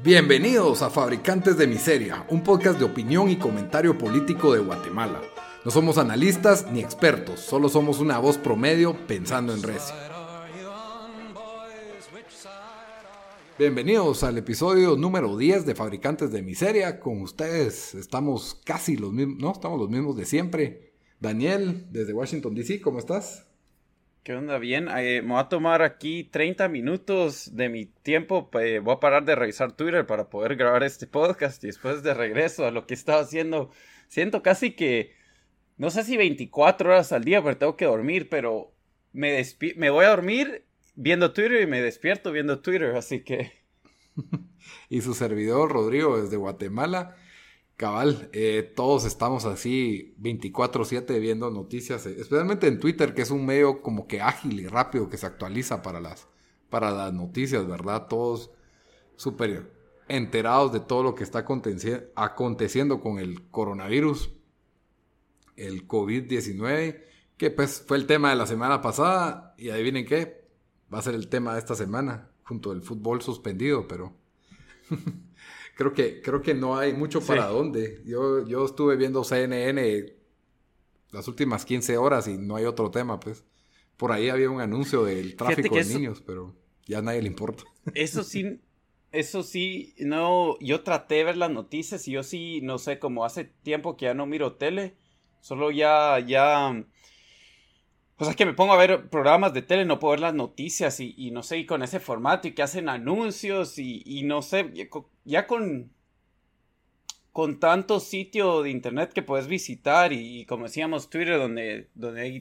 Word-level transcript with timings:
Bienvenidos 0.00 0.82
a 0.82 0.90
Fabricantes 0.90 1.58
de 1.58 1.66
Miseria, 1.66 2.24
un 2.28 2.44
podcast 2.44 2.78
de 2.78 2.84
opinión 2.84 3.28
y 3.30 3.36
comentario 3.36 3.98
político 3.98 4.52
de 4.52 4.60
Guatemala. 4.60 5.20
No 5.64 5.72
somos 5.72 5.98
analistas 5.98 6.70
ni 6.70 6.78
expertos, 6.78 7.40
solo 7.40 7.68
somos 7.68 7.98
una 7.98 8.20
voz 8.20 8.38
promedio 8.38 8.96
pensando 9.08 9.52
en 9.52 9.60
recio. 9.60 9.96
Bienvenidos 13.58 14.22
al 14.22 14.38
episodio 14.38 14.96
número 14.96 15.36
10 15.36 15.66
de 15.66 15.74
Fabricantes 15.74 16.30
de 16.30 16.42
Miseria. 16.42 17.00
Con 17.00 17.20
ustedes 17.20 17.96
estamos 17.96 18.60
casi 18.64 18.96
los 18.96 19.12
mismos, 19.12 19.38
no, 19.38 19.50
estamos 19.50 19.80
los 19.80 19.90
mismos 19.90 20.16
de 20.16 20.26
siempre. 20.26 20.92
Daniel, 21.18 21.88
desde 21.90 22.12
Washington, 22.12 22.54
D.C., 22.54 22.80
¿cómo 22.80 23.00
estás? 23.00 23.47
¿Qué 24.28 24.34
onda? 24.34 24.58
Bien, 24.58 24.88
eh, 24.94 25.22
me 25.22 25.30
voy 25.30 25.40
a 25.40 25.48
tomar 25.48 25.80
aquí 25.80 26.22
30 26.22 26.68
minutos 26.68 27.56
de 27.56 27.70
mi 27.70 27.86
tiempo. 27.86 28.50
Voy 28.52 28.76
a 28.76 29.00
parar 29.00 29.24
de 29.24 29.34
revisar 29.34 29.72
Twitter 29.72 30.04
para 30.04 30.28
poder 30.28 30.56
grabar 30.56 30.82
este 30.82 31.06
podcast 31.06 31.64
y 31.64 31.68
después 31.68 32.02
de 32.02 32.12
regreso 32.12 32.66
a 32.66 32.70
lo 32.70 32.86
que 32.86 32.92
estaba 32.92 33.22
haciendo. 33.22 33.70
Siento 34.06 34.42
casi 34.42 34.72
que, 34.72 35.14
no 35.78 35.88
sé 35.88 36.04
si 36.04 36.18
24 36.18 36.90
horas 36.90 37.10
al 37.12 37.24
día, 37.24 37.42
pero 37.42 37.56
tengo 37.56 37.76
que 37.78 37.86
dormir, 37.86 38.28
pero 38.28 38.74
me, 39.14 39.42
me 39.76 39.88
voy 39.88 40.04
a 40.04 40.10
dormir 40.10 40.66
viendo 40.94 41.32
Twitter 41.32 41.62
y 41.62 41.66
me 41.66 41.80
despierto 41.80 42.30
viendo 42.30 42.60
Twitter, 42.60 42.96
así 42.96 43.20
que... 43.20 43.52
y 44.90 45.00
su 45.00 45.14
servidor, 45.14 45.72
Rodrigo, 45.72 46.20
desde 46.20 46.36
Guatemala. 46.36 47.16
Cabal, 47.78 48.28
eh, 48.32 48.72
todos 48.74 49.04
estamos 49.04 49.44
así 49.44 50.12
24/7 50.18 51.20
viendo 51.20 51.48
noticias, 51.52 52.06
eh, 52.06 52.16
especialmente 52.18 52.66
en 52.66 52.80
Twitter, 52.80 53.14
que 53.14 53.22
es 53.22 53.30
un 53.30 53.46
medio 53.46 53.82
como 53.82 54.08
que 54.08 54.20
ágil 54.20 54.58
y 54.58 54.66
rápido 54.66 55.08
que 55.08 55.16
se 55.16 55.26
actualiza 55.26 55.80
para 55.80 56.00
las, 56.00 56.26
para 56.70 56.90
las 56.90 57.12
noticias, 57.12 57.68
¿verdad? 57.68 58.08
Todos 58.08 58.50
súper 59.14 59.72
enterados 60.08 60.72
de 60.72 60.80
todo 60.80 61.04
lo 61.04 61.14
que 61.14 61.22
está 61.22 61.46
aconteciendo 62.16 63.00
con 63.00 63.20
el 63.20 63.48
coronavirus, 63.48 64.32
el 65.54 65.86
COVID-19, 65.86 67.04
que 67.36 67.50
pues 67.52 67.84
fue 67.86 67.96
el 67.96 68.06
tema 68.06 68.30
de 68.30 68.36
la 68.36 68.48
semana 68.48 68.82
pasada 68.82 69.54
y 69.56 69.70
adivinen 69.70 70.04
qué, 70.04 70.48
va 70.92 70.98
a 70.98 71.02
ser 71.02 71.14
el 71.14 71.28
tema 71.28 71.52
de 71.52 71.60
esta 71.60 71.76
semana, 71.76 72.28
junto 72.42 72.72
al 72.72 72.82
fútbol 72.82 73.22
suspendido, 73.22 73.86
pero... 73.86 74.16
creo 75.78 75.94
que, 75.94 76.20
creo 76.20 76.42
que 76.42 76.54
no 76.54 76.76
hay 76.76 76.92
mucho 76.92 77.20
para 77.20 77.46
dónde. 77.46 78.02
Yo, 78.04 78.44
yo 78.44 78.64
estuve 78.64 78.96
viendo 78.96 79.22
CNN 79.22 80.12
las 81.12 81.28
últimas 81.28 81.64
15 81.64 81.96
horas 81.96 82.26
y 82.26 82.36
no 82.36 82.56
hay 82.56 82.64
otro 82.64 82.90
tema, 82.90 83.20
pues. 83.20 83.44
Por 83.96 84.10
ahí 84.10 84.28
había 84.28 84.50
un 84.50 84.60
anuncio 84.60 85.04
del 85.04 85.36
tráfico 85.36 85.76
de 85.76 85.84
niños, 85.84 86.20
pero 86.20 86.56
ya 86.84 86.98
a 86.98 87.02
nadie 87.02 87.22
le 87.22 87.28
importa. 87.28 87.62
Eso 87.94 88.24
sí, 88.24 88.60
eso 89.12 89.44
sí, 89.44 89.94
no, 90.00 90.58
yo 90.58 90.82
traté 90.82 91.14
de 91.16 91.24
ver 91.24 91.36
las 91.36 91.50
noticias 91.52 92.08
y 92.08 92.12
yo 92.12 92.24
sí, 92.24 92.60
no 92.60 92.78
sé, 92.78 92.98
como 92.98 93.24
hace 93.24 93.44
tiempo 93.44 93.96
que 93.96 94.06
ya 94.06 94.14
no 94.14 94.26
miro 94.26 94.56
tele, 94.56 94.96
solo 95.40 95.70
ya, 95.70 96.18
ya 96.18 96.84
o 98.20 98.24
sea, 98.24 98.34
que 98.34 98.44
me 98.44 98.52
pongo 98.52 98.72
a 98.72 98.76
ver 98.76 99.08
programas 99.08 99.54
de 99.54 99.62
tele, 99.62 99.84
no 99.84 100.00
puedo 100.00 100.12
ver 100.12 100.20
las 100.20 100.34
noticias 100.34 100.98
y, 100.98 101.30
no 101.30 101.44
sé, 101.44 101.58
y 101.58 101.66
con 101.66 101.84
ese 101.84 102.00
formato 102.00 102.48
y 102.48 102.52
que 102.52 102.62
hacen 102.62 102.88
anuncios 102.88 103.78
y, 103.78 104.22
no 104.24 104.42
sé, 104.42 104.72
ya 105.24 105.46
con, 105.46 105.92
con 107.30 107.60
tanto 107.60 108.00
sitio 108.00 108.62
de 108.62 108.70
internet 108.70 109.12
que 109.12 109.22
puedes 109.22 109.46
visitar 109.46 110.12
y, 110.12 110.44
como 110.46 110.64
decíamos, 110.64 111.10
Twitter, 111.10 111.38
donde, 111.38 111.90
donde 111.94 112.22
hay, 112.22 112.38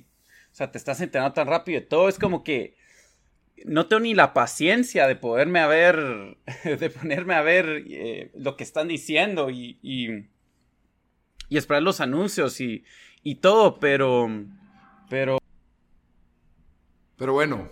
o 0.52 0.56
sea, 0.56 0.72
te 0.72 0.80
estás 0.80 1.00
enterando 1.00 1.34
tan 1.34 1.48
rápido 1.48 1.80
y 1.80 1.86
todo, 1.86 2.10
es 2.10 2.18
como 2.18 2.44
que 2.44 2.76
no 3.66 3.86
tengo 3.86 4.00
ni 4.00 4.16
la 4.16 4.34
paciencia 4.34 5.06
de 5.06 5.16
poderme 5.16 5.60
a 5.60 5.68
ver, 5.68 6.38
de 6.64 6.90
ponerme 6.90 7.36
a 7.36 7.44
ver 7.44 7.84
eh, 7.88 8.32
lo 8.34 8.58
que 8.58 8.64
están 8.64 8.88
diciendo 8.88 9.52
y, 9.52 9.78
y, 9.84 10.26
esperar 11.56 11.84
los 11.84 12.02
anuncios 12.02 12.60
y, 12.62 12.84
y 13.22 13.36
todo, 13.36 13.80
pero, 13.80 14.28
pero 15.08 15.38
pero 17.18 17.34
bueno, 17.34 17.70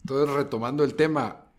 entonces 0.00 0.34
retomando 0.34 0.84
el 0.84 0.94
tema, 0.94 1.52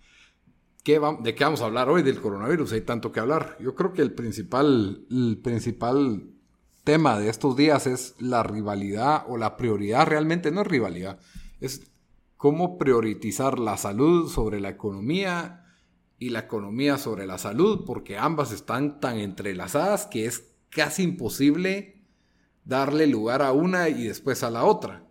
¿qué 0.84 1.00
¿de 1.22 1.36
qué 1.36 1.44
vamos 1.44 1.62
a 1.62 1.66
hablar 1.66 1.90
hoy 1.90 2.04
del 2.04 2.22
coronavirus? 2.22 2.74
Hay 2.74 2.82
tanto 2.82 3.12
que 3.12 3.20
hablar. 3.20 3.58
Yo 3.60 3.76
creo 3.76 3.94
que 3.94 4.02
el 4.02 4.14
principal, 4.14 5.06
el 5.12 5.40
principal 5.42 6.32
tema 6.84 7.20
de 7.20 7.30
estos 7.30 7.56
días 7.56 7.86
es 7.86 8.16
la 8.20 8.44
rivalidad 8.44 9.26
o 9.28 9.38
la 9.38 9.58
prioridad, 9.58 10.08
realmente 10.08 10.52
no 10.52 10.62
es 10.62 10.68
rivalidad, 10.68 11.20
es 11.60 11.92
cómo 12.38 12.78
priorizar 12.78 13.60
la 13.60 13.76
salud 13.78 14.30
sobre 14.30 14.62
la 14.62 14.70
economía 14.70 15.66
y 16.20 16.30
la 16.30 16.40
economía 16.40 16.98
sobre 16.98 17.28
la 17.28 17.38
salud, 17.38 17.84
porque 17.86 18.18
ambas 18.18 18.52
están 18.52 19.00
tan 19.00 19.18
entrelazadas 19.18 20.06
que 20.06 20.26
es 20.26 20.54
casi 20.70 21.04
imposible 21.04 22.06
darle 22.64 23.08
lugar 23.08 23.42
a 23.42 23.52
una 23.52 23.90
y 23.90 24.08
después 24.08 24.44
a 24.44 24.50
la 24.50 24.64
otra. 24.64 25.07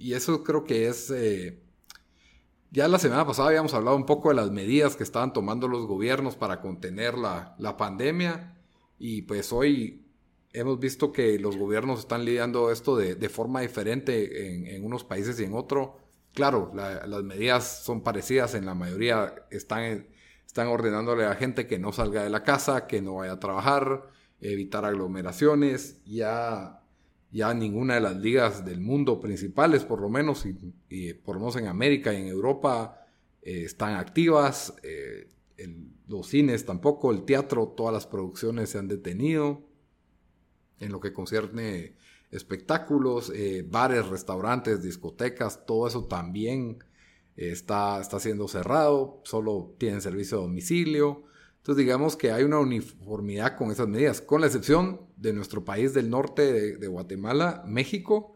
Y 0.00 0.14
eso 0.14 0.42
creo 0.42 0.64
que 0.64 0.88
es... 0.88 1.10
Eh, 1.10 1.62
ya 2.70 2.88
la 2.88 2.98
semana 2.98 3.26
pasada 3.26 3.48
habíamos 3.48 3.74
hablado 3.74 3.96
un 3.96 4.06
poco 4.06 4.30
de 4.30 4.36
las 4.36 4.50
medidas 4.50 4.96
que 4.96 5.02
estaban 5.02 5.34
tomando 5.34 5.68
los 5.68 5.86
gobiernos 5.86 6.36
para 6.36 6.62
contener 6.62 7.18
la, 7.18 7.76
pandemia. 7.76 8.56
Y 8.98 9.22
pues 9.22 9.52
hoy 9.52 10.06
hemos 10.54 10.80
visto 10.80 11.12
que 11.12 11.38
los 11.38 11.58
gobiernos 11.58 11.98
están 11.98 12.24
lidiando 12.24 12.70
esto 12.70 12.96
de, 12.96 13.28
forma 13.28 13.60
diferente 13.60 14.74
en, 14.74 14.84
unos 14.84 15.04
países 15.04 15.38
y 15.38 15.44
en 15.44 15.54
otro. 15.54 15.98
Claro, 16.32 16.72
las 16.74 17.22
medidas 17.22 17.82
son 17.84 18.02
parecidas, 18.02 18.54
en 18.54 18.64
la 18.64 18.74
mayoría 18.74 19.34
están, 19.50 20.06
están 20.46 20.68
ordenándole 20.68 21.24
a 21.24 21.30
la 21.30 21.36
gente 21.36 21.66
que 21.66 21.78
no 21.78 21.92
salga 21.92 22.22
de 22.22 22.30
la 22.30 22.42
casa, 22.42 22.86
que 22.86 23.02
no 23.02 23.16
vaya 23.16 23.32
a 23.32 23.40
trabajar, 23.40 24.04
evitar 24.40 24.86
aglomeraciones. 24.86 26.02
Ya 26.04 26.79
ya 27.32 27.54
ninguna 27.54 27.94
de 27.94 28.00
las 28.00 28.16
ligas 28.16 28.64
del 28.64 28.80
mundo 28.80 29.20
principales, 29.20 29.84
por 29.84 30.00
lo 30.00 30.08
menos, 30.08 30.44
y, 30.88 31.14
por 31.14 31.36
lo 31.36 31.40
menos 31.40 31.56
en 31.56 31.68
América 31.68 32.12
y 32.12 32.16
en 32.16 32.26
Europa, 32.26 33.06
eh, 33.42 33.62
están 33.64 33.94
activas. 33.94 34.74
Eh, 34.82 35.28
los 36.08 36.26
cines 36.26 36.64
tampoco, 36.64 37.12
el 37.12 37.24
teatro, 37.24 37.68
todas 37.68 37.92
las 37.92 38.06
producciones 38.06 38.70
se 38.70 38.78
han 38.78 38.88
detenido. 38.88 39.62
En 40.80 40.92
lo 40.92 41.00
que 41.00 41.12
concierne 41.12 41.94
espectáculos, 42.30 43.30
eh, 43.34 43.64
bares, 43.68 44.08
restaurantes, 44.08 44.82
discotecas, 44.82 45.66
todo 45.66 45.86
eso 45.86 46.06
también 46.06 46.82
está, 47.36 48.00
está 48.00 48.18
siendo 48.18 48.48
cerrado, 48.48 49.20
solo 49.24 49.74
tienen 49.78 50.00
servicio 50.00 50.38
de 50.38 50.44
domicilio. 50.44 51.24
Entonces 51.60 51.84
digamos 51.84 52.16
que 52.16 52.32
hay 52.32 52.42
una 52.42 52.58
uniformidad 52.58 53.54
con 53.58 53.70
esas 53.70 53.86
medidas, 53.86 54.22
con 54.22 54.40
la 54.40 54.46
excepción 54.46 55.02
de 55.16 55.34
nuestro 55.34 55.62
país 55.62 55.92
del 55.92 56.08
norte 56.08 56.78
de, 56.78 56.86
Guatemala, 56.86 57.62
México, 57.66 58.34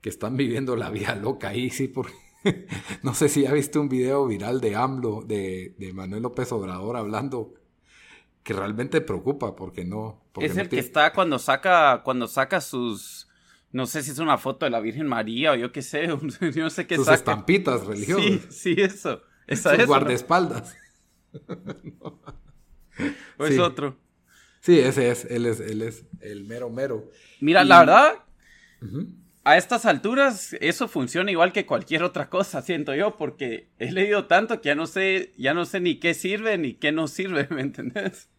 que 0.00 0.08
están 0.08 0.36
viviendo 0.36 0.74
la 0.74 0.90
vida 0.90 1.14
loca 1.14 1.50
ahí, 1.50 1.70
sí, 1.70 1.86
porque 1.86 2.12
no 3.04 3.14
sé 3.14 3.28
si 3.28 3.42
ya 3.42 3.52
viste 3.52 3.78
un 3.78 3.88
video 3.88 4.26
viral 4.26 4.60
de 4.60 4.74
AMLO, 4.74 5.22
de, 5.22 5.72
Manuel 5.94 6.24
López 6.24 6.50
Obrador 6.50 6.96
hablando 6.96 7.54
que 8.42 8.52
realmente 8.52 9.00
preocupa 9.00 9.54
porque 9.54 9.84
no. 9.84 10.24
es 10.40 10.56
el 10.56 10.68
que 10.68 10.80
está 10.80 11.12
cuando 11.12 11.38
saca, 11.38 12.02
cuando 12.02 12.26
saca 12.26 12.60
sus, 12.60 13.28
no 13.70 13.86
sé 13.86 14.02
si 14.02 14.10
es 14.10 14.18
una 14.18 14.36
foto 14.36 14.66
de 14.66 14.70
la 14.70 14.80
Virgen 14.80 15.06
María 15.06 15.52
o 15.52 15.54
yo 15.54 15.70
qué 15.70 15.80
sé, 15.80 16.08
yo 16.52 16.62
no 16.64 16.70
sé 16.70 16.88
qué 16.88 16.96
sus 16.96 17.06
estampitas 17.06 17.86
religiosas. 17.86 18.24
Sí, 18.24 18.74
sí, 18.74 18.82
eso. 18.82 19.22
Esa 19.46 19.76
sus 19.76 19.86
guardaespaldas. 19.86 20.76
¿O 23.38 23.46
es 23.46 23.58
otro? 23.58 23.96
Sí, 24.60 24.78
ese 24.78 25.10
es. 25.10 25.26
Él 25.26 25.46
es, 25.46 25.60
él 25.60 25.82
es 25.82 26.04
el 26.20 26.44
mero 26.44 26.70
mero. 26.70 27.10
Mira, 27.40 27.64
la 27.64 27.80
verdad, 27.80 28.14
a 29.44 29.58
estas 29.58 29.84
alturas 29.84 30.56
eso 30.60 30.88
funciona 30.88 31.30
igual 31.30 31.52
que 31.52 31.66
cualquier 31.66 32.02
otra 32.02 32.30
cosa, 32.30 32.62
siento 32.62 32.94
yo, 32.94 33.18
porque 33.18 33.68
he 33.78 33.92
leído 33.92 34.26
tanto 34.26 34.60
que 34.60 34.70
ya 34.70 34.74
no 34.74 34.86
sé, 34.86 35.34
ya 35.36 35.52
no 35.52 35.66
sé 35.66 35.80
ni 35.80 36.00
qué 36.00 36.14
sirve 36.14 36.56
ni 36.56 36.74
qué 36.74 36.92
no 36.92 37.08
sirve, 37.08 37.46
¿me 37.50 37.60
entendés? 37.60 38.30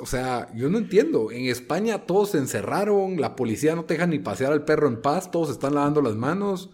O 0.00 0.06
sea, 0.06 0.50
yo 0.54 0.70
no 0.70 0.78
entiendo. 0.78 1.30
En 1.30 1.44
España 1.44 2.06
todos 2.06 2.30
se 2.30 2.38
encerraron, 2.38 3.20
la 3.20 3.36
policía 3.36 3.76
no 3.76 3.84
te 3.84 3.94
deja 3.94 4.06
ni 4.06 4.18
pasear 4.18 4.52
al 4.52 4.64
perro 4.64 4.88
en 4.88 5.02
paz, 5.02 5.30
todos 5.30 5.50
están 5.50 5.74
lavando 5.74 6.00
las 6.00 6.16
manos. 6.16 6.70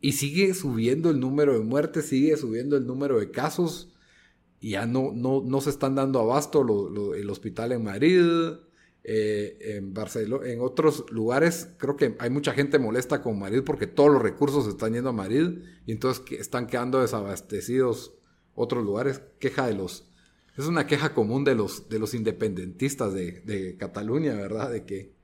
Y 0.00 0.12
sigue 0.12 0.54
subiendo 0.54 1.10
el 1.10 1.18
número 1.18 1.52
de 1.54 1.64
muertes, 1.64 2.06
sigue 2.08 2.36
subiendo 2.36 2.76
el 2.76 2.86
número 2.86 3.18
de 3.18 3.32
casos 3.32 3.89
y 4.60 4.72
ya 4.72 4.86
no, 4.86 5.12
no, 5.14 5.42
no 5.44 5.60
se 5.62 5.70
están 5.70 5.94
dando 5.94 6.20
abasto 6.20 6.60
el 7.14 7.30
hospital 7.30 7.72
en 7.72 7.82
Madrid, 7.82 8.22
eh, 9.02 9.56
en 9.60 9.94
Barcelona, 9.94 10.46
en 10.50 10.60
otros 10.60 11.06
lugares. 11.10 11.70
Creo 11.78 11.96
que 11.96 12.14
hay 12.18 12.28
mucha 12.28 12.52
gente 12.52 12.78
molesta 12.78 13.22
con 13.22 13.38
Madrid 13.38 13.62
porque 13.64 13.86
todos 13.86 14.12
los 14.12 14.20
recursos 14.20 14.66
están 14.66 14.92
yendo 14.92 15.08
a 15.08 15.14
Madrid 15.14 15.60
y 15.86 15.92
entonces 15.92 16.22
están 16.38 16.66
quedando 16.66 17.00
desabastecidos 17.00 18.14
otros 18.54 18.84
lugares. 18.84 19.22
Queja 19.38 19.66
de 19.66 19.74
los. 19.74 20.10
Es 20.58 20.66
una 20.66 20.86
queja 20.86 21.14
común 21.14 21.44
de 21.44 21.54
los, 21.54 21.88
de 21.88 21.98
los 21.98 22.12
independentistas 22.12 23.14
de, 23.14 23.76
Cataluña, 23.78 24.34
¿verdad? 24.34 24.70
De 24.70 24.84
que, 24.84 25.14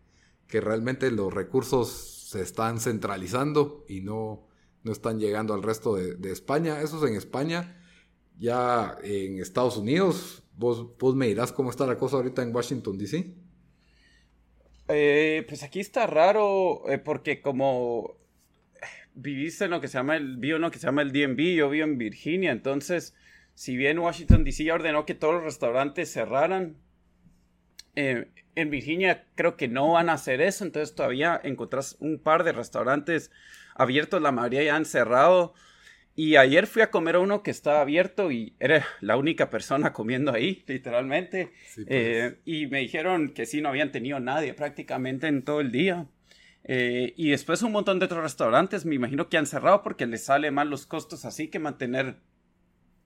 que 0.48 0.62
realmente 0.62 1.10
los 1.10 1.34
recursos 1.34 2.28
se 2.30 2.40
están 2.40 2.80
centralizando 2.80 3.84
y 3.86 4.00
no, 4.00 4.46
no 4.82 4.92
están 4.92 5.20
llegando 5.20 5.52
al 5.52 5.62
resto 5.62 5.94
de, 5.94 6.14
de 6.14 6.32
España. 6.32 6.80
Eso 6.80 7.04
es 7.04 7.10
en 7.10 7.18
España 7.18 7.82
ya 8.38 8.96
en 9.02 9.40
Estados 9.40 9.76
Unidos, 9.76 10.42
vos, 10.56 10.96
vos 10.98 11.14
me 11.14 11.26
dirás 11.26 11.52
cómo 11.52 11.70
está 11.70 11.86
la 11.86 11.98
cosa 11.98 12.16
ahorita 12.16 12.42
en 12.42 12.54
Washington, 12.54 12.98
D.C. 12.98 13.34
Eh, 14.88 15.44
pues 15.48 15.62
aquí 15.62 15.80
está 15.80 16.06
raro 16.06 16.88
eh, 16.88 16.98
porque 16.98 17.40
como 17.40 18.16
viviste 19.14 19.64
en 19.64 19.72
lo 19.72 19.80
que 19.80 19.88
se 19.88 19.98
llama 19.98 20.16
el, 20.16 20.36
vivo 20.36 20.56
en 20.56 20.62
lo 20.62 20.70
que 20.70 20.78
se 20.78 20.86
llama 20.86 21.02
el 21.02 21.12
DMV, 21.12 21.56
yo 21.56 21.70
vivo 21.70 21.84
en 21.84 21.98
Virginia, 21.98 22.52
entonces 22.52 23.14
si 23.54 23.76
bien 23.76 23.98
Washington 23.98 24.44
DC 24.44 24.64
ya 24.64 24.74
ordenó 24.74 25.06
que 25.06 25.14
todos 25.14 25.34
los 25.34 25.44
restaurantes 25.44 26.12
cerraran, 26.12 26.76
eh, 27.96 28.28
en 28.54 28.70
Virginia 28.70 29.26
creo 29.34 29.56
que 29.56 29.68
no 29.68 29.92
van 29.92 30.10
a 30.10 30.14
hacer 30.14 30.40
eso, 30.40 30.64
entonces 30.64 30.94
todavía 30.94 31.40
encontrás 31.42 31.96
un 31.98 32.18
par 32.18 32.44
de 32.44 32.52
restaurantes 32.52 33.30
abiertos, 33.74 34.20
la 34.20 34.32
mayoría 34.32 34.64
ya 34.64 34.76
han 34.76 34.84
cerrado. 34.84 35.54
Y 36.18 36.36
ayer 36.36 36.66
fui 36.66 36.80
a 36.80 36.90
comer 36.90 37.16
a 37.16 37.18
uno 37.20 37.42
que 37.42 37.50
estaba 37.50 37.82
abierto 37.82 38.32
y 38.32 38.54
era 38.58 38.86
la 39.02 39.16
única 39.18 39.50
persona 39.50 39.92
comiendo 39.92 40.32
ahí, 40.32 40.64
literalmente. 40.66 41.52
pues. 41.74 41.86
Eh, 41.90 42.38
y 42.46 42.66
me 42.68 42.80
dijeron 42.80 43.34
que 43.34 43.44
sí, 43.44 43.60
no 43.60 43.68
habían 43.68 43.92
tenido 43.92 44.18
nadie 44.18 44.54
prácticamente 44.54 45.26
en 45.26 45.42
todo 45.44 45.60
el 45.60 45.70
día. 45.70 46.06
Eh, 46.64 47.12
y 47.16 47.30
después 47.30 47.60
un 47.62 47.72
montón 47.72 47.98
de 47.98 48.06
otros 48.06 48.22
restaurantes, 48.22 48.86
me 48.86 48.94
imagino 48.94 49.28
que 49.28 49.36
han 49.36 49.46
cerrado 49.46 49.82
porque 49.82 50.06
les 50.06 50.24
sale 50.24 50.50
mal 50.50 50.70
los 50.70 50.86
costos 50.86 51.24
así 51.26 51.48
que 51.48 51.58
mantener, 51.58 52.16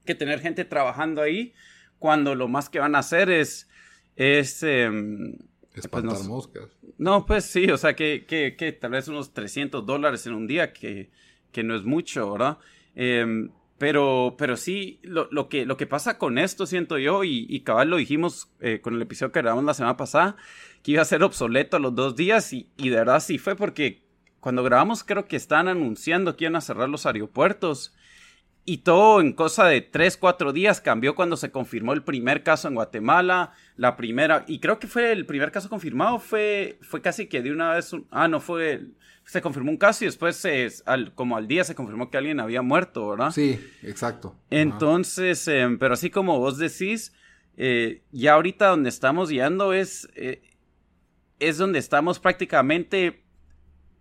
que 0.05 0.15
tener 0.15 0.39
gente 0.39 0.63
trabajando 0.65 1.21
ahí, 1.21 1.53
cuando 1.99 2.33
lo 2.33 2.47
más 2.47 2.69
que 2.69 2.79
van 2.79 2.95
a 2.95 2.99
hacer 2.99 3.29
es, 3.29 3.69
es 4.15 4.63
em, 4.63 5.35
Espantar 5.75 6.11
pues 6.13 6.23
no- 6.23 6.29
moscas. 6.33 6.69
no, 6.97 7.25
pues 7.25 7.45
sí, 7.45 7.69
o 7.69 7.77
sea 7.77 7.93
que, 7.95 8.25
que, 8.25 8.55
que 8.55 8.71
tal 8.71 8.91
vez 8.91 9.07
unos 9.09 9.33
300 9.33 9.85
dólares 9.85 10.25
en 10.25 10.33
un 10.33 10.47
día, 10.47 10.73
que, 10.73 11.11
que 11.51 11.61
no 11.63 11.75
es 11.75 11.83
mucho, 11.83 12.31
¿verdad? 12.31 12.57
Em, 12.95 13.51
pero, 13.77 14.35
pero 14.37 14.57
sí, 14.57 14.99
lo, 15.01 15.27
lo, 15.31 15.49
que, 15.49 15.65
lo 15.65 15.75
que 15.75 15.87
pasa 15.87 16.17
con 16.17 16.37
esto, 16.37 16.65
siento 16.67 16.97
yo, 16.97 17.23
y, 17.23 17.47
y 17.49 17.61
cabal 17.61 17.89
lo 17.89 17.97
dijimos 17.97 18.51
eh, 18.59 18.79
con 18.81 18.93
el 18.95 19.01
episodio 19.01 19.31
que 19.31 19.41
grabamos 19.41 19.63
la 19.63 19.73
semana 19.73 19.97
pasada, 19.97 20.35
que 20.83 20.91
iba 20.91 21.01
a 21.01 21.05
ser 21.05 21.23
obsoleto 21.23 21.77
a 21.77 21.79
los 21.79 21.95
dos 21.95 22.15
días, 22.15 22.53
y, 22.53 22.69
y 22.77 22.89
de 22.89 22.97
verdad 22.97 23.19
sí 23.19 23.37
fue 23.37 23.55
porque 23.55 24.03
cuando 24.39 24.63
grabamos 24.63 25.03
creo 25.03 25.25
que 25.25 25.35
están 25.35 25.67
anunciando 25.67 26.35
que 26.35 26.45
iban 26.45 26.55
a 26.55 26.61
cerrar 26.61 26.89
los 26.89 27.05
aeropuertos. 27.05 27.93
Y 28.63 28.77
todo 28.79 29.21
en 29.21 29.33
cosa 29.33 29.65
de 29.65 29.81
3, 29.81 30.17
4 30.17 30.53
días 30.53 30.81
cambió 30.81 31.15
cuando 31.15 31.35
se 31.35 31.49
confirmó 31.51 31.93
el 31.93 32.03
primer 32.03 32.43
caso 32.43 32.67
en 32.67 32.75
Guatemala, 32.75 33.53
la 33.75 33.95
primera, 33.97 34.45
y 34.47 34.59
creo 34.59 34.77
que 34.79 34.85
fue 34.87 35.11
el 35.11 35.25
primer 35.25 35.51
caso 35.51 35.67
confirmado, 35.67 36.19
fue, 36.19 36.77
fue 36.81 37.01
casi 37.01 37.25
que 37.27 37.41
de 37.41 37.51
una 37.51 37.73
vez, 37.73 37.91
un- 37.91 38.05
ah, 38.11 38.27
no 38.27 38.39
fue, 38.39 38.85
se 39.25 39.41
confirmó 39.41 39.71
un 39.71 39.77
caso 39.77 40.03
y 40.03 40.07
después, 40.07 40.35
se, 40.35 40.67
al, 40.85 41.13
como 41.15 41.37
al 41.37 41.47
día 41.47 41.63
se 41.63 41.73
confirmó 41.73 42.11
que 42.11 42.17
alguien 42.17 42.39
había 42.39 42.61
muerto, 42.61 43.09
¿verdad? 43.09 43.31
Sí, 43.31 43.59
exacto. 43.81 44.35
Entonces, 44.51 45.47
em, 45.47 45.79
pero 45.79 45.95
así 45.95 46.11
como 46.11 46.37
vos 46.37 46.59
decís, 46.59 47.13
eh, 47.57 48.03
ya 48.11 48.33
ahorita 48.33 48.67
donde 48.67 48.89
estamos 48.89 49.29
yendo 49.29 49.73
es, 49.73 50.07
eh, 50.15 50.43
es 51.39 51.57
donde 51.57 51.79
estamos 51.79 52.19
prácticamente 52.19 53.23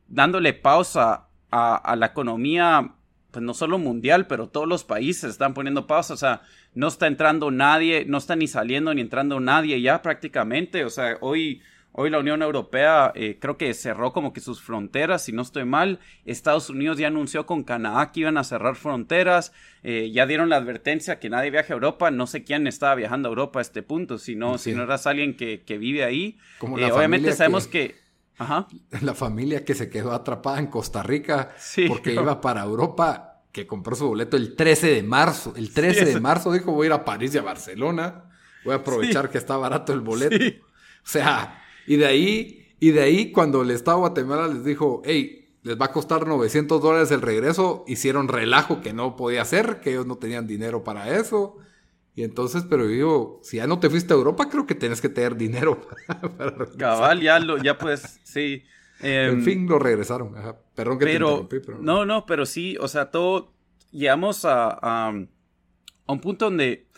dándole 0.07 0.53
pausa 0.53 1.29
a, 1.51 1.77
a 1.77 1.97
la 1.97 2.07
economía, 2.07 2.95
pues 3.31 3.43
no 3.44 3.55
solo 3.55 3.79
mundial, 3.79 4.27
pero 4.27 4.49
todos 4.49 4.67
los 4.69 4.85
países 4.85 5.31
están 5.31 5.55
poniendo 5.55 5.87
pausa, 5.87 6.15
o 6.15 6.17
sea, 6.17 6.43
no 6.75 6.88
está 6.88 7.06
entrando 7.06 7.50
nadie, 7.50 8.05
no 8.06 8.19
está 8.19 8.37
ni 8.37 8.47
saliendo 8.49 8.93
ni 8.94 9.00
entrando 9.00 9.41
nadie 9.41 9.81
ya 9.81 10.03
prácticamente, 10.03 10.85
o 10.85 10.91
sea, 10.91 11.17
hoy... 11.21 11.62
Hoy 11.93 12.09
la 12.09 12.21
Unión 12.21 12.41
Europea 12.41 13.11
eh, 13.17 13.38
creo 13.41 13.56
que 13.56 13.75
cerró 13.75 14.12
como 14.12 14.32
que 14.32 14.38
sus 14.41 14.62
fronteras, 14.62 15.25
si 15.25 15.32
no 15.32 15.43
estoy 15.43 15.65
mal. 15.65 15.99
Estados 16.25 16.71
Unidos 16.71 16.99
ya 16.99 17.09
anunció 17.09 17.47
con 17.47 17.65
Canadá 17.65 18.12
que 18.12 18.21
iban 18.21 18.38
a 18.38 18.44
cerrar 18.44 18.77
fronteras. 18.77 19.53
Eh, 19.83 20.09
ya 20.12 20.25
dieron 20.25 20.49
la 20.50 20.56
advertencia 20.59 21.19
que 21.19 21.29
nadie 21.29 21.50
viaje 21.50 21.73
a 21.73 21.75
Europa. 21.75 22.12
No 22.12 22.29
sé 22.29 22.44
quién 22.44 22.69
estaba 22.69 22.94
viajando 22.94 23.29
a 23.29 23.31
Europa 23.31 23.59
a 23.59 23.62
este 23.62 23.83
punto, 23.83 24.19
si 24.19 24.37
no, 24.37 24.56
Sí. 24.56 24.71
si 24.71 24.76
no 24.76 24.85
eras 24.85 25.09
alguien 25.09 25.37
que, 25.37 25.62
que 25.67 25.79
vive 25.79 26.05
ahí. 26.05 26.38
Como 26.59 26.79
Eh, 26.79 26.93
obviamente 26.93 27.33
sabemos 27.33 27.67
que- 27.67 27.88
que... 27.88 27.94
Ajá. 28.40 28.66
La 29.02 29.14
familia 29.14 29.64
que 29.64 29.75
se 29.75 29.90
quedó 29.90 30.12
atrapada 30.12 30.58
en 30.58 30.69
Costa 30.69 31.02
Rica 31.02 31.50
Sí. 31.58 31.87
porque 31.88 32.14
iba 32.14 32.40
para 32.40 32.62
Europa, 32.64 33.42
que 33.52 33.66
compró 33.66 33.94
su 33.94 34.08
boleto 34.08 34.37
el 34.37 34.56
13 34.56 34.88
de 34.94 35.02
marzo. 35.02 35.52
El 35.56 35.72
13 35.75 36.06
Sí, 36.06 36.12
de 36.14 36.20
marzo 36.20 36.50
dijo, 36.52 36.72
voy 36.72 36.84
a 36.84 36.88
ir 36.88 36.92
a 36.94 37.04
París 37.04 37.34
y 37.34 37.38
a 37.38 37.42
Barcelona. 37.42 38.25
Voy 38.64 38.72
a 38.72 38.76
aprovechar 38.78 39.28
que 39.31 39.38
está 39.38 39.56
barato 39.56 39.92
el 39.92 40.00
boleto. 40.00 40.37
O 40.37 41.08
sea, 41.08 41.62
y 41.87 41.96
de 41.96 42.06
ahí, 42.06 42.75
y 42.81 42.90
de 42.92 43.02
ahí 43.02 43.32
cuando 43.32 43.62
el 43.62 43.70
Estado 43.70 43.98
de 43.98 44.00
Guatemala 44.00 44.48
les 44.48 44.64
dijo, 44.64 45.02
hey, 45.04 45.37
les 45.62 45.78
va 45.78 45.87
a 45.87 45.92
costar 45.92 46.26
900 46.26 46.81
dólares 46.81 47.10
el 47.10 47.20
regreso, 47.20 47.84
hicieron 47.87 48.28
relajo 48.28 48.81
que 48.81 48.94
no 48.94 49.16
podía 49.16 49.42
hacer, 49.42 49.81
que 49.82 49.90
ellos 49.90 50.06
no 50.06 50.16
tenían 50.16 50.46
dinero 50.46 50.82
para 50.84 51.14
eso. 51.19 51.58
Y 52.15 52.25
entonces, 52.25 52.65
pero 52.69 52.85
yo 52.85 52.91
digo, 52.91 53.41
si 53.43 53.59
ya 53.59 53.67
no 53.67 53.81
te 53.81 53.91
fuiste 53.91 54.12
a 54.15 54.17
Europa, 54.17 54.49
creo 54.51 54.67
que 54.67 54.75
tienes 54.75 55.01
que 55.01 55.09
tener 55.09 55.37
dinero 55.37 55.81
para, 56.07 56.37
para 56.37 56.51
regresar. 56.51 56.77
Cabal, 56.77 57.21
ya 57.21 57.39
lo, 57.39 57.59
ya 57.59 57.79
pues, 57.79 58.21
sí. 58.25 58.65
En 59.23 59.39
Em, 59.39 59.41
fin, 59.41 59.67
lo 59.69 59.79
regresaron. 59.79 60.37
Ajá. 60.37 60.59
Perdón 60.75 60.99
que 60.99 61.07
te 61.07 61.17
pero, 61.17 61.17
interrumpí, 61.17 61.61
pero... 61.61 61.79
no, 61.79 62.05
no, 62.05 62.27
pero 62.27 62.47
sí, 62.47 62.77
o 62.81 62.89
sea, 62.89 63.11
todo, 63.11 63.55
llegamos 63.91 64.45
a, 64.45 64.69
a, 64.71 65.09
a 65.09 66.12
un 66.12 66.21
punto 66.21 66.47
donde 66.47 66.89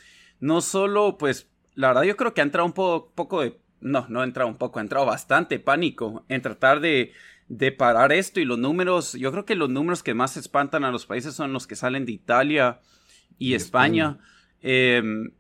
no 0.41 0.61
solo, 0.61 1.19
pues, 1.19 1.51
la 1.75 1.89
verdad 1.89 2.03
yo 2.05 2.17
creo 2.17 2.35
que 2.35 2.41
ha 2.41 2.45
entrado 2.45 2.67
un 2.67 2.73
po- 2.73 3.13
poco 3.15 3.43
de, 3.43 3.61
no, 3.81 4.07
no 4.09 4.21
ha 4.21 4.25
entrado 4.25 4.49
un 4.51 4.59
poco, 4.59 4.79
ha 4.79 4.83
entrado 4.83 5.07
bastante 5.07 5.59
pánico 5.61 6.25
en 6.29 6.43
tratar 6.43 6.81
de, 6.81 7.13
de 7.49 7.73
parar 7.73 8.13
esto 8.13 8.41
y 8.41 8.45
los 8.45 8.59
números, 8.59 9.15
yo 9.15 9.33
creo 9.33 9.45
que 9.45 9.55
los 9.57 9.71
números 9.71 10.03
que 10.03 10.15
más 10.15 10.37
espantan 10.37 10.85
a 10.85 10.91
los 10.93 11.07
países 11.07 11.35
son 11.35 11.53
los 11.53 11.67
que 11.67 11.77
salen 11.77 12.07
de 12.07 12.13
Italia 12.13 12.81
y, 13.39 13.55
Y 13.55 13.55
España. 13.55 14.19
Em, 14.63 15.33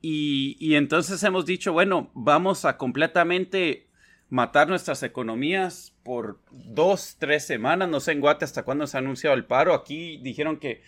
y, 0.00 0.56
y 0.58 0.74
entonces 0.74 1.22
hemos 1.22 1.46
dicho, 1.46 1.72
bueno, 1.72 2.10
vamos 2.14 2.64
a 2.64 2.76
completamente 2.76 3.88
matar 4.28 4.68
nuestras 4.68 5.02
economías 5.02 5.94
por 6.02 6.40
dos, 6.50 7.16
tres 7.18 7.46
semanas. 7.46 7.88
No 7.88 8.00
sé 8.00 8.12
en 8.12 8.20
Guate 8.20 8.44
hasta 8.44 8.64
cuándo 8.64 8.86
se 8.86 8.96
ha 8.96 9.00
anunciado 9.00 9.36
el 9.36 9.44
paro. 9.44 9.72
Aquí 9.74 10.18
dijeron 10.22 10.58
que 10.58 10.82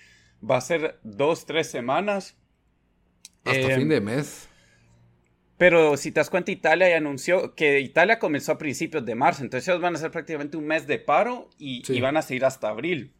va 0.49 0.57
a 0.57 0.61
ser 0.61 0.99
dos, 1.03 1.47
tres 1.47 1.69
semanas. 1.71 2.37
Hasta 3.45 3.61
Em, 3.73 3.79
fin 3.81 3.89
de 3.89 4.01
mes. 4.01 4.49
Pero 5.59 5.97
si 5.97 6.11
te 6.13 6.21
das 6.21 6.29
cuenta, 6.29 6.51
Italia 6.51 6.91
ya 6.91 6.99
anunció 6.99 7.55
que 7.55 7.81
Italia 7.81 8.19
comenzó 8.19 8.53
a 8.53 8.59
principios 8.59 9.07
de 9.07 9.15
marzo. 9.15 9.43
Entonces 9.43 9.67
ellos 9.69 9.81
van 9.81 9.95
a 9.95 9.99
hacer 9.99 10.11
prácticamente 10.11 10.59
un 10.59 10.67
mes 10.67 10.87
de 10.87 10.99
paro 10.99 11.49
y, 11.59 11.83
Sí. 11.87 11.95
y 11.95 12.01
van 12.03 12.19
a 12.19 12.23
seguir 12.23 12.45
hasta 12.45 12.69
abril. 12.69 13.15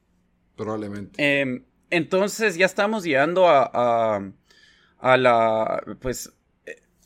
Probablemente. 0.57 1.15
Eh, 1.17 1.63
entonces 1.91 2.57
ya 2.57 2.67
estamos 2.67 3.05
llegando 3.05 3.49
a, 3.49 3.71
a, 3.73 4.33
a 4.99 5.17
la 5.17 5.83
pues 6.01 6.33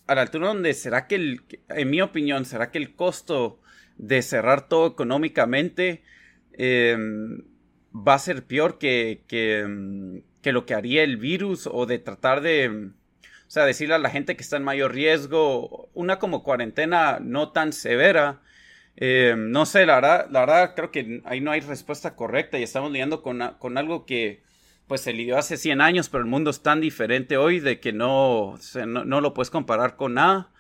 a 0.07 0.15
la 0.15 0.23
altura 0.23 0.49
donde 0.49 0.75
será 0.75 1.07
que 1.07 1.17
el 1.17 1.43
en 1.69 1.91
mi 1.91 2.01
opinión 2.01 2.45
será 2.45 2.71
que 2.71 2.79
el 2.79 2.95
costo 2.95 3.61
de 3.97 4.23
cerrar 4.23 4.69
todo 4.69 4.87
económicamente 4.89 6.03
eh, 6.53 6.97
va 7.95 8.15
a 8.15 8.19
ser 8.19 8.45
peor 8.47 8.79
que, 8.79 9.25
que, 9.29 10.23
que 10.43 10.53
lo 10.53 10.67
que 10.67 10.75
haría 10.75 11.03
el 11.03 11.17
virus 11.17 11.69
o 11.71 11.87
de 11.87 11.99
tratar 11.99 12.41
de 12.41 12.69
o 12.69 13.51
sea 13.51 13.65
decirle 13.65 13.95
a 13.95 13.99
la 13.99 14.11
gente 14.11 14.37
que 14.37 14.43
está 14.43 14.57
en 14.57 14.65
mayor 14.65 14.95
riesgo 14.95 15.91
una 15.95 16.19
como 16.19 16.43
cuarentena 16.43 17.19
no 17.21 17.53
tan 17.53 17.73
severa. 17.73 18.43
Eh, 18.97 19.35
no 19.37 19.67
sé, 19.67 19.87
la 19.87 19.95
verdad, 19.97 20.27
la 20.31 20.41
verdad 20.41 20.75
creo 20.75 20.91
que 20.91 21.23
ahí 21.25 21.41
no 21.41 21.53
hay 21.53 21.61
respuesta 21.61 22.17
correcta 22.17 22.59
y 22.59 22.63
estamos 22.63 22.91
lidiando 22.93 23.23
con, 23.23 23.41
con 23.59 23.79
algo 23.79 24.05
que 24.05 24.43
pues 24.91 25.03
se 25.03 25.13
lidió 25.13 25.39
hace 25.39 25.57
100 25.57 25.81
años, 25.81 26.09
pero 26.09 26.25
el 26.25 26.29
mundo 26.29 26.51
es 26.51 26.63
tan 26.63 26.81
diferente 26.81 27.37
hoy 27.37 27.61
de 27.61 27.79
que 27.79 27.93
no, 27.93 28.59
no, 28.89 29.05
no 29.05 29.21
lo 29.21 29.35
puedes 29.35 29.49
comparar 29.49 29.95
con 29.95 30.15
nada. 30.15 30.51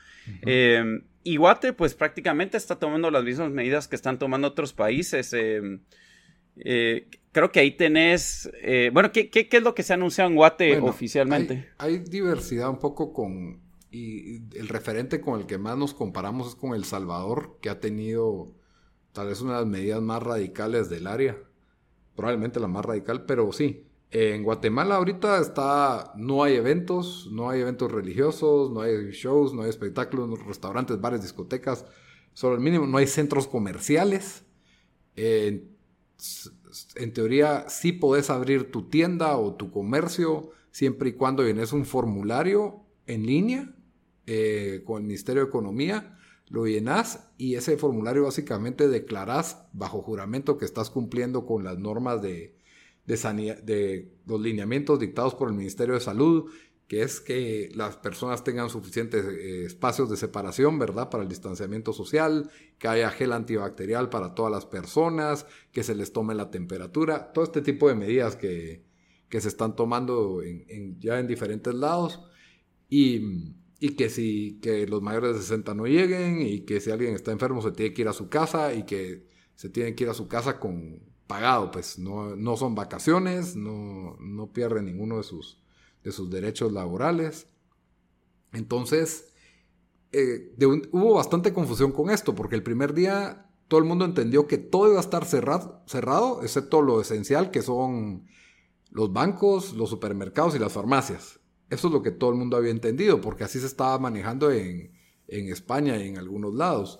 Eh, 0.42 1.02
y 1.24 1.36
Guate 1.36 1.72
pues 1.72 1.94
prácticamente 1.94 2.56
está 2.56 2.78
tomando 2.78 3.10
las 3.10 3.24
mismas 3.24 3.50
medidas 3.50 3.88
que 3.88 3.96
están 3.96 4.20
tomando 4.20 4.46
otros 4.46 4.72
países. 4.72 5.32
eh, 5.32 5.80
eh, 6.58 7.08
creo 7.32 7.50
que 7.50 7.58
ahí 7.58 7.72
tenés, 7.72 8.48
eh, 8.62 8.90
bueno, 8.92 9.10
¿qué, 9.10 9.30
qué, 9.30 9.48
qué 9.48 9.56
es 9.56 9.64
lo 9.64 9.74
que 9.74 9.82
se 9.82 9.94
ha 9.94 9.96
anunciado 9.96 10.30
en 10.30 10.36
Guate 10.36 10.74
Bueno, 10.74 10.86
oficialmente? 10.86 11.68
Hay, 11.78 11.94
hay 11.94 11.98
diversidad 11.98 12.70
un 12.70 12.78
poco 12.78 13.12
con. 13.12 13.58
Y 13.90 14.36
el 14.56 14.68
referente 14.68 15.20
con 15.20 15.40
el 15.40 15.46
que 15.46 15.58
más 15.58 15.76
nos 15.76 15.92
comparamos 15.92 16.50
es 16.50 16.54
con 16.54 16.76
El 16.76 16.84
Salvador, 16.84 17.58
que 17.60 17.68
ha 17.68 17.80
tenido 17.80 18.54
tal 19.10 19.26
vez 19.26 19.40
una 19.40 19.54
de 19.54 19.58
las 19.62 19.66
medidas 19.66 20.00
más 20.00 20.22
radicales 20.22 20.88
del 20.88 21.08
área. 21.08 21.36
Probablemente 22.14 22.60
la 22.60 22.68
más 22.68 22.84
radical, 22.84 23.24
pero 23.26 23.50
sí. 23.50 23.89
En 24.12 24.42
Guatemala 24.42 24.96
ahorita 24.96 25.40
está. 25.40 26.12
No 26.16 26.42
hay 26.42 26.54
eventos, 26.56 27.28
no 27.30 27.48
hay 27.50 27.60
eventos 27.60 27.90
religiosos, 27.92 28.70
no 28.70 28.80
hay 28.80 29.10
shows, 29.12 29.54
no 29.54 29.62
hay 29.62 29.70
espectáculos, 29.70 30.28
no- 30.28 30.36
restaurantes, 30.36 31.00
bares, 31.00 31.22
discotecas. 31.22 31.86
Solo 32.34 32.54
el 32.56 32.60
mínimo. 32.60 32.86
No 32.86 32.98
hay 32.98 33.06
centros 33.06 33.46
comerciales. 33.46 34.44
En 36.96 37.12
teoría, 37.12 37.68
sí 37.68 37.92
podés 37.92 38.30
abrir 38.30 38.70
tu 38.70 38.88
tienda 38.88 39.36
o 39.36 39.54
tu 39.54 39.70
comercio 39.70 40.50
siempre 40.70 41.10
y 41.10 41.12
cuando 41.14 41.42
llenes 41.42 41.72
un 41.72 41.84
formulario 41.84 42.84
en 43.06 43.26
línea 43.26 43.74
eh, 44.26 44.82
con 44.86 44.98
el 45.02 45.08
Ministerio 45.08 45.42
de 45.42 45.48
Economía, 45.48 46.16
lo 46.48 46.66
llenas 46.66 47.30
y 47.38 47.54
ese 47.56 47.76
formulario 47.76 48.24
básicamente 48.24 48.88
declarás 48.88 49.64
bajo 49.72 50.02
juramento 50.02 50.58
que 50.58 50.64
estás 50.64 50.90
cumpliendo 50.90 51.44
con 51.46 51.64
las 51.64 51.78
normas 51.78 52.22
de, 52.22 52.56
de, 53.06 53.16
de 53.62 54.12
los 54.26 54.40
lineamientos 54.40 54.98
dictados 54.98 55.34
por 55.34 55.48
el 55.48 55.54
Ministerio 55.54 55.94
de 55.94 56.00
Salud, 56.00 56.50
que 56.90 57.02
es 57.02 57.20
que 57.20 57.70
las 57.76 57.96
personas 57.96 58.42
tengan 58.42 58.68
suficientes 58.68 59.24
eh, 59.24 59.64
espacios 59.64 60.10
de 60.10 60.16
separación, 60.16 60.76
¿verdad? 60.76 61.08
Para 61.08 61.22
el 61.22 61.28
distanciamiento 61.28 61.92
social, 61.92 62.50
que 62.80 62.88
haya 62.88 63.10
gel 63.10 63.32
antibacterial 63.32 64.10
para 64.10 64.34
todas 64.34 64.50
las 64.50 64.66
personas, 64.66 65.46
que 65.70 65.84
se 65.84 65.94
les 65.94 66.12
tome 66.12 66.34
la 66.34 66.50
temperatura, 66.50 67.32
todo 67.32 67.44
este 67.44 67.62
tipo 67.62 67.88
de 67.88 67.94
medidas 67.94 68.34
que, 68.34 68.82
se 69.30 69.46
están 69.46 69.76
tomando 69.76 70.42
ya 70.98 71.20
en 71.20 71.28
diferentes 71.28 71.72
lados. 71.72 72.22
Y, 72.88 73.54
y, 73.78 73.90
que 73.90 74.10
si 74.10 74.58
que 74.60 74.84
los 74.88 75.00
mayores 75.00 75.34
de 75.36 75.42
60 75.42 75.74
no 75.74 75.86
lleguen 75.86 76.42
y 76.42 76.62
que 76.62 76.80
si 76.80 76.90
alguien 76.90 77.14
está 77.14 77.30
enfermo 77.30 77.62
se 77.62 77.70
tiene 77.70 77.94
que 77.94 78.02
ir 78.02 78.08
a 78.08 78.12
su 78.12 78.28
casa 78.28 78.74
y 78.74 78.82
que 78.82 79.28
se 79.54 79.68
tiene 79.68 79.94
que 79.94 80.02
ir 80.02 80.10
a 80.10 80.14
su 80.14 80.26
casa 80.26 80.58
con 80.58 81.09
pagado, 81.30 81.70
pues 81.70 81.98
no, 81.98 82.36
no 82.36 82.56
son 82.56 82.74
vacaciones, 82.74 83.56
no, 83.56 84.16
no 84.20 84.52
pierden 84.52 84.84
ninguno 84.84 85.16
de 85.16 85.22
sus 85.22 85.60
de 86.04 86.12
sus 86.12 86.30
derechos 86.30 86.72
laborales. 86.72 87.46
Entonces, 88.52 89.32
eh, 90.12 90.54
hubo 90.92 91.14
bastante 91.14 91.52
confusión 91.52 91.92
con 91.92 92.10
esto, 92.10 92.34
porque 92.34 92.56
el 92.56 92.62
primer 92.62 92.94
día 92.94 93.46
todo 93.68 93.78
el 93.78 93.86
mundo 93.86 94.04
entendió 94.04 94.46
que 94.46 94.58
todo 94.58 94.88
iba 94.88 94.98
a 94.98 95.02
estar 95.02 95.24
cerrado, 95.24 95.82
cerrado, 95.86 96.42
excepto 96.42 96.82
lo 96.82 97.00
esencial, 97.00 97.50
que 97.50 97.62
son 97.62 98.26
los 98.90 99.12
bancos, 99.12 99.74
los 99.74 99.90
supermercados 99.90 100.56
y 100.56 100.58
las 100.58 100.72
farmacias. 100.72 101.38
Eso 101.68 101.86
es 101.86 101.92
lo 101.92 102.02
que 102.02 102.10
todo 102.10 102.30
el 102.30 102.36
mundo 102.36 102.56
había 102.56 102.72
entendido, 102.72 103.20
porque 103.20 103.44
así 103.44 103.60
se 103.60 103.66
estaba 103.66 103.96
manejando 103.98 104.50
en, 104.50 104.92
en 105.28 105.48
España 105.52 105.96
y 105.98 106.08
en 106.08 106.18
algunos 106.18 106.54
lados. 106.54 106.98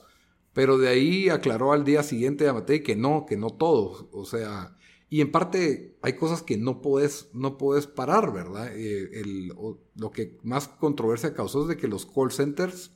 Pero 0.53 0.79
de 0.79 0.89
ahí 0.89 1.29
aclaró 1.29 1.73
al 1.73 1.85
día 1.85 2.03
siguiente 2.03 2.49
a 2.49 2.53
Matei 2.53 2.83
que 2.83 2.97
no, 2.97 3.25
que 3.27 3.37
no 3.37 3.51
todos. 3.51 4.07
O 4.13 4.25
sea, 4.25 4.77
y 5.09 5.21
en 5.21 5.33
parte 5.33 5.99
hay 6.03 6.15
cosas 6.15 6.43
que 6.43 6.57
no 6.57 6.81
puedes, 6.81 7.31
no 7.35 7.59
puedes 7.59 7.87
parar, 7.87 8.33
¿verdad? 8.33 8.71
Eh, 8.73 9.23
lo 9.25 10.11
que 10.11 10.39
más 10.43 10.69
controversia 10.69 11.35
causó 11.35 11.63
es 11.63 11.69
de 11.69 11.77
que 11.77 11.89
los 11.89 12.07
call 12.07 12.33
centers 12.33 12.93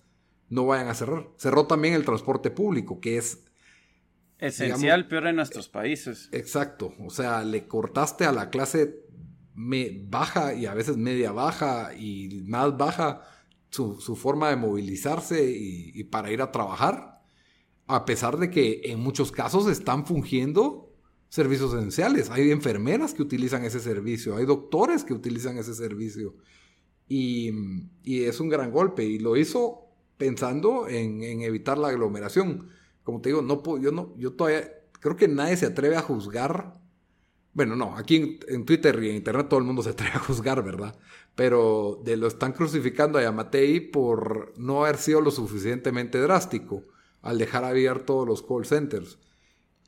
no 0.49 0.67
vayan 0.67 0.89
a 0.89 0.95
cerrar. 0.95 1.29
Cerró 1.37 1.67
también 1.67 1.95
el 1.95 2.05
transporte 2.05 2.51
público, 2.51 3.01
que 3.01 3.19
es... 3.19 3.45
Esencial, 4.39 5.09
peor 5.09 5.29
en 5.29 5.37
nuestros 5.37 5.69
países. 5.69 6.29
Exacto. 6.33 6.93
O 7.01 7.11
sea, 7.11 7.43
le 7.45 7.67
cortaste 7.67 8.25
a 8.25 8.33
la 8.33 8.51
clase 8.51 9.05
baja 9.55 10.55
y 10.55 10.67
a 10.67 10.75
veces 10.75 10.97
media 10.97 11.33
baja 11.33 11.95
y 11.95 12.43
más 12.47 12.77
baja 12.77 13.23
su, 13.71 13.97
forma 14.17 14.51
de 14.51 14.57
movilizarse 14.57 15.51
y 15.51 16.05
para 16.05 16.31
ir 16.31 16.43
a 16.43 16.53
trabajar. 16.53 17.14
A 17.87 18.05
pesar 18.05 18.39
de 18.39 18.51
que 18.51 18.83
en 18.85 19.01
muchos 19.01 19.31
casos 19.31 19.69
están 19.69 20.07
fungiendo 20.07 20.95
servicios 21.35 21.75
esenciales. 21.75 22.31
Hay 22.31 22.53
enfermeras 22.53 23.13
que 23.13 23.23
utilizan 23.23 23.65
ese 23.65 23.81
servicio, 23.81 24.37
hay 24.37 24.47
doctores 24.47 25.03
que 25.03 25.13
utilizan 25.13 25.59
ese 25.59 25.75
servicio. 25.75 26.37
Y, 27.09 27.51
es 28.05 28.39
un 28.39 28.49
gran 28.49 28.71
golpe. 28.71 29.05
Y 29.05 29.19
lo 29.19 29.37
hizo 29.37 29.89
pensando 30.17 30.87
en, 30.87 31.43
evitar 31.43 31.77
la 31.77 31.89
aglomeración. 31.89 32.69
Como 33.03 33.21
te 33.21 33.31
digo, 33.31 33.43
no 33.43 33.61
yo 33.81 33.91
no, 33.91 34.15
yo 34.17 34.35
todavía 34.35 34.71
creo 35.01 35.17
que 35.17 35.27
nadie 35.27 35.57
se 35.57 35.67
atreve 35.67 35.97
a 35.97 36.03
juzgar. 36.03 36.79
Bueno, 37.53 37.75
no, 37.75 37.97
aquí 37.97 38.39
en, 38.47 38.65
Twitter 38.65 39.03
y 39.03 39.11
en 39.11 39.17
Internet 39.17 39.49
todo 39.49 39.59
el 39.59 39.67
mundo 39.67 39.83
se 39.83 39.91
atreve 39.91 40.13
a 40.15 40.21
juzgar, 40.21 40.63
¿verdad? 40.63 40.97
Pero 41.35 42.01
de 42.05 42.17
lo 42.17 42.29
están 42.29 42.53
crucificando 42.53 43.19
a 43.19 43.23
Yamatei 43.23 43.81
por 43.81 44.55
no 44.57 44.85
haber 44.85 44.99
sido 44.99 45.21
lo 45.21 45.33
suficientemente 45.33 46.19
drástico 46.21 46.85
al 47.25 47.39
dejar 47.39 47.65
abiertos 47.65 48.29
los 48.29 48.43
call 48.43 48.67
centers. 48.67 49.19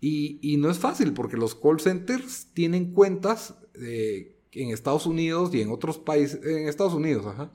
Y, 0.00 0.56
no 0.58 0.70
es 0.70 0.78
fácil 0.78 1.12
porque 1.12 1.36
los 1.36 1.54
call 1.54 1.80
centers 1.80 2.48
tienen 2.54 2.92
cuentas 2.92 3.54
eh, 3.74 4.38
en 4.52 4.70
Estados 4.70 5.06
Unidos 5.06 5.54
y 5.54 5.60
en 5.60 5.70
otros 5.70 5.98
países, 5.98 6.44
en 6.44 6.68
Estados 6.68 6.94
Unidos, 6.94 7.26
ajá. 7.26 7.52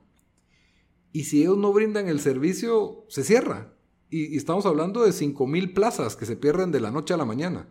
Y 1.13 1.25
si 1.25 1.41
ellos 1.41 1.57
no 1.57 1.73
brindan 1.73 2.07
el 2.07 2.19
servicio, 2.19 3.05
se 3.09 3.23
cierra. 3.23 3.73
Y, 4.09 4.37
estamos 4.37 4.65
hablando 4.65 5.03
de 5.03 5.11
5.000 5.11 5.73
plazas 5.73 6.15
que 6.15 6.25
se 6.25 6.35
pierden 6.35 6.71
de 6.71 6.79
la 6.79 6.91
noche 6.91 7.13
a 7.13 7.17
la 7.17 7.25
mañana. 7.25 7.67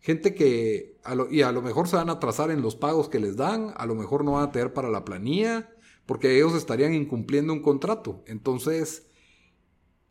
Gente 0.00 0.34
que, 0.34 0.98
y 1.30 1.42
a 1.42 1.52
lo 1.52 1.62
mejor 1.62 1.86
se 1.86 1.96
van 1.96 2.08
a 2.08 2.14
atrasar 2.14 2.50
en 2.50 2.62
los 2.62 2.74
pagos 2.74 3.08
que 3.08 3.20
les 3.20 3.36
dan, 3.36 3.72
a 3.76 3.86
lo 3.86 3.94
mejor 3.94 4.24
no 4.24 4.32
van 4.32 4.48
a 4.48 4.52
tener 4.52 4.72
para 4.72 4.90
la 4.90 5.04
planilla, 5.04 5.70
porque 6.06 6.34
ellos 6.34 6.54
estarían 6.54 6.94
incumpliendo 6.94 7.52
un 7.52 7.60
contrato. 7.60 8.24
Entonces, 8.26 9.09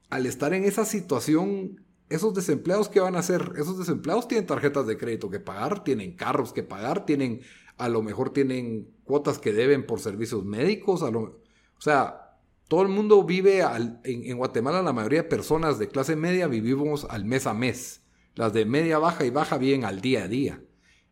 al 0.09 0.25
estar 0.25 0.53
en 0.53 0.63
esa 0.63 0.85
situación 0.85 1.85
esos 2.09 2.33
desempleados, 2.33 2.89
¿qué 2.89 2.99
van 2.99 3.15
a 3.15 3.19
hacer? 3.19 3.53
Esos 3.55 3.77
desempleados 3.77 4.27
tienen 4.27 4.47
tarjetas 4.47 4.87
de 4.87 4.97
crédito 4.97 5.29
que 5.29 5.39
pagar, 5.39 5.83
tienen 5.83 6.15
carros 6.15 6.53
que 6.53 6.63
pagar, 6.63 7.05
tienen, 7.05 7.41
a 7.77 7.87
lo 7.87 8.01
mejor 8.01 8.33
tienen 8.33 8.89
cuotas 9.03 9.37
que 9.37 9.53
deben 9.53 9.85
por 9.85 9.99
servicios 9.99 10.43
médicos, 10.43 11.03
a 11.03 11.11
lo, 11.11 11.21
o 11.21 11.81
sea, 11.81 12.39
todo 12.67 12.81
el 12.81 12.87
mundo 12.87 13.23
vive, 13.23 13.61
en, 13.61 13.99
en, 14.03 14.37
Guatemala 14.37 14.81
la 14.81 14.93
mayoría 14.93 15.23
de 15.23 15.29
personas 15.29 15.79
de 15.79 15.87
clase 15.87 16.15
media 16.15 16.47
vivimos 16.47 17.05
al 17.09 17.25
mes 17.25 17.47
a 17.47 17.53
mes. 17.53 18.01
Las 18.35 18.53
de 18.53 18.65
media 18.65 18.99
baja 18.99 19.25
y 19.25 19.31
baja 19.31 19.57
viven 19.57 19.85
al 19.85 20.01
día 20.01 20.25
a 20.25 20.27
día. 20.27 20.63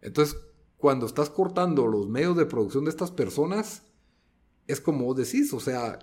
Entonces, 0.01 0.37
cuando 0.77 1.07
estás 1.07 1.31
cortando 1.31 1.87
los 1.87 2.07
medios 2.07 2.37
de 2.37 2.45
producción 2.45 2.85
de 2.85 2.91
estas 2.91 3.09
personas, 3.09 3.83
es 4.67 4.79
como 4.79 5.05
vos 5.05 5.17
decís, 5.17 5.51
o 5.53 5.59
sea, 5.59 5.97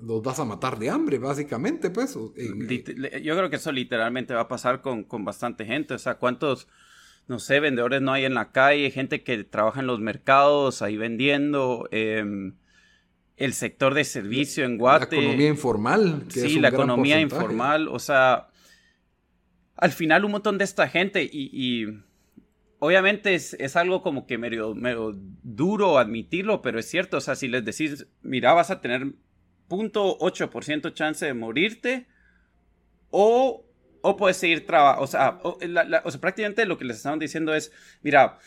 los 0.00 0.22
vas 0.22 0.40
a 0.40 0.44
matar 0.44 0.78
de 0.78 0.90
hambre, 0.90 1.18
básicamente, 1.18 1.90
pues. 1.90 2.14
Yo 2.14 3.36
creo 3.36 3.50
que 3.50 3.56
eso 3.56 3.72
literalmente 3.72 4.34
va 4.34 4.42
a 4.42 4.48
pasar 4.48 4.80
con, 4.80 5.06
bastante 5.24 5.64
gente. 5.64 5.94
O 5.94 5.98
sea, 5.98 6.14
¿cuántos, 6.14 6.68
no 7.28 7.38
sé, 7.38 7.60
vendedores 7.60 8.00
no 8.00 8.12
hay 8.12 8.24
en 8.24 8.34
la 8.34 8.52
calle? 8.52 8.90
Gente 8.90 9.22
que 9.22 9.44
trabaja 9.44 9.80
en 9.80 9.86
los 9.86 10.00
mercados, 10.00 10.82
ahí 10.82 10.96
vendiendo. 10.96 11.88
Em, 11.90 12.54
el 13.36 13.54
sector 13.54 13.94
de 13.94 14.04
servicio 14.04 14.64
en 14.64 14.78
Guate. 14.78 15.16
La 15.16 15.22
economía 15.22 15.48
informal. 15.48 16.24
sí, 16.28 16.60
la 16.60 16.68
economía 16.68 17.20
informal. 17.20 17.88
O 17.88 17.98
sea, 17.98 18.48
al 19.76 19.92
final 19.92 20.24
un 20.24 20.32
montón 20.32 20.58
de 20.58 20.64
esta 20.64 20.88
gente 20.88 21.22
y... 21.22 21.86
obviamente 22.78 23.34
es, 23.34 23.54
es, 23.54 23.76
algo 23.76 24.02
como 24.02 24.26
que 24.26 24.38
medio, 24.38 24.74
medio 24.74 25.12
duro 25.42 25.98
admitirlo, 25.98 26.62
pero 26.62 26.78
es 26.78 26.88
cierto. 26.88 27.18
O 27.18 27.20
sea, 27.20 27.34
si 27.34 27.48
les 27.48 27.64
decís, 27.64 28.06
mira, 28.22 28.52
vas 28.52 28.70
a 28.70 28.80
tener 28.80 29.12
0.8% 29.72 30.92
chance 30.92 31.24
de 31.24 31.34
morirte 31.34 32.06
o, 33.10 33.64
o 34.02 34.16
puedes 34.16 34.36
seguir 34.36 34.66
trabajando. 34.66 35.04
O, 35.04 35.06
sea, 35.06 35.40
sea, 35.40 36.20
prácticamente 36.20 36.66
lo 36.66 36.78
que 36.78 36.84
les 36.84 36.98
estaban 36.98 37.18
diciendo 37.18 37.54
es, 37.54 37.72
mira, 38.02 38.38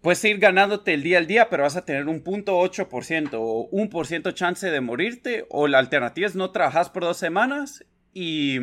puedes 0.00 0.18
seguir 0.18 0.38
ganándote 0.38 0.94
el 0.94 1.02
día 1.02 1.18
al 1.18 1.26
día, 1.26 1.48
pero 1.50 1.64
vas 1.64 1.76
a 1.76 1.84
tener 1.84 2.06
un 2.06 2.24
0.8% 2.24 3.30
o 3.34 3.68
un 3.70 3.90
por 3.90 4.06
ciento 4.06 4.32
chance 4.32 4.70
de 4.70 4.80
morirte 4.80 5.46
o 5.50 5.68
la 5.68 5.78
alternativa 5.78 6.26
es 6.26 6.34
no 6.34 6.50
trabajas 6.50 6.90
por 6.90 7.02
dos 7.02 7.18
semanas 7.18 7.84
y... 8.12 8.58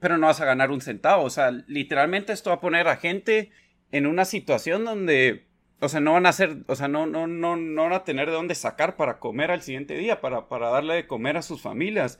pero 0.00 0.16
no 0.16 0.26
vas 0.26 0.40
a 0.40 0.46
ganar 0.46 0.70
un 0.70 0.80
centavo. 0.80 1.24
O 1.24 1.30
sea, 1.30 1.50
literalmente 1.50 2.32
esto 2.32 2.50
va 2.50 2.56
a 2.56 2.60
poner 2.60 2.88
a 2.88 2.96
gente 2.96 3.50
en 3.92 4.06
una 4.06 4.24
situación 4.24 4.84
donde 4.84 5.49
o 5.80 5.88
sea, 5.88 6.00
no 6.00 6.12
van 6.12 6.26
a 6.26 6.30
hacer, 6.30 6.58
o 6.66 6.76
sea, 6.76 6.88
no, 6.88 7.06
no, 7.06 7.26
no, 7.26 7.56
no 7.56 7.82
van 7.82 7.92
a 7.92 8.04
tener 8.04 8.28
de 8.28 8.34
dónde 8.34 8.54
sacar 8.54 8.96
para 8.96 9.18
comer 9.18 9.50
al 9.50 9.62
siguiente 9.62 9.96
día, 9.96 10.20
para, 10.20 10.48
para 10.48 10.68
darle 10.68 10.94
de 10.94 11.06
comer 11.06 11.36
a 11.36 11.42
sus 11.42 11.62
familias. 11.62 12.18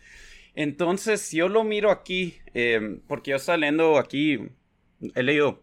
Entonces, 0.55 1.31
yo 1.31 1.49
lo 1.49 1.63
miro 1.63 1.91
aquí, 1.91 2.39
em, 2.55 3.01
porque 3.07 3.31
yo 3.31 3.37
estaba 3.37 3.59
leyendo 3.59 3.99
aquí, 3.99 4.39
he 5.15 5.23
leído, 5.23 5.63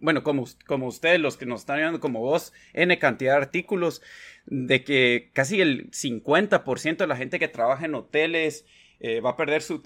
bueno, 0.00 0.22
como, 0.22 0.46
como 0.66 0.86
ustedes, 0.86 1.20
los 1.20 1.36
que 1.36 1.46
nos 1.46 1.60
están 1.60 1.76
viendo 1.76 2.00
como 2.00 2.20
vos, 2.20 2.52
N 2.72 2.98
cantidad 2.98 3.32
de 3.32 3.42
artículos, 3.42 4.02
de 4.46 4.82
que 4.82 5.30
casi 5.34 5.60
el 5.60 5.90
50% 5.90 6.96
de 6.96 7.06
la 7.06 7.16
gente 7.16 7.38
que 7.38 7.48
trabaja 7.48 7.84
en 7.84 7.94
hoteles 7.94 8.64
eh, 8.98 9.20
va 9.20 9.30
a 9.30 9.36
perder 9.36 9.62
su, 9.62 9.82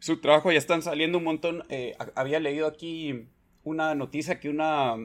su 0.00 0.20
trabajo, 0.20 0.50
ya 0.50 0.58
están 0.58 0.82
saliendo 0.82 1.18
un 1.18 1.24
montón. 1.24 1.64
Eh, 1.68 1.94
había 2.16 2.40
leído 2.40 2.66
aquí 2.66 3.26
una 3.62 3.94
noticia 3.94 4.40
que 4.40 4.48
una 4.48 4.96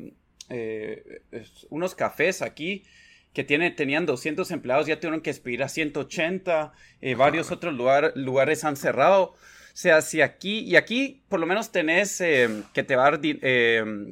eh, 0.50 1.22
unos 1.70 1.96
cafés 1.96 2.42
aquí 2.42 2.84
que 3.34 3.44
tiene, 3.44 3.72
tenían 3.72 4.06
200 4.06 4.50
empleados, 4.51 4.88
ya 4.88 5.00
tuvieron 5.00 5.22
que 5.22 5.30
expedir 5.30 5.62
a 5.62 5.70
180, 5.70 6.74
eh, 7.01 7.16
varios 7.16 7.51
otros 7.51 7.74
lugares 8.16 8.63
han 8.63 8.75
cerrado. 8.75 9.24
O 9.24 9.80
sea, 9.80 10.01
si 10.01 10.22
aquí, 10.22 10.60
y 10.60 10.75
aquí 10.75 11.22
por 11.30 11.39
lo 11.39 11.46
menos 11.46 11.72
tenés 11.72 12.20
eh, 12.22 12.50
que 12.74 12.82
te 12.84 12.96
va 12.96 13.08
a 13.08 13.12
dar, 13.12 13.22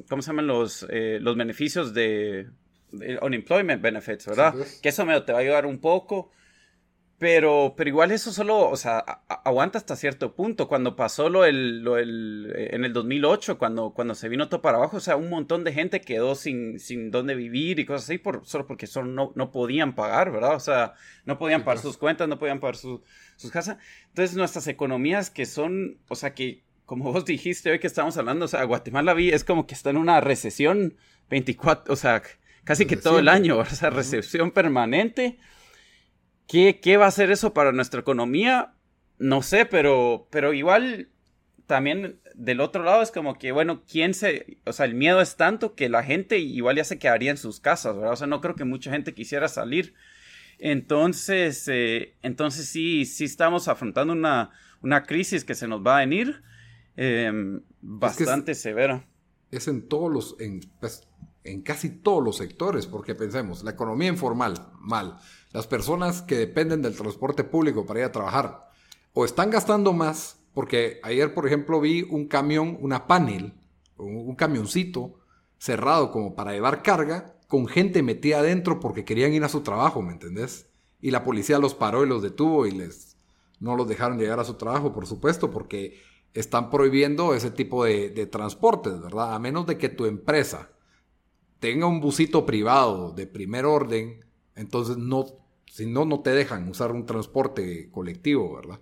¿cómo 0.08 0.22
se 0.22 0.26
llaman 0.28 0.46
los, 0.46 0.86
los 0.90 1.36
beneficios 1.36 1.92
de, 1.92 2.46
unemployment 3.20 3.82
benefits, 3.82 4.26
verdad? 4.26 4.52
Pues. 4.54 4.78
Que 4.80 4.90
eso 4.90 5.04
me, 5.04 5.20
te 5.22 5.32
va 5.32 5.38
a 5.38 5.42
ayudar 5.42 5.66
un 5.66 5.78
poco. 5.78 6.30
Pero, 7.18 7.72
pero 7.78 7.88
igual 7.88 8.12
eso 8.12 8.30
solo, 8.30 8.68
o 8.68 8.76
sea, 8.76 8.98
aguanta 9.28 9.78
hasta 9.78 9.96
cierto 9.96 10.34
punto. 10.34 10.68
Cuando 10.68 10.96
pasó 10.96 11.30
lo, 11.30 11.46
el, 11.46 11.80
lo 11.80 11.96
el, 11.96 12.52
eh, 12.54 12.68
en 12.72 12.84
el 12.84 12.92
2008, 12.92 13.56
cuando, 13.56 13.92
cuando 13.94 14.14
se 14.14 14.28
vino 14.28 14.50
todo 14.50 14.60
para 14.60 14.76
abajo, 14.76 14.98
o 14.98 15.00
sea, 15.00 15.16
un 15.16 15.30
montón 15.30 15.64
de 15.64 15.72
gente 15.72 16.02
quedó 16.02 16.34
sin, 16.34 16.78
sin 16.78 17.10
dónde 17.10 17.34
vivir 17.34 17.78
y 17.80 17.86
cosas 17.86 18.04
así, 18.04 18.18
por, 18.18 18.44
solo 18.44 18.66
porque 18.66 18.86
solo 18.86 19.08
no, 19.08 19.32
no 19.34 19.50
podían 19.50 19.94
pagar, 19.94 20.30
¿verdad? 20.30 20.56
O 20.56 20.60
sea, 20.60 20.92
no 21.24 21.38
podían 21.38 21.64
pagar 21.64 21.78
sus 21.78 21.96
cuentas, 21.96 22.28
no 22.28 22.38
podían 22.38 22.60
pagar 22.60 22.76
sus 22.76 23.00
casas. 23.50 23.78
Entonces, 24.08 24.36
nuestras 24.36 24.66
economías 24.66 25.30
que 25.30 25.46
son, 25.46 25.96
o 26.08 26.16
sea, 26.16 26.34
que, 26.34 26.64
como 26.84 27.12
vos 27.12 27.24
dijiste 27.24 27.70
hoy 27.70 27.78
que 27.78 27.86
estamos 27.86 28.18
hablando, 28.18 28.44
o 28.44 28.48
sea, 28.48 28.62
Guatemala 28.64 29.14
vi, 29.14 29.30
es 29.30 29.42
como 29.42 29.66
que 29.66 29.74
está 29.74 29.88
en 29.88 29.96
una 29.96 30.20
recesión 30.20 30.96
24, 31.30 31.90
o 31.90 31.96
sea, 31.96 32.22
casi 32.64 32.84
que 32.84 32.98
todo 32.98 33.20
el 33.20 33.28
año, 33.28 33.56
o 33.56 33.64
sea, 33.64 33.88
recepción 33.88 34.50
permanente. 34.50 35.38
¿Qué, 36.46 36.80
¿Qué 36.80 36.96
va 36.96 37.06
a 37.06 37.08
hacer 37.08 37.30
eso 37.30 37.52
para 37.52 37.72
nuestra 37.72 38.00
economía? 38.00 38.74
No 39.18 39.42
sé, 39.42 39.66
pero, 39.66 40.28
pero 40.30 40.52
igual 40.52 41.08
también 41.66 42.20
del 42.34 42.60
otro 42.60 42.84
lado 42.84 43.02
es 43.02 43.10
como 43.10 43.38
que, 43.38 43.52
bueno, 43.52 43.82
¿quién 43.90 44.14
se...? 44.14 44.58
O 44.64 44.72
sea, 44.72 44.86
el 44.86 44.94
miedo 44.94 45.20
es 45.20 45.36
tanto 45.36 45.74
que 45.74 45.88
la 45.88 46.02
gente 46.02 46.38
igual 46.38 46.76
ya 46.76 46.84
se 46.84 46.98
quedaría 46.98 47.30
en 47.30 47.36
sus 47.36 47.60
casas, 47.60 47.96
¿verdad? 47.96 48.12
O 48.12 48.16
sea, 48.16 48.26
no 48.26 48.40
creo 48.40 48.54
que 48.54 48.64
mucha 48.64 48.90
gente 48.90 49.14
quisiera 49.14 49.48
salir. 49.48 49.94
Entonces, 50.58 51.66
eh, 51.68 52.14
entonces 52.22 52.66
sí, 52.66 53.04
sí 53.04 53.24
estamos 53.24 53.68
afrontando 53.68 54.12
una, 54.12 54.50
una 54.80 55.02
crisis 55.04 55.44
que 55.44 55.54
se 55.54 55.68
nos 55.68 55.84
va 55.84 55.96
a 55.96 56.00
venir 56.00 56.42
em, 56.96 57.60
bastante 57.80 58.54
severa. 58.54 59.04
Es 59.50 59.68
en 59.68 59.88
todos 59.88 60.12
los, 60.12 60.36
en, 60.40 60.60
pues, 60.80 61.06
en 61.46 61.62
casi 61.62 61.90
todos 61.90 62.22
los 62.22 62.36
sectores, 62.36 62.86
porque 62.86 63.14
pensemos, 63.14 63.62
la 63.62 63.70
economía 63.70 64.08
informal, 64.08 64.68
mal. 64.80 65.18
Las 65.52 65.66
personas 65.66 66.22
que 66.22 66.36
dependen 66.36 66.82
del 66.82 66.96
transporte 66.96 67.44
público 67.44 67.86
para 67.86 68.00
ir 68.00 68.06
a 68.06 68.12
trabajar, 68.12 68.70
o 69.12 69.24
están 69.24 69.50
gastando 69.50 69.92
más, 69.92 70.38
porque 70.52 71.00
ayer, 71.02 71.32
por 71.32 71.46
ejemplo, 71.46 71.80
vi 71.80 72.02
un 72.02 72.26
camión, 72.26 72.76
una 72.80 73.06
panel, 73.06 73.54
un, 73.96 74.34
camioncito 74.34 75.20
cerrado 75.58 76.10
como 76.10 76.34
para 76.34 76.52
llevar 76.52 76.82
carga, 76.82 77.34
con 77.48 77.66
gente 77.66 78.02
metida 78.02 78.40
adentro 78.40 78.80
porque 78.80 79.04
querían 79.04 79.32
ir 79.32 79.44
a 79.44 79.48
su 79.48 79.60
trabajo, 79.60 80.02
¿me 80.02 80.12
entendés? 80.12 80.68
Y 81.00 81.12
la 81.12 81.24
policía 81.24 81.58
los 81.58 81.74
paró 81.74 82.04
y 82.04 82.08
los 82.08 82.22
detuvo 82.22 82.66
y 82.66 82.72
les 82.72 83.16
no 83.58 83.76
los 83.76 83.88
dejaron 83.88 84.18
llegar 84.18 84.38
a 84.40 84.44
su 84.44 84.54
trabajo, 84.54 84.92
por 84.92 85.06
supuesto, 85.06 85.50
porque 85.50 86.02
están 86.34 86.68
prohibiendo 86.68 87.34
ese 87.34 87.50
tipo 87.50 87.84
de, 87.84 88.10
de 88.10 88.26
transportes, 88.26 89.00
¿verdad? 89.00 89.34
A 89.34 89.38
menos 89.38 89.66
de 89.66 89.78
que 89.78 89.88
tu 89.88 90.04
empresa 90.04 90.68
tenga 91.60 91.86
un 91.86 92.00
busito 92.00 92.46
privado 92.46 93.12
de 93.12 93.26
primer 93.26 93.64
orden, 93.64 94.24
entonces 94.54 94.96
no, 94.96 95.26
si 95.66 95.86
no, 95.86 96.04
no 96.04 96.20
te 96.20 96.30
dejan 96.30 96.68
usar 96.68 96.92
un 96.92 97.06
transporte 97.06 97.90
colectivo, 97.90 98.54
¿verdad? 98.56 98.80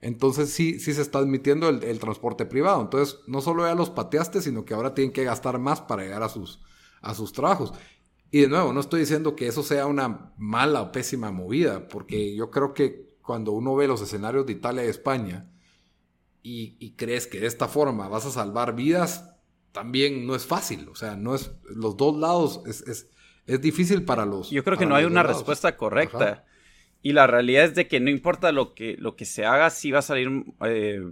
Entonces 0.00 0.50
sí, 0.50 0.80
sí 0.80 0.92
se 0.92 1.00
está 1.00 1.20
admitiendo 1.20 1.68
el, 1.68 1.98
transporte 2.00 2.44
privado. 2.44 2.82
Entonces 2.82 3.20
no 3.28 3.40
solo 3.40 3.64
ya 3.64 3.74
los 3.74 3.90
pateaste, 3.90 4.42
sino 4.42 4.64
que 4.64 4.74
ahora 4.74 4.94
tienen 4.94 5.12
que 5.12 5.24
gastar 5.24 5.58
más 5.60 5.80
para 5.80 6.02
llegar 6.02 6.24
a 6.24 6.28
sus, 6.28 6.60
a 7.00 7.14
sus 7.14 7.32
trabajos. 7.32 7.72
Y 8.32 8.40
de 8.40 8.48
nuevo, 8.48 8.72
no 8.72 8.80
estoy 8.80 9.00
diciendo 9.00 9.36
que 9.36 9.46
eso 9.46 9.62
sea 9.62 9.86
una 9.86 10.32
mala 10.38 10.82
o 10.82 10.90
pésima 10.90 11.30
movida, 11.30 11.86
porque 11.86 12.34
yo 12.34 12.50
creo 12.50 12.74
que 12.74 13.16
cuando 13.22 13.52
uno 13.52 13.76
ve 13.76 13.86
los 13.86 14.02
escenarios 14.02 14.44
de 14.46 14.54
Italia 14.54 14.84
y 14.84 14.88
España 14.88 15.48
y, 16.42 16.94
crees 16.96 17.26
que 17.28 17.38
de 17.40 17.46
esta 17.46 17.68
forma 17.68 18.08
vas 18.08 18.26
a 18.26 18.30
salvar 18.30 18.74
vidas, 18.74 19.31
también 19.72 20.26
no 20.26 20.34
es 20.34 20.46
fácil. 20.46 20.88
O 20.88 20.94
sea, 20.94 21.16
no 21.16 21.34
es 21.34 21.50
los 21.64 21.96
dos 21.96 22.16
lados 22.16 22.62
es, 22.66 22.82
es, 22.82 23.10
es 23.46 23.60
difícil 23.60 24.04
para 24.04 24.24
los. 24.24 24.50
Yo 24.50 24.62
creo 24.64 24.78
que 24.78 24.86
no 24.86 24.94
hay 24.94 25.04
una 25.04 25.22
respuesta 25.22 25.76
correcta. 25.76 26.44
Y 27.04 27.14
la 27.14 27.26
realidad 27.26 27.64
es 27.64 27.74
de 27.74 27.88
que 27.88 27.98
no 27.98 28.10
importa 28.10 28.52
lo 28.52 28.74
que, 28.74 28.96
lo 28.96 29.16
que 29.16 29.24
se 29.24 29.44
haga, 29.44 29.70
sí 29.70 29.90
va 29.90 29.98
a 29.98 30.02
salir 30.02 30.30
eh, 30.64 31.02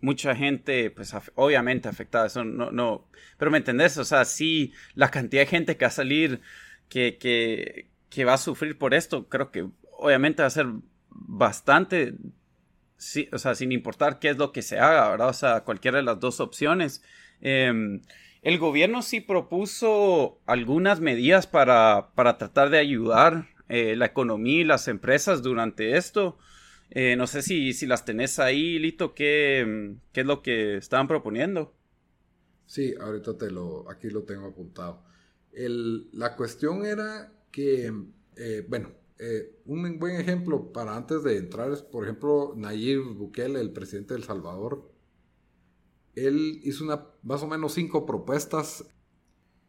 mucha 0.00 0.34
gente, 0.34 0.90
pues 0.90 1.14
obviamente 1.34 1.88
afectada. 1.88 2.26
Eso 2.26 2.44
no, 2.44 2.70
no. 2.70 3.08
Pero 3.36 3.50
me 3.50 3.58
entendés, 3.58 3.98
o 3.98 4.06
sea, 4.06 4.24
sí, 4.24 4.72
la 4.94 5.10
cantidad 5.10 5.42
de 5.42 5.46
gente 5.46 5.76
que 5.76 5.84
va 5.84 5.90
a 5.90 5.92
salir, 5.92 6.40
que, 6.88 7.18
que, 7.18 7.90
que 8.08 8.24
va 8.24 8.34
a 8.34 8.38
sufrir 8.38 8.78
por 8.78 8.94
esto, 8.94 9.28
creo 9.28 9.50
que 9.50 9.68
obviamente 9.98 10.42
va 10.42 10.46
a 10.46 10.50
ser 10.50 10.68
bastante. 11.10 12.14
Sí, 12.96 13.28
o 13.32 13.38
sea, 13.38 13.54
sin 13.54 13.70
importar 13.70 14.18
qué 14.18 14.30
es 14.30 14.38
lo 14.38 14.50
que 14.52 14.62
se 14.62 14.78
haga, 14.78 15.10
¿verdad? 15.10 15.28
O 15.28 15.34
sea, 15.34 15.64
cualquiera 15.64 15.98
de 15.98 16.04
las 16.04 16.20
dos 16.20 16.40
opciones. 16.40 17.02
Em, 17.42 18.00
el 18.40 18.58
gobierno 18.58 19.02
sí 19.02 19.20
propuso 19.20 20.40
algunas 20.46 21.00
medidas 21.00 21.46
para, 21.46 22.12
para 22.14 22.38
tratar 22.38 22.70
de 22.70 22.78
ayudar 22.78 23.48
eh, 23.68 23.96
la 23.96 24.06
economía 24.06 24.60
y 24.60 24.64
las 24.64 24.88
empresas 24.88 25.42
durante 25.42 25.96
esto. 25.96 26.38
Eh, 26.90 27.16
no 27.16 27.26
sé 27.26 27.42
si, 27.42 27.72
si, 27.72 27.86
las 27.86 28.04
tenés 28.04 28.38
ahí, 28.38 28.78
Lito, 28.78 29.14
¿qué, 29.14 29.96
¿qué, 30.12 30.20
es 30.20 30.26
lo 30.26 30.42
que 30.42 30.76
estaban 30.76 31.08
proponiendo? 31.08 31.72
Sí, 32.66 32.94
ahorita 33.00 33.38
te 33.38 33.50
lo, 33.50 33.90
aquí 33.90 34.10
lo 34.10 34.24
tengo 34.24 34.48
apuntado. 34.48 35.02
La 36.12 36.36
cuestión 36.36 36.84
era 36.84 37.32
que, 37.50 37.92
eh, 38.36 38.66
bueno, 38.68 38.90
un 39.66 39.98
buen 39.98 40.20
ejemplo 40.20 40.72
para 40.72 40.96
antes 40.96 41.22
de 41.22 41.38
entrar 41.38 41.72
es, 41.72 41.80
por 41.80 42.04
ejemplo, 42.04 42.54
Nayib 42.56 43.14
Bukele, 43.14 43.60
el 43.60 43.72
presidente 43.72 44.14
de 44.14 44.20
El 44.20 44.26
Salvador. 44.26 44.91
Él 46.14 46.60
hizo 46.64 46.84
una, 46.84 47.06
más 47.22 47.42
o 47.42 47.46
menos 47.46 47.72
cinco 47.72 48.04
propuestas 48.06 48.84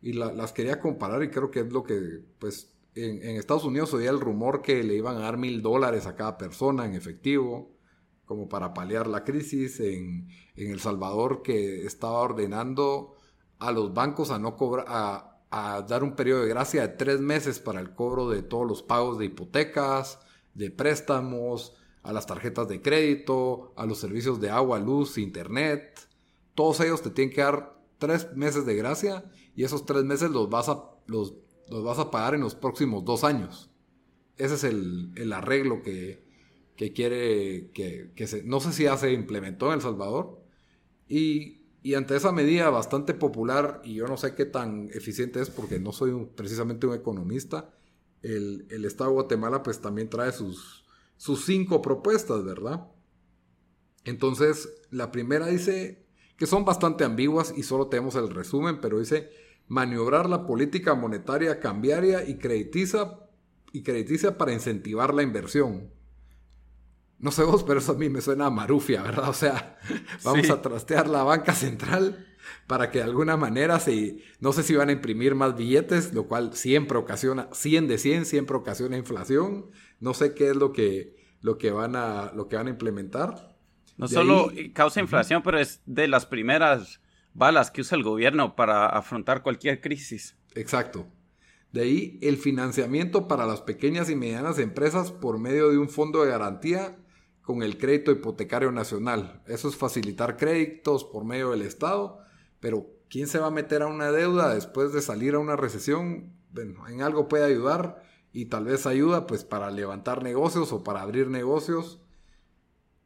y 0.01 0.13
las 0.13 0.51
quería 0.51 0.81
comparar 0.81 1.23
y 1.23 1.29
creo 1.29 1.49
que 1.49 1.61
es 1.61 1.71
lo 1.71 1.83
que, 1.83 2.21
pues, 2.39 2.73
en, 2.95 3.37
Estados 3.37 3.63
Unidos 3.63 3.93
oía 3.93 4.09
el 4.09 4.19
rumor 4.19 4.61
que 4.61 4.83
le 4.83 4.95
iban 4.95 5.17
a 5.17 5.21
dar 5.21 5.37
mil 5.37 5.61
dólares 5.61 6.05
a 6.05 6.15
cada 6.15 6.37
persona 6.37 6.85
en 6.85 6.93
efectivo, 6.93 7.71
como 8.25 8.47
para 8.49 8.73
paliar 8.73 9.07
la 9.07 9.23
crisis. 9.23 9.79
En, 9.79 10.27
El 10.55 10.79
Salvador, 10.79 11.41
que 11.41 11.85
estaba 11.85 12.19
ordenando 12.19 13.15
a 13.59 13.71
los 13.71 13.93
bancos 13.93 14.29
a 14.29 14.39
no 14.39 14.55
cobrar, 14.55 14.85
a, 14.87 15.85
dar 15.87 16.03
un 16.03 16.15
periodo 16.15 16.41
de 16.41 16.49
gracia 16.49 16.81
de 16.81 16.87
tres 16.89 17.19
meses 17.19 17.59
para 17.59 17.79
el 17.79 17.93
cobro 17.93 18.29
de 18.29 18.41
todos 18.41 18.67
los 18.67 18.83
pagos 18.83 19.19
de 19.19 19.25
hipotecas, 19.25 20.19
de 20.53 20.71
préstamos, 20.71 21.75
a 22.03 22.11
las 22.11 22.25
tarjetas 22.25 22.67
de 22.67 22.81
crédito, 22.81 23.73
a 23.77 23.85
los 23.85 23.99
servicios 23.99 24.41
de 24.41 24.49
agua, 24.49 24.79
luz, 24.79 25.17
internet. 25.17 26.07
Todos 26.55 26.79
ellos 26.79 27.01
te 27.01 27.09
tienen 27.09 27.33
que 27.33 27.41
dar 27.41 27.79
tres 27.97 28.35
meses 28.35 28.65
de 28.65 28.75
gracia 28.75 29.25
y 29.55 29.63
esos 29.63 29.85
tres 29.85 30.03
meses 30.03 30.31
los 30.31 30.49
vas 30.49 30.69
a 30.69 30.83
los 31.07 31.33
los 31.69 31.83
vas 31.83 31.99
a 31.99 32.11
pagar 32.11 32.35
en 32.35 32.41
los 32.41 32.55
próximos 32.55 33.05
dos 33.05 33.23
años. 33.23 33.69
Ese 34.37 34.55
es 34.55 34.63
el, 34.63 35.33
arreglo 35.33 35.81
que, 35.81 36.23
quiere, 36.93 37.71
que, 37.71 38.27
se, 38.27 38.43
no 38.43 38.59
sé 38.59 38.73
si 38.73 38.83
ya 38.83 38.97
se 38.97 39.13
implementó 39.13 39.67
en 39.67 39.73
El 39.73 39.81
Salvador. 39.81 40.41
Y, 41.07 41.59
ante 41.95 42.15
esa 42.15 42.31
medida 42.31 42.69
bastante 42.69 43.13
popular, 43.13 43.81
y 43.83 43.95
yo 43.95 44.07
no 44.07 44.17
sé 44.17 44.35
qué 44.35 44.45
tan 44.45 44.89
eficiente 44.93 45.41
es 45.41 45.49
porque 45.49 45.79
no 45.79 45.91
soy 45.91 46.27
precisamente 46.35 46.87
un 46.87 46.95
economista, 46.95 47.73
el, 48.21 48.85
Estado 48.85 49.09
de 49.09 49.15
Guatemala 49.15 49.63
pues 49.63 49.81
también 49.81 50.09
trae 50.09 50.31
sus, 50.31 50.85
sus 51.17 51.45
cinco 51.45 51.81
propuestas, 51.81 52.43
¿verdad? 52.45 52.87
Entonces, 54.05 54.69
la 54.91 55.11
primera 55.11 55.47
dice 55.47 56.02
que 56.43 56.47
son 56.47 56.65
bastante 56.65 57.05
ambiguas 57.05 57.53
y 57.55 57.63
solo 57.63 57.87
tenemos 57.87 58.15
el 58.15 58.29
resumen, 58.29 58.81
pero 58.81 58.99
dice 58.99 59.29
maniobrar 59.69 60.27
la 60.27 60.45
política 60.45 60.93
monetaria 60.93 61.61
cambiaria 61.61 62.27
y 62.27 62.37
crediticia, 62.37 63.17
y 63.71 63.81
crediticia 63.81 64.37
para 64.37 64.51
incentivar 64.51 65.13
la 65.13 65.23
inversión. 65.23 65.89
No 67.17 67.31
sé 67.31 67.45
vos, 67.45 67.63
pero 67.63 67.79
eso 67.79 67.93
a 67.93 67.95
mí 67.95 68.09
me 68.09 68.19
suena 68.19 68.47
a 68.47 68.49
marufia, 68.49 69.01
¿verdad? 69.03 69.29
O 69.29 69.33
sea, 69.33 69.79
vamos 70.25 70.49
a 70.49 70.61
trastear 70.61 71.07
la 71.07 71.23
banca 71.23 71.53
central 71.53 72.27
para 72.67 72.91
que 72.91 72.97
de 72.97 73.05
alguna 73.05 73.37
manera 73.37 73.79
se, 73.79 74.17
no 74.41 74.51
sé 74.51 74.63
si 74.63 74.75
van 74.75 74.89
a 74.89 74.91
imprimir 74.91 75.35
más 75.35 75.55
billetes, 75.55 76.13
lo 76.13 76.27
cual 76.27 76.53
siempre 76.57 76.97
ocasiona, 76.97 77.47
100 77.53 77.87
de 77.87 77.97
100, 77.97 78.25
siempre 78.25 78.57
ocasiona 78.57 78.97
inflación. 78.97 79.71
No 80.01 80.13
sé 80.13 80.33
qué 80.33 80.49
es 80.49 80.57
lo 80.57 80.73
que, 80.73 81.15
lo 81.39 81.57
que, 81.57 81.71
van, 81.71 81.95
a, 81.95 82.33
lo 82.35 82.49
que 82.49 82.57
van 82.57 82.67
a 82.67 82.71
implementar. 82.71 83.52
No 83.97 84.07
solo 84.07 84.51
causa 84.73 84.99
inflación, 84.99 85.43
pero 85.43 85.59
es 85.59 85.81
de 85.85 86.07
las 86.07 86.25
primeras 86.25 86.99
balas 87.33 87.71
que 87.71 87.81
usa 87.81 87.97
el 87.97 88.03
gobierno 88.03 88.55
para 88.55 88.87
afrontar 88.87 89.43
cualquier 89.43 89.81
crisis. 89.81 90.35
Exacto. 90.55 91.07
De 91.71 91.81
ahí 91.81 92.19
el 92.21 92.37
financiamiento 92.37 93.27
para 93.27 93.47
las 93.47 93.61
pequeñas 93.61 94.09
y 94.09 94.15
medianas 94.15 94.59
empresas 94.59 95.11
por 95.11 95.39
medio 95.39 95.69
de 95.69 95.79
un 95.79 95.89
fondo 95.89 96.23
de 96.23 96.29
garantía 96.29 96.97
con 97.41 97.63
el 97.63 97.77
crédito 97.77 98.11
hipotecario 98.11 98.71
nacional. 98.71 99.41
Eso 99.47 99.67
es 99.67 99.75
facilitar 99.75 100.37
créditos 100.37 101.03
por 101.03 101.25
medio 101.25 101.51
del 101.51 101.63
Estado, 101.63 102.19
pero 102.59 102.87
¿quién 103.09 103.27
se 103.27 103.39
va 103.39 103.47
a 103.47 103.51
meter 103.51 103.81
a 103.81 103.87
una 103.87 104.11
deuda 104.11 104.53
después 104.53 104.93
de 104.93 105.01
salir 105.01 105.33
a 105.33 105.39
una 105.39 105.55
recesión? 105.55 106.33
Bueno, 106.51 106.87
en 106.87 107.01
algo 107.01 107.27
puede 107.27 107.45
ayudar 107.45 108.03
y 108.31 108.45
tal 108.45 108.65
vez 108.65 108.85
ayuda 108.85 109.25
pues 109.25 109.43
para 109.43 109.71
levantar 109.71 110.21
negocios 110.21 110.71
o 110.71 110.83
para 110.83 111.01
abrir 111.01 111.27
negocios. 111.29 111.99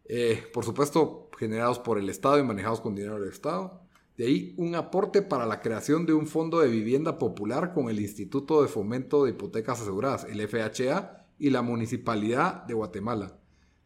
Eh, 0.10 0.44
por 0.54 0.66
supuesto, 0.66 1.30
generados 1.38 1.80
por 1.80 1.98
el 1.98 2.10
Estado 2.10 2.40
y 2.40 2.44
manejados 2.44 2.82
con 2.82 2.96
dinero 2.96 3.20
del 3.20 3.30
Estado. 3.30 3.82
De 4.18 4.26
ahí 4.26 4.56
un 4.58 4.74
aporte 4.76 5.22
para 5.22 5.46
la 5.46 5.62
creación 5.62 6.06
de 6.06 6.14
un 6.14 6.26
fondo 6.28 6.60
de 6.60 6.70
vivienda 6.70 7.20
popular 7.20 7.74
con 7.74 7.90
el 7.90 8.00
Instituto 8.00 8.62
de 8.64 8.68
Fomento 8.68 9.26
de 9.26 9.32
Hipotecas 9.32 9.82
Aseguradas, 9.82 10.26
el 10.26 10.42
FHA, 10.48 11.18
y 11.40 11.50
la 11.50 11.62
Municipalidad 11.62 12.64
de 12.64 12.74
Guatemala. 12.74 13.38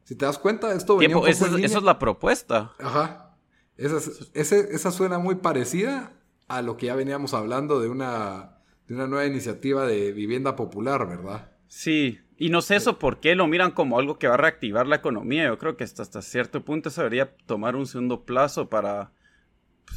Si 0.04 0.16
te 0.16 0.26
das 0.26 0.38
cuenta, 0.38 0.74
esto 0.74 0.98
venía 0.98 1.18
un 1.18 1.28
esa, 1.28 1.46
es 1.58 1.84
la 1.84 2.00
propuesta. 2.00 2.74
Ajá. 2.80 3.36
Esa, 3.78 4.00
esa, 4.34 4.92
suena 4.92 5.18
muy 5.18 5.36
parecida 5.36 6.14
a 6.48 6.62
lo 6.62 6.78
que 6.78 6.88
ya 6.88 6.96
veníamos 6.96 7.34
hablando 7.34 7.80
de 7.80 7.90
una, 7.90 8.58
de 8.88 8.94
una 8.94 9.08
nueva 9.08 9.26
iniciativa 9.26 9.86
de 9.86 10.12
vivienda 10.12 10.56
popular, 10.56 11.08
¿verdad? 11.08 11.52
Sí, 11.68 12.20
y 12.46 12.50
no 12.50 12.62
sé 12.62 12.76
eso 12.76 12.98
por 13.00 13.20
qué 13.20 13.36
lo 13.36 13.48
miran 13.48 13.72
como 13.72 14.00
algo 14.00 14.18
que 14.18 14.28
va 14.28 14.34
a 14.34 14.38
reactivar 14.38 14.88
la 14.88 14.96
economía. 14.98 15.46
Yo 15.46 15.58
creo 15.58 15.78
que 15.78 15.84
hasta, 15.84 16.02
hasta 16.02 16.22
cierto 16.22 16.66
punto 16.66 16.90
se 16.90 17.02
debería 17.02 17.36
tomar 17.46 17.76
un 17.76 17.86
segundo 17.86 18.24
plazo 18.24 18.70
para 18.70 19.12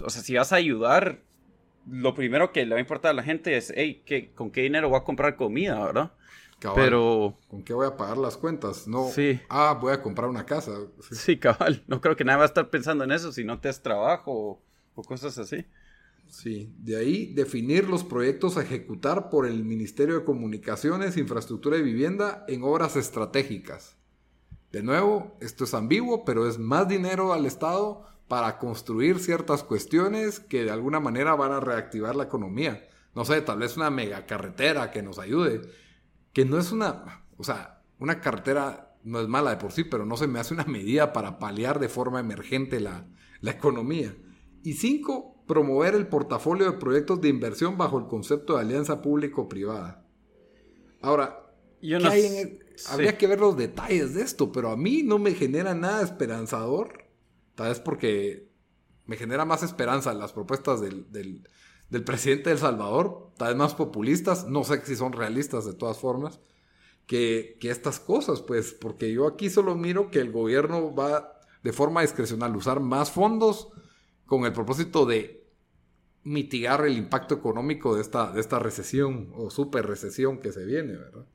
o 0.02 0.10
sea, 0.10 0.22
si 0.22 0.34
vas 0.34 0.52
a 0.52 0.56
ayudar, 0.56 1.20
lo 1.88 2.14
primero 2.14 2.52
que 2.52 2.64
le 2.64 2.72
va 2.72 2.76
a 2.78 2.80
importar 2.80 3.10
a 3.10 3.14
la 3.14 3.22
gente 3.22 3.56
es, 3.56 3.72
hey, 3.76 4.02
¿qué, 4.04 4.32
¿con 4.32 4.50
qué 4.50 4.62
dinero 4.62 4.88
voy 4.88 4.98
a 4.98 5.04
comprar 5.04 5.36
comida, 5.36 5.82
verdad? 5.84 6.12
Pero... 6.74 7.36
¿Con 7.48 7.62
qué 7.62 7.74
voy 7.74 7.86
a 7.86 7.96
pagar 7.96 8.16
las 8.16 8.38
cuentas? 8.38 8.88
No, 8.88 9.08
sí. 9.08 9.38
ah, 9.50 9.76
voy 9.78 9.92
a 9.92 10.00
comprar 10.00 10.30
una 10.30 10.46
casa. 10.46 10.72
Sí. 11.10 11.38
cabal. 11.38 11.82
No 11.86 12.00
creo 12.00 12.16
que 12.16 12.24
nadie 12.24 12.38
va 12.38 12.44
a 12.44 12.46
estar 12.46 12.70
pensando 12.70 13.04
en 13.04 13.12
eso 13.12 13.32
si 13.32 13.44
no 13.44 13.60
te 13.60 13.68
das 13.68 13.82
trabajo 13.82 14.62
o 14.94 15.02
cosas 15.02 15.36
así. 15.36 15.66
Sí, 16.34 16.74
de 16.78 16.96
ahí 16.96 17.32
definir 17.32 17.88
los 17.88 18.02
proyectos 18.02 18.56
a 18.56 18.62
ejecutar 18.62 19.30
por 19.30 19.46
el 19.46 19.64
Ministerio 19.64 20.18
de 20.18 20.24
Comunicaciones, 20.24 21.16
Infraestructura 21.16 21.78
y 21.78 21.82
Vivienda 21.82 22.44
en 22.48 22.64
obras 22.64 22.96
estratégicas. 22.96 23.96
De 24.72 24.82
nuevo, 24.82 25.36
esto 25.40 25.62
es 25.62 25.74
ambiguo, 25.74 26.24
pero 26.24 26.48
es 26.48 26.58
más 26.58 26.88
dinero 26.88 27.32
al 27.32 27.46
Estado 27.46 28.04
para 28.26 28.58
construir 28.58 29.20
ciertas 29.20 29.62
cuestiones 29.62 30.40
que 30.40 30.64
de 30.64 30.72
alguna 30.72 30.98
manera 30.98 31.36
van 31.36 31.52
a 31.52 31.60
reactivar 31.60 32.16
la 32.16 32.24
economía. 32.24 32.88
No 33.14 33.24
sé, 33.24 33.40
tal 33.40 33.60
vez 33.60 33.76
una 33.76 33.90
megacarretera 33.90 34.90
que 34.90 35.02
nos 35.02 35.20
ayude, 35.20 35.62
que 36.32 36.44
no 36.44 36.58
es 36.58 36.72
una, 36.72 37.24
o 37.36 37.44
sea, 37.44 37.84
una 38.00 38.20
carretera 38.20 38.96
no 39.04 39.20
es 39.20 39.28
mala 39.28 39.50
de 39.50 39.56
por 39.58 39.70
sí, 39.70 39.84
pero 39.84 40.04
no 40.04 40.16
se 40.16 40.26
me 40.26 40.40
hace 40.40 40.52
una 40.52 40.64
medida 40.64 41.12
para 41.12 41.38
paliar 41.38 41.78
de 41.78 41.88
forma 41.88 42.18
emergente 42.18 42.80
la, 42.80 43.06
la 43.40 43.52
economía. 43.52 44.16
Y 44.64 44.72
cinco, 44.72 45.33
promover 45.46 45.94
el 45.94 46.06
portafolio 46.06 46.70
de 46.70 46.78
proyectos 46.78 47.20
de 47.20 47.28
inversión 47.28 47.76
bajo 47.76 47.98
el 47.98 48.06
concepto 48.06 48.54
de 48.54 48.60
alianza 48.60 49.02
público-privada. 49.02 50.04
Ahora, 51.00 51.52
Yo 51.82 51.98
no 51.98 52.10
habría 52.88 53.18
que 53.18 53.26
ver 53.26 53.40
los 53.40 53.56
detalles 53.56 54.14
de 54.14 54.22
esto, 54.22 54.52
pero 54.52 54.70
a 54.70 54.76
mí 54.76 55.02
no 55.02 55.18
me 55.18 55.34
genera 55.34 55.74
nada 55.74 56.02
esperanzador. 56.02 57.04
Tal 57.54 57.68
vez 57.68 57.78
porque 57.78 58.48
me 59.06 59.16
genera 59.16 59.44
más 59.44 59.62
esperanza 59.62 60.14
las 60.14 60.32
propuestas 60.32 60.80
del, 60.80 61.46
presidente 62.04 62.44
de 62.44 62.54
El 62.54 62.58
Salvador, 62.58 63.30
tal 63.36 63.48
vez 63.48 63.56
más 63.56 63.74
populistas, 63.74 64.46
no 64.48 64.64
sé 64.64 64.84
si 64.86 64.96
son 64.96 65.12
realistas 65.12 65.66
de 65.66 65.74
todas 65.74 65.98
formas, 65.98 66.40
que, 67.06 67.58
que 67.60 67.70
estas 67.70 68.00
cosas, 68.00 68.40
pues, 68.40 68.72
porque 68.72 69.12
yo 69.12 69.26
aquí 69.26 69.50
solo 69.50 69.74
miro 69.74 70.10
que 70.10 70.20
el 70.20 70.32
gobierno 70.32 70.94
va 70.94 71.38
de 71.62 71.72
forma 71.74 72.00
discrecional 72.00 72.56
usar 72.56 72.80
más 72.80 73.10
fondos 73.10 73.68
con 74.26 74.44
el 74.44 74.52
propósito 74.52 75.06
de 75.06 75.44
mitigar 76.24 76.84
el 76.86 76.96
impacto 76.96 77.34
económico 77.34 77.94
de 77.94 78.02
esta, 78.02 78.32
de 78.32 78.40
esta 78.40 78.58
recesión 78.58 79.30
o 79.34 79.50
super 79.50 79.86
recesión 79.86 80.40
que 80.40 80.52
se 80.52 80.64
viene, 80.64 80.96
¿verdad? 80.96 81.26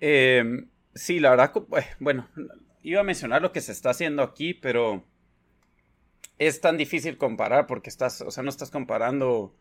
Em, 0.00 0.70
sí, 0.94 1.20
la 1.20 1.30
verdad, 1.30 1.52
eh, 1.76 1.84
bueno, 2.00 2.28
iba 2.82 3.00
a 3.00 3.04
mencionar 3.04 3.42
lo 3.42 3.52
que 3.52 3.60
se 3.60 3.72
está 3.72 3.90
haciendo 3.90 4.22
aquí, 4.22 4.54
pero 4.54 5.04
es 6.38 6.60
tan 6.60 6.76
difícil 6.76 7.18
comparar 7.18 7.66
porque 7.66 7.90
estás, 7.90 8.20
o 8.22 8.30
sea, 8.30 8.42
no 8.42 8.50
estás 8.50 8.70
comparando, 8.70 9.30
o 9.30 9.54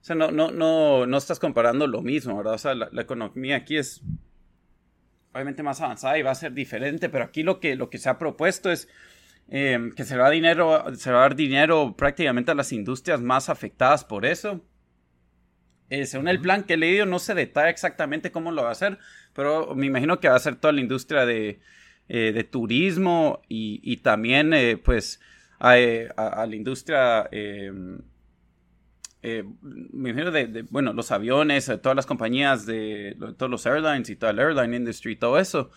sea, 0.00 0.16
no, 0.16 0.30
no, 0.30 0.50
no, 0.50 1.06
no 1.06 1.16
estás 1.16 1.38
comparando 1.38 1.86
lo 1.86 2.02
mismo, 2.02 2.36
¿verdad? 2.36 2.54
O 2.54 2.58
sea, 2.58 2.74
la, 2.74 3.00
economía 3.00 3.56
aquí 3.56 3.76
es 3.76 4.02
obviamente 5.32 5.62
más 5.62 5.80
avanzada 5.80 6.18
y 6.18 6.22
va 6.22 6.32
a 6.32 6.36
ser 6.36 6.52
diferente, 6.52 7.08
pero 7.08 7.24
aquí 7.24 7.42
lo 7.42 7.58
que, 7.60 7.74
lo 7.76 7.90
que 7.90 7.98
se 7.98 8.08
ha 8.08 8.18
propuesto 8.18 8.70
es 8.70 8.88
Em, 9.48 9.92
que 9.92 10.04
se 10.04 10.16
va, 10.16 10.28
a 10.28 10.30
dinero, 10.30 10.84
se 10.96 11.12
va 11.12 11.18
a 11.18 11.20
dar 11.22 11.36
dinero 11.36 11.94
prácticamente 11.96 12.50
a 12.50 12.54
las 12.54 12.72
industrias 12.72 13.20
más 13.20 13.48
afectadas 13.48 14.04
por 14.04 14.24
eso. 14.24 14.64
Eh, 15.90 16.06
según 16.06 16.28
el 16.28 16.40
plan 16.40 16.64
que 16.64 16.74
he 16.74 16.76
leído, 16.76 17.04
no 17.04 17.18
se 17.18 17.34
detalla 17.34 17.68
exactamente 17.68 18.32
cómo 18.32 18.50
lo 18.50 18.62
va 18.62 18.70
a 18.70 18.72
hacer, 18.72 18.98
pero 19.34 19.74
me 19.74 19.86
imagino 19.86 20.18
que 20.18 20.28
va 20.28 20.36
a 20.36 20.40
ser 20.40 20.56
toda 20.56 20.72
la 20.72 20.80
industria 20.80 21.26
de, 21.26 21.60
eh, 22.08 22.44
turismo 22.50 23.42
y, 23.48 23.96
también, 23.98 24.54
eh, 24.54 24.78
pues, 24.78 25.20
a, 25.60 25.76
la 25.76 26.56
industria, 26.56 27.28
em, 27.30 27.98
me 29.62 30.10
imagino 30.10 30.30
de, 30.30 30.62
bueno, 30.70 30.92
los 30.92 31.10
aviones, 31.12 31.66
todas 31.82 31.96
las 31.96 32.06
compañías 32.06 32.66
de, 32.66 33.16
todos 33.36 33.50
los 33.50 33.64
airlines 33.66 34.10
y 34.10 34.16
toda 34.16 34.32
la 34.32 34.42
airline 34.42 34.74
industry, 34.74 35.16
todo 35.16 35.38
eso. 35.38 35.70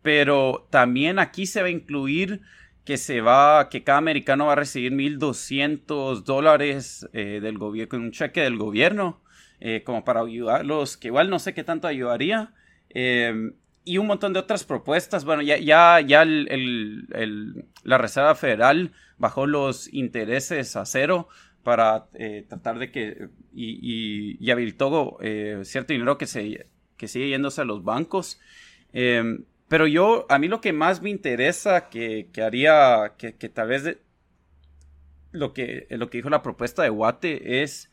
Em, 0.00 0.02
pero 0.02 0.66
también 0.70 1.18
aquí 1.18 1.46
se 1.46 1.60
va 1.60 1.68
a 1.68 1.70
incluir 1.70 2.40
que 2.84 2.96
se 2.96 3.20
va, 3.20 3.68
que 3.68 3.84
cada 3.84 3.98
americano 3.98 4.46
va 4.46 4.52
a 4.52 4.56
recibir 4.56 4.92
1.200 4.92 6.24
dólares 6.24 7.08
eh, 7.12 7.40
del 7.40 7.58
gobierno, 7.58 7.98
un 7.98 8.10
cheque 8.10 8.40
del 8.40 8.56
gobierno, 8.56 9.20
eh, 9.60 9.82
como 9.84 10.04
para 10.04 10.20
ayudarlos, 10.20 10.96
que 10.96 11.08
igual 11.08 11.30
no 11.30 11.38
sé 11.38 11.54
qué 11.54 11.62
tanto 11.62 11.86
ayudaría. 11.86 12.54
Eh, 12.88 13.52
y 13.84 13.98
un 13.98 14.06
montón 14.06 14.32
de 14.32 14.40
otras 14.40 14.64
propuestas. 14.64 15.24
Bueno, 15.24 15.42
ya, 15.42 15.58
ya, 15.58 16.00
ya 16.00 16.24
la 16.24 17.98
Reserva 17.98 18.34
Federal 18.34 18.92
bajó 19.18 19.46
los 19.46 19.92
intereses 19.92 20.76
a 20.76 20.84
cero 20.84 21.28
para 21.62 22.06
tratar 22.48 22.78
de 22.78 22.90
que, 22.90 23.28
y, 23.54 24.36
y, 24.38 24.50
habilitó 24.50 25.18
cierto 25.62 25.92
dinero 25.92 26.18
que, 26.18 26.26
se, 26.26 26.66
que 26.96 27.08
sigue 27.08 27.30
yéndose 27.30 27.62
a 27.62 27.64
los 27.64 27.82
bancos. 27.82 28.38
Pero 29.70 29.86
yo, 29.86 30.26
a 30.28 30.40
mí 30.40 30.48
lo 30.48 30.60
que 30.60 30.72
más 30.72 31.00
me 31.00 31.10
interesa 31.10 31.90
que, 31.90 32.28
haría, 32.44 33.14
que, 33.16 33.30
tal 33.48 33.68
vez 33.68 33.98
lo, 35.30 35.52
que, 35.52 35.86
lo 35.90 36.10
que 36.10 36.18
dijo 36.18 36.28
la 36.28 36.42
propuesta 36.42 36.82
de 36.82 36.88
Guate 36.88 37.62
es 37.62 37.88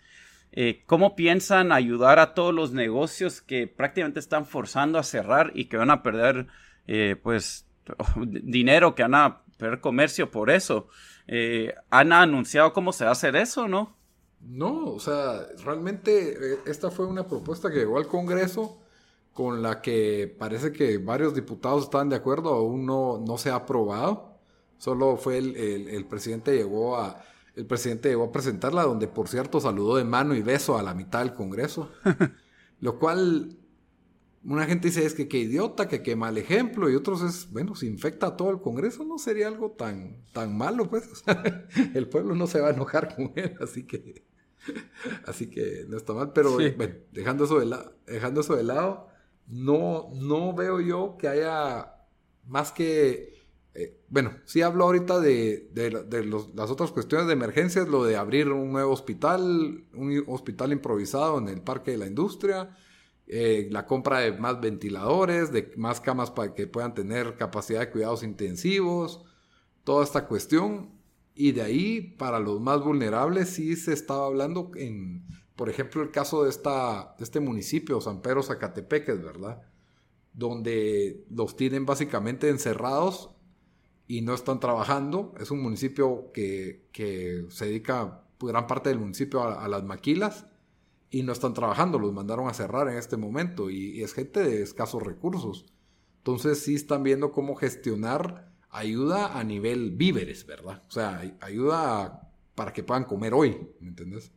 eh, 0.52 0.82
cómo 0.88 1.16
piensan 1.16 1.72
ayudar 1.72 2.18
a 2.18 2.34
todos 2.34 2.52
los 2.52 2.72
negocios 2.72 3.44
que 3.44 3.68
prácticamente 3.68 4.20
están 4.20 4.48
forzando 4.48 4.98
a 4.98 5.04
cerrar 5.04 5.52
y 5.54 5.66
que 5.66 5.78
van 5.78 5.92
a 5.92 6.02
perder, 6.02 6.48
eh, 6.88 7.16
pues, 7.22 7.68
dinero, 8.16 8.96
que 8.96 9.04
van 9.04 9.14
a 9.14 9.44
perder 9.60 9.80
comercio 9.80 10.32
por 10.32 10.50
eso. 10.50 10.88
Eh, 11.28 11.76
¿Han 11.92 12.12
anunciado 12.12 12.74
cómo 12.74 12.92
se 12.92 13.04
va 13.04 13.12
a 13.12 13.14
hacer 13.14 13.36
eso, 13.36 13.68
no? 13.68 13.96
No, 14.42 14.94
o 14.94 15.00
sea, 15.00 15.46
realmente 15.64 16.58
esta 16.66 16.90
fue 16.90 17.06
una 17.06 17.28
propuesta 17.28 17.70
que 17.70 17.78
llegó 17.78 18.00
al 18.00 18.08
Congreso 18.08 18.82
con 19.38 19.62
la 19.62 19.84
que 19.84 20.36
parece 20.36 20.72
que 20.72 20.98
varios 20.98 21.36
diputados 21.36 21.84
están 21.84 22.10
de 22.10 22.16
acuerdo, 22.16 22.56
aún 22.56 22.88
no, 22.88 23.20
no 23.20 23.38
se 23.38 23.52
ha 23.52 23.56
aprobado. 23.58 24.40
Solo 24.80 25.16
fue 25.16 25.38
el, 25.38 25.56
el, 25.56 26.06
presidente 26.08 26.58
llegó 26.58 26.98
a 26.98 27.22
el 27.56 27.68
presidente 27.68 28.10
llegó 28.10 28.24
a 28.24 28.32
presentarla, 28.32 28.82
donde 28.82 29.08
por 29.08 29.28
cierto 29.28 29.62
saludó 29.62 29.96
de 29.96 30.06
mano 30.06 30.34
y 30.34 30.42
beso 30.42 30.76
a 30.76 30.82
la 30.82 30.96
mitad 30.96 31.20
del 31.20 31.36
Congreso. 31.36 31.92
lo 32.82 32.98
cual 32.98 33.56
una 34.44 34.66
gente 34.66 34.88
dice 34.88 35.06
es 35.06 35.14
que 35.14 35.28
qué 35.28 35.38
idiota, 35.38 35.88
que 35.88 36.02
qué 36.02 36.16
mal 36.16 36.40
ejemplo, 36.40 36.90
y 36.90 36.96
otros 36.96 37.22
es, 37.22 37.52
bueno, 37.52 37.76
si 37.76 37.86
infecta 37.86 38.26
a 38.26 38.38
todo 38.38 38.50
el 38.50 38.60
Congreso 38.60 39.06
no 39.06 39.20
sería 39.20 39.50
algo 39.50 39.70
tan, 39.70 40.24
tan 40.34 40.58
malo, 40.58 40.90
pues. 40.90 41.24
el 41.94 42.10
pueblo 42.10 42.34
no 42.34 42.48
se 42.48 42.60
va 42.60 42.70
a 42.70 42.74
enojar 42.74 43.16
con 43.16 43.34
él, 43.36 43.56
así 43.62 43.86
que, 43.86 44.26
así 45.28 45.48
que 45.48 45.86
no 45.88 45.96
está 45.96 46.14
mal, 46.14 46.32
pero 46.34 46.54
bueno, 46.54 46.96
dejando 47.12 47.46
eso 47.46 47.60
de, 47.60 47.78
dejando 48.08 48.42
eso 48.42 48.56
de 48.56 48.64
lado, 48.64 49.16
no, 49.48 50.10
no 50.14 50.54
veo 50.54 50.80
yo 50.80 51.18
que 51.18 51.28
haya 51.28 51.94
más 52.46 52.72
que... 52.72 53.36
Eh, 53.74 54.02
bueno, 54.10 54.32
sí 54.46 54.62
hablo 54.62 54.86
ahorita 54.86 55.20
de, 55.20 55.70
las 56.54 56.70
otras 56.70 56.92
cuestiones 56.92 57.28
de 57.28 57.34
emergencias, 57.34 57.88
lo 57.88 58.04
de 58.04 58.18
abrir 58.18 58.50
un 58.50 58.72
nuevo 58.72 58.92
hospital, 58.92 59.86
un 59.94 60.24
hospital 60.28 60.72
improvisado 60.72 61.38
en 61.38 61.48
el 61.48 61.62
Parque 61.62 61.92
de 61.92 61.98
la 61.98 62.08
Industria, 62.08 62.76
eh, 63.28 63.68
la 63.72 63.86
compra 63.86 64.20
de 64.20 64.32
más 64.34 64.60
ventiladores, 64.60 65.52
de 65.52 65.74
más 65.78 66.02
camas 66.02 66.32
para 66.32 66.56
que 66.56 66.66
puedan 66.66 66.94
tener 66.96 67.36
capacidad 67.38 67.82
de 67.82 67.92
cuidados 67.92 68.24
intensivos, 68.24 69.24
toda 69.84 70.04
esta 70.04 70.28
cuestión. 70.28 70.98
Y 71.36 71.52
de 71.52 71.62
ahí, 71.62 72.02
para 72.02 72.40
los 72.40 72.60
más 72.60 72.84
vulnerables, 72.84 73.50
sí 73.50 73.76
se 73.76 73.94
estaba 73.94 74.26
hablando 74.26 74.72
en 74.76 75.28
por 75.58 75.70
ejemplo, 75.70 76.04
el 76.04 76.12
caso 76.12 76.44
de, 76.44 76.52
esta, 76.52 77.16
este 77.20 77.40
municipio, 77.40 78.00
San 78.00 78.22
Pedro 78.22 78.44
Zacatepeques, 78.44 79.22
¿verdad? 79.24 79.64
Donde 80.34 81.26
los 81.32 81.58
tienen 81.58 81.86
básicamente 81.86 82.50
encerrados 82.50 83.32
y 84.08 84.22
no 84.22 84.36
están 84.36 84.60
trabajando. 84.60 85.34
Es 85.40 85.50
un 85.50 85.62
municipio 85.64 86.32
que, 86.32 86.86
se 87.50 87.66
dedica 87.66 88.24
gran 88.40 88.68
parte 88.68 88.90
del 88.90 89.00
municipio 89.00 89.44
a, 89.44 89.68
las 89.68 89.84
maquilas 89.84 90.46
y 91.10 91.24
no 91.24 91.34
están 91.34 91.56
trabajando, 91.56 91.98
los 91.98 92.14
mandaron 92.14 92.48
a 92.48 92.54
cerrar 92.54 92.88
en 92.88 92.98
este 92.98 93.18
momento 93.18 93.72
y, 93.72 94.04
es 94.04 94.14
gente 94.14 94.44
de 94.44 94.62
escasos 94.62 95.02
recursos. 95.02 95.66
Entonces 96.20 96.60
sí 96.60 96.76
están 96.76 97.02
viendo 97.02 97.32
cómo 97.32 97.56
gestionar 97.56 98.54
ayuda 98.70 99.40
a 99.40 99.44
nivel 99.44 99.90
víveres, 99.90 100.46
¿verdad? 100.46 100.84
O 100.88 100.92
sea, 100.92 101.36
ayuda 101.42 102.32
para 102.54 102.74
que 102.74 102.84
puedan 102.84 103.06
comer 103.06 103.34
hoy, 103.34 103.58
¿me 103.80 103.90
entiendes? 103.90 104.32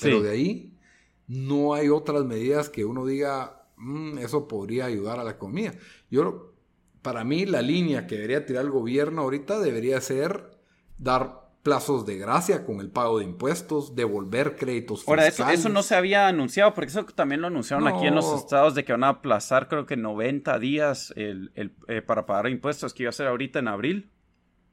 Pero 0.00 0.22
de 0.22 0.30
ahí 0.30 0.78
no 1.26 1.74
hay 1.74 1.88
otras 1.88 2.24
medidas 2.24 2.68
que 2.68 2.84
uno 2.84 3.04
diga, 3.04 3.66
mm, 3.76 4.18
eso 4.18 4.48
podría 4.48 4.86
ayudar 4.86 5.20
a 5.20 5.24
la 5.24 5.32
economía. 5.32 5.74
Yo, 6.10 6.54
para 7.02 7.24
mí, 7.24 7.46
la 7.46 7.62
línea 7.62 8.06
que 8.06 8.16
debería 8.16 8.46
tirar 8.46 8.64
el 8.64 8.70
gobierno 8.70 9.22
ahorita 9.22 9.60
debería 9.60 10.00
ser 10.00 10.58
dar 10.96 11.48
plazos 11.62 12.06
de 12.06 12.16
gracia 12.16 12.64
con 12.64 12.80
el 12.80 12.88
pago 12.88 13.18
de 13.18 13.24
impuestos, 13.24 13.94
devolver 13.94 14.56
créditos 14.56 15.00
fiscales. 15.00 15.38
Ahora, 15.38 15.52
eso, 15.52 15.68
no 15.68 15.82
se 15.82 15.94
había 15.96 16.26
anunciado, 16.26 16.72
porque 16.72 16.88
eso 16.88 17.04
también 17.04 17.42
lo 17.42 17.48
anunciaron 17.48 17.86
aquí 17.86 18.06
en 18.06 18.14
los 18.14 18.32
estados 18.34 18.74
de 18.74 18.84
que 18.84 18.92
van 18.92 19.04
a 19.04 19.08
aplazar 19.08 19.68
creo 19.68 19.84
que 19.84 19.96
90 19.96 20.58
días 20.60 21.12
el, 21.16 21.52
eh, 21.56 22.00
para 22.00 22.24
pagar 22.24 22.48
impuestos, 22.48 22.94
que 22.94 23.02
iba 23.02 23.10
a 23.10 23.12
ser 23.12 23.26
ahorita 23.26 23.58
en 23.58 23.68
abril. 23.68 24.10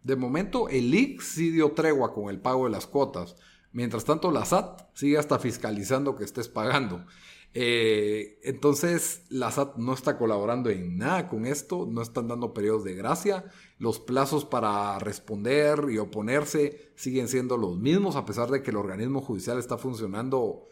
de 0.04 0.16
momento 0.16 0.70
el 0.70 0.94
IC 0.94 1.22
sí 1.22 1.50
dio 1.50 1.72
tregua 1.72 2.14
con 2.14 2.30
el 2.30 2.40
pago 2.40 2.66
de 2.66 2.72
las 2.72 2.88
cuotas. 2.88 3.36
Mientras 3.76 4.06
tanto, 4.06 4.32
la 4.32 4.46
SAT 4.46 4.84
sigue 4.94 5.18
hasta 5.18 5.38
fiscalizando 5.38 6.16
que 6.16 6.24
estés 6.24 6.48
pagando. 6.48 7.06
Eh, 7.54 8.40
entonces, 8.46 9.26
la 9.28 9.52
SAT 9.52 9.76
no 9.76 9.94
está 9.94 10.18
colaborando 10.18 10.70
en 10.70 10.98
nada 10.98 11.28
con 11.28 11.46
esto, 11.46 11.86
no 11.86 12.02
están 12.02 12.30
dando 12.30 12.54
periodos 12.54 12.86
de 12.86 12.96
gracia. 12.96 13.44
Los 13.78 14.00
plazos 14.00 14.46
para 14.46 14.98
responder 15.00 15.88
y 15.92 15.98
oponerse 15.98 16.94
siguen 16.96 17.28
siendo 17.28 17.58
los 17.58 17.78
mismos, 17.78 18.16
a 18.16 18.24
pesar 18.24 18.48
de 18.50 18.64
que 18.64 18.72
el 18.72 18.78
organismo 18.78 19.20
judicial 19.20 19.60
está 19.60 19.78
funcionando. 19.78 20.70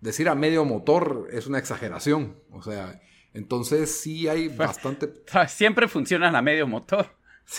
Decir 0.00 0.28
a 0.28 0.34
medio 0.34 0.64
motor 0.64 1.28
es 1.30 1.46
una 1.46 1.60
exageración. 1.60 2.42
O 2.50 2.62
sea, 2.62 3.00
entonces 3.32 3.92
sí 3.92 4.26
hay 4.26 4.48
bastante. 4.56 5.22
Siempre 5.46 5.86
funcionan 5.86 6.34
a 6.34 6.42
medio 6.42 6.66
motor. 6.66 7.06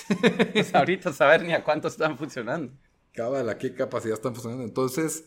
pues 0.52 0.76
ahorita 0.76 1.14
saber 1.14 1.46
ni 1.46 1.54
a 1.54 1.64
cuánto 1.64 1.88
están 1.88 2.18
funcionando. 2.18 2.74
Cada 3.20 3.52
a 3.52 3.58
qué 3.58 3.74
capacidad 3.74 4.14
están 4.14 4.34
funcionando. 4.34 4.64
Entonces, 4.64 5.26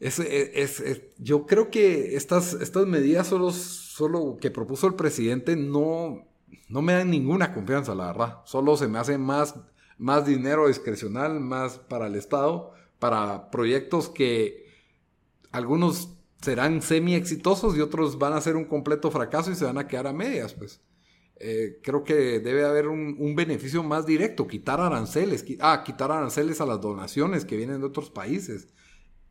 es, 0.00 0.18
es, 0.18 1.02
yo 1.18 1.44
creo 1.44 1.70
que 1.70 2.16
estas, 2.16 2.54
estas 2.54 2.86
medidas 2.86 3.26
solo, 3.26 3.50
solo 3.50 4.38
que 4.40 4.50
propuso 4.50 4.86
el 4.86 4.94
presidente 4.94 5.56
no, 5.56 6.26
no 6.70 6.80
me 6.80 6.94
dan 6.94 7.10
ninguna 7.10 7.52
confianza, 7.52 7.94
la 7.94 8.06
verdad. 8.06 8.38
Solo 8.46 8.78
se 8.78 8.88
me 8.88 8.98
hace 8.98 9.18
más, 9.18 9.56
más 9.98 10.24
dinero 10.24 10.68
discrecional, 10.68 11.38
más 11.38 11.76
para 11.76 12.06
el 12.06 12.14
Estado, 12.14 12.72
para 12.98 13.50
proyectos 13.50 14.08
que 14.08 14.64
algunos 15.52 16.16
serán 16.40 16.80
semi 16.80 17.14
exitosos 17.14 17.76
y 17.76 17.82
otros 17.82 18.18
van 18.18 18.32
a 18.32 18.40
ser 18.40 18.56
un 18.56 18.64
completo 18.64 19.10
fracaso 19.10 19.50
y 19.50 19.54
se 19.54 19.66
van 19.66 19.76
a 19.76 19.86
quedar 19.86 20.06
a 20.06 20.14
medias, 20.14 20.54
pues. 20.54 20.80
Eh, 21.40 21.80
creo 21.82 22.04
que 22.04 22.38
debe 22.38 22.64
haber 22.64 22.86
un, 22.86 23.34
beneficio 23.34 23.82
más 23.82 24.06
directo, 24.06 24.46
quitar 24.46 24.80
aranceles, 24.80 25.44
ah, 25.60 25.82
quitar 25.84 26.12
aranceles 26.12 26.60
a 26.60 26.66
las 26.66 26.80
donaciones 26.80 27.44
que 27.44 27.56
vienen 27.56 27.80
de 27.80 27.86
otros 27.86 28.10
países, 28.10 28.68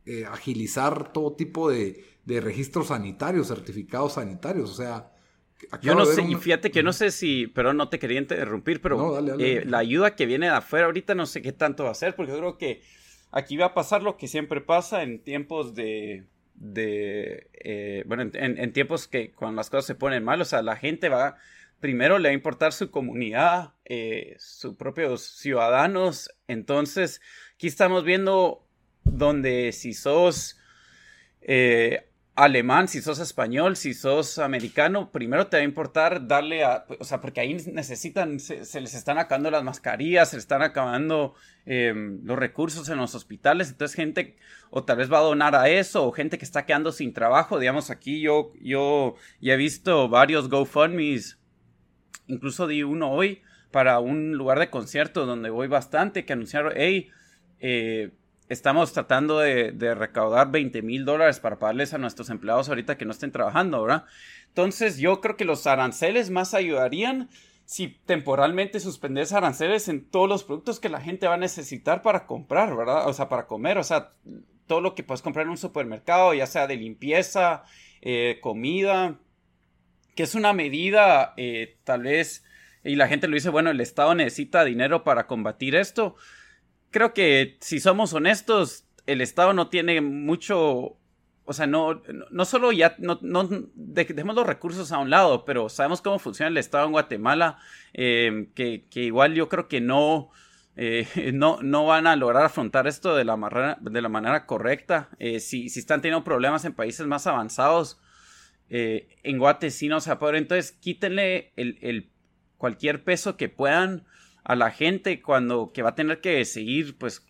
eh, 0.04 0.26
agilizar 0.26 1.12
todo 1.12 1.32
tipo 1.34 1.70
de, 1.70 2.04
registros 2.26 2.88
sanitarios, 2.88 3.48
certificados 3.48 4.14
sanitarios, 4.14 4.70
o 4.70 4.74
sea... 4.74 5.10
Yo 5.80 5.94
no 5.94 6.04
sé, 6.04 6.20
y 6.22 6.34
fíjate 6.34 6.70
que 6.70 6.82
no 6.82 6.92
sé 6.92 7.10
si, 7.10 7.46
pero 7.46 7.72
no 7.72 7.88
te 7.88 7.98
quería 7.98 8.18
interrumpir, 8.18 8.82
pero 8.82 9.18
eh, 9.38 9.64
la 9.64 9.78
ayuda 9.78 10.14
que 10.14 10.26
viene 10.26 10.46
de 10.46 10.52
afuera 10.52 10.86
ahorita 10.86 11.14
no 11.14 11.24
sé 11.24 11.40
qué 11.40 11.52
tanto 11.52 11.84
va 11.84 11.90
a 11.90 11.94
ser, 11.94 12.14
porque 12.14 12.32
yo 12.32 12.38
creo 12.38 12.58
que 12.58 12.82
aquí 13.30 13.56
va 13.56 13.66
a 13.66 13.74
pasar 13.74 14.02
lo 14.02 14.18
que 14.18 14.28
siempre 14.28 14.60
pasa 14.60 15.02
en 15.04 15.22
tiempos 15.22 15.74
de, 15.74 16.24
de 16.54 18.04
bueno, 18.06 18.24
en, 18.24 18.58
en, 18.58 18.72
tiempos 18.74 19.08
que 19.08 19.32
cuando 19.32 19.56
las 19.56 19.70
cosas 19.70 19.86
se 19.86 19.94
ponen 19.94 20.22
mal, 20.22 20.40
o 20.42 20.44
sea, 20.44 20.60
la 20.60 20.76
gente 20.76 21.08
va 21.08 21.36
primero 21.84 22.18
le 22.18 22.30
va 22.30 22.30
a 22.30 22.34
importar 22.34 22.72
su 22.72 22.90
comunidad, 22.90 23.74
eh, 23.84 24.36
sus 24.38 24.74
propios 24.74 25.20
ciudadanos. 25.20 26.30
Entonces, 26.48 27.20
aquí 27.56 27.66
estamos 27.66 28.04
viendo 28.04 28.66
donde 29.04 29.70
si 29.72 29.92
sos 29.92 30.58
eh, 31.42 32.08
alemán, 32.36 32.88
si 32.88 33.02
sos 33.02 33.18
español, 33.18 33.76
si 33.76 33.92
sos 33.92 34.38
americano, 34.38 35.12
primero 35.12 35.48
te 35.48 35.58
va 35.58 35.60
a 35.60 35.64
importar 35.66 36.26
darle 36.26 36.64
a, 36.64 36.86
o 36.98 37.04
sea, 37.04 37.20
porque 37.20 37.42
ahí 37.42 37.52
necesitan, 37.70 38.40
se, 38.40 38.80
les 38.80 38.94
están 38.94 39.18
acabando 39.18 39.50
las 39.50 39.62
mascarillas, 39.62 40.30
se 40.30 40.36
les 40.36 40.44
están 40.44 40.62
acabando 40.62 41.34
em, 41.66 42.24
los 42.24 42.38
recursos 42.38 42.88
en 42.88 42.96
los 42.96 43.14
hospitales, 43.14 43.68
entonces 43.68 43.94
gente 43.94 44.38
o 44.70 44.84
tal 44.84 44.96
vez 44.96 45.12
va 45.12 45.18
a 45.18 45.22
donar 45.22 45.54
a 45.54 45.68
eso, 45.68 46.06
o 46.06 46.12
gente 46.12 46.38
que 46.38 46.46
está 46.46 46.64
quedando 46.64 46.92
sin 46.92 47.12
trabajo, 47.12 47.58
digamos, 47.58 47.90
aquí 47.90 48.22
yo, 48.22 48.54
yo 48.58 49.16
ya 49.42 49.52
he 49.52 49.58
visto 49.58 50.08
varios 50.08 50.48
GoFundMe's 50.48 51.43
Incluso 52.26 52.66
di 52.66 52.82
uno 52.82 53.10
hoy 53.10 53.42
para 53.70 53.98
un 53.98 54.32
lugar 54.32 54.58
de 54.58 54.70
concierto 54.70 55.26
donde 55.26 55.50
voy 55.50 55.66
bastante, 55.66 56.24
que 56.24 56.32
anunciaron, 56.32 56.72
hey, 56.76 57.10
eh, 57.60 58.12
estamos 58.48 58.92
tratando 58.92 59.38
de, 59.38 59.94
recaudar 59.94 60.50
20 60.50 60.82
mil 60.82 61.04
dólares 61.04 61.40
para 61.40 61.58
pagarles 61.58 61.94
a 61.94 61.98
nuestros 61.98 62.30
empleados 62.30 62.68
ahorita 62.68 62.96
que 62.96 63.04
no 63.04 63.12
estén 63.12 63.32
trabajando, 63.32 63.82
¿verdad? 63.82 64.04
Entonces 64.48 64.98
yo 64.98 65.20
creo 65.20 65.36
que 65.36 65.44
los 65.44 65.66
aranceles 65.66 66.30
más 66.30 66.54
ayudarían 66.54 67.28
si 67.64 67.88
temporalmente 67.88 68.78
suspendes 68.78 69.32
aranceles 69.32 69.88
en 69.88 70.04
todos 70.04 70.28
los 70.28 70.44
productos 70.44 70.80
que 70.80 70.90
la 70.90 71.00
gente 71.00 71.26
va 71.26 71.34
a 71.34 71.38
necesitar 71.38 72.02
para 72.02 72.26
comprar, 72.26 72.76
¿verdad? 72.76 73.08
O 73.08 73.12
sea, 73.14 73.28
para 73.28 73.46
comer, 73.46 73.78
o 73.78 73.84
sea, 73.84 74.12
todo 74.66 74.80
lo 74.80 74.94
que 74.94 75.02
puedes 75.02 75.22
comprar 75.22 75.46
en 75.46 75.50
un 75.50 75.56
supermercado, 75.56 76.34
ya 76.34 76.46
sea 76.46 76.66
de 76.66 76.76
limpieza, 76.76 77.64
eh, 78.02 78.38
comida, 78.42 79.18
que 80.14 80.22
es 80.22 80.34
una 80.34 80.52
medida 80.52 81.34
eh, 81.36 81.78
tal 81.84 82.02
vez, 82.02 82.44
y 82.82 82.96
la 82.96 83.08
gente 83.08 83.28
lo 83.28 83.34
dice, 83.34 83.50
bueno, 83.50 83.70
el 83.70 83.80
Estado 83.80 84.14
necesita 84.14 84.64
dinero 84.64 85.04
para 85.04 85.26
combatir 85.26 85.74
esto. 85.74 86.16
Creo 86.90 87.14
que 87.14 87.56
si 87.60 87.80
somos 87.80 88.12
honestos, 88.12 88.86
el 89.06 89.20
Estado 89.20 89.52
no 89.52 89.68
tiene 89.68 90.00
mucho, 90.00 90.96
o 91.44 91.52
sea, 91.52 91.66
no, 91.66 92.02
no 92.30 92.44
solo 92.44 92.72
ya, 92.72 92.94
no, 92.98 93.18
dejemos 93.74 94.36
los 94.36 94.46
recursos 94.46 94.92
a 94.92 94.98
un 94.98 95.10
lado, 95.10 95.44
pero 95.44 95.68
sabemos 95.68 96.02
cómo 96.02 96.18
funciona 96.18 96.48
el 96.48 96.58
Estado 96.58 96.86
en 96.86 96.92
Guatemala, 96.92 97.58
eh, 97.94 98.48
que, 98.54 98.86
que, 98.90 99.02
igual 99.02 99.34
yo 99.34 99.48
creo 99.48 99.66
que 99.66 99.80
no, 99.80 100.30
eh, 100.76 101.06
no, 101.34 101.58
no 101.62 101.86
van 101.86 102.06
a 102.06 102.16
lograr 102.16 102.44
afrontar 102.44 102.86
esto 102.86 103.16
de 103.16 103.24
la, 103.24 103.36
manera, 103.36 103.78
de 103.80 104.02
la 104.02 104.08
manera 104.08 104.46
correcta. 104.46 105.08
si, 105.18 105.68
si 105.68 105.80
están 105.80 106.02
teniendo 106.02 106.22
problemas 106.22 106.64
en 106.64 106.74
países 106.74 107.06
más 107.06 107.26
avanzados, 107.26 107.98
eh, 108.70 109.08
en 109.22 109.38
Guate 109.38 109.70
sí 109.70 109.88
no 109.88 110.00
se 110.00 110.14
va 110.14 110.36
Entonces, 110.36 110.72
quítenle 110.72 111.52
el, 111.56 112.10
cualquier 112.56 113.04
peso 113.04 113.36
que 113.36 113.48
puedan 113.48 114.04
a 114.42 114.56
la 114.56 114.70
gente 114.70 115.22
cuando 115.22 115.72
que 115.72 115.82
va 115.82 115.90
a 115.90 115.94
tener 115.94 116.20
que 116.20 116.44
seguir 116.44 116.96
pues 116.98 117.26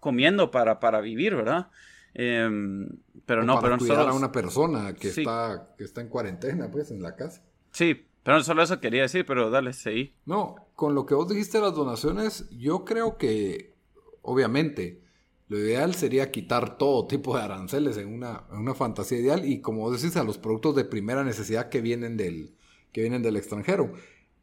comiendo 0.00 0.50
para, 0.50 0.80
para 0.80 1.00
vivir, 1.00 1.34
¿verdad? 1.34 1.68
Em, 2.14 2.88
pero 3.26 3.44
no, 3.44 3.54
para 3.60 3.76
pero 3.76 3.78
cuidar 3.78 4.08
a 4.08 4.12
una 4.12 4.32
persona 4.32 4.94
que 4.94 5.08
está 5.08 5.74
que 5.76 5.84
está 5.84 6.00
en 6.00 6.08
cuarentena, 6.08 6.70
pues, 6.70 6.90
en 6.90 7.02
la 7.02 7.14
casa. 7.14 7.44
Sí, 7.70 8.06
pero 8.22 8.38
no 8.38 8.44
solo 8.44 8.62
eso 8.62 8.80
quería 8.80 9.02
decir, 9.02 9.24
pero 9.26 9.50
dale, 9.50 9.72
seguí. 9.72 10.14
No, 10.26 10.56
con 10.74 10.94
lo 10.94 11.06
que 11.06 11.14
vos 11.14 11.28
dijiste 11.28 11.58
de 11.58 11.64
las 11.64 11.74
donaciones, 11.74 12.48
yo 12.50 12.84
creo 12.84 13.18
que, 13.18 13.74
obviamente, 14.22 15.02
lo 15.48 15.58
ideal 15.58 15.94
sería 15.94 16.30
quitar 16.30 16.76
todo 16.76 17.06
tipo 17.06 17.36
de 17.36 17.42
aranceles 17.42 17.96
en 17.96 18.12
una, 18.12 18.44
fantasía 18.74 19.18
ideal 19.18 19.46
y 19.46 19.60
como 19.60 19.90
decís 19.90 20.16
a 20.16 20.24
los 20.24 20.36
productos 20.36 20.76
de 20.76 20.84
primera 20.84 21.24
necesidad 21.24 21.70
que 21.70 21.80
vienen 21.80 22.16
del, 22.16 22.54
que 22.92 23.00
vienen 23.00 23.22
del 23.22 23.36
extranjero. 23.36 23.94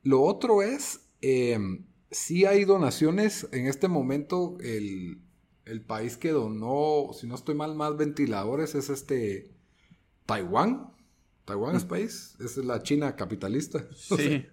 Lo 0.01 0.21
otro 0.23 0.63
es, 0.63 1.01
eh, 1.21 1.59
si 2.09 2.45
hay 2.45 2.65
donaciones, 2.65 3.47
en 3.51 3.67
este 3.67 3.87
momento 3.87 4.57
el, 4.61 5.19
el, 5.65 5.81
país 5.81 6.17
que 6.17 6.31
donó, 6.31 7.11
si 7.13 7.27
no 7.27 7.35
estoy 7.35 7.53
mal, 7.53 7.75
más 7.75 7.97
ventiladores 7.97 8.73
es 8.73 8.89
este 8.89 9.51
Taiwán. 10.25 10.94
Taiwán 11.45 11.75
es 11.75 11.86
país, 11.86 12.36
es 12.39 12.58
la 12.58 12.81
China 12.81 13.15
capitalista. 13.15 13.86
Sí. 13.95 14.45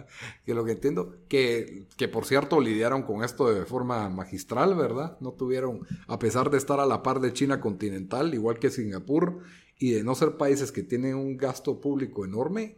que 0.44 0.54
lo 0.54 0.64
que 0.64 0.72
entiendo, 0.72 1.16
que, 1.28 1.86
que 1.96 2.08
por 2.08 2.24
cierto 2.24 2.60
lidiaron 2.60 3.02
con 3.02 3.24
esto 3.24 3.52
de 3.52 3.64
forma 3.64 4.08
magistral, 4.08 4.74
¿verdad? 4.74 5.16
No 5.20 5.32
tuvieron, 5.32 5.86
a 6.08 6.18
pesar 6.18 6.50
de 6.50 6.58
estar 6.58 6.80
a 6.80 6.86
la 6.86 7.02
par 7.02 7.20
de 7.20 7.32
China 7.32 7.60
continental, 7.60 8.34
igual 8.34 8.58
que 8.58 8.70
Singapur, 8.70 9.40
y 9.78 9.92
de 9.92 10.02
no 10.02 10.14
ser 10.14 10.36
países 10.36 10.72
que 10.72 10.82
tienen 10.82 11.14
un 11.14 11.36
gasto 11.36 11.80
público 11.80 12.24
enorme, 12.24 12.76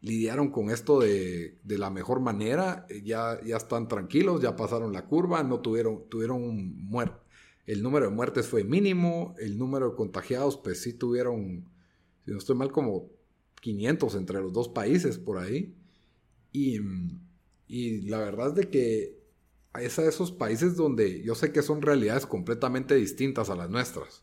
lidiaron 0.00 0.50
con 0.50 0.70
esto 0.70 1.00
de, 1.00 1.58
de 1.64 1.78
la 1.78 1.88
mejor 1.88 2.20
manera, 2.20 2.86
ya, 3.02 3.40
ya 3.42 3.56
están 3.56 3.88
tranquilos, 3.88 4.42
ya 4.42 4.54
pasaron 4.54 4.92
la 4.92 5.06
curva, 5.06 5.42
no 5.42 5.60
tuvieron, 5.60 6.08
tuvieron 6.10 6.42
un 6.42 6.84
muerto. 6.84 7.24
El 7.66 7.82
número 7.82 8.10
de 8.10 8.14
muertes 8.14 8.46
fue 8.46 8.64
mínimo, 8.64 9.34
el 9.38 9.56
número 9.56 9.90
de 9.90 9.96
contagiados, 9.96 10.58
pues 10.58 10.82
sí 10.82 10.92
tuvieron 10.92 11.64
si 12.24 12.30
no 12.30 12.38
estoy 12.38 12.56
mal, 12.56 12.72
como 12.72 13.10
500 13.60 14.14
entre 14.14 14.40
los 14.40 14.52
dos 14.52 14.68
países 14.68 15.18
por 15.18 15.38
ahí. 15.38 15.74
Y, 16.52 16.78
y 17.66 18.02
la 18.02 18.18
verdad 18.18 18.48
es 18.48 18.54
de 18.54 18.70
que 18.70 19.24
es 19.80 19.98
a 19.98 20.06
esos 20.06 20.30
países 20.32 20.76
donde 20.76 21.22
yo 21.22 21.34
sé 21.34 21.52
que 21.52 21.62
son 21.62 21.82
realidades 21.82 22.26
completamente 22.26 22.94
distintas 22.94 23.50
a 23.50 23.56
las 23.56 23.70
nuestras. 23.70 24.22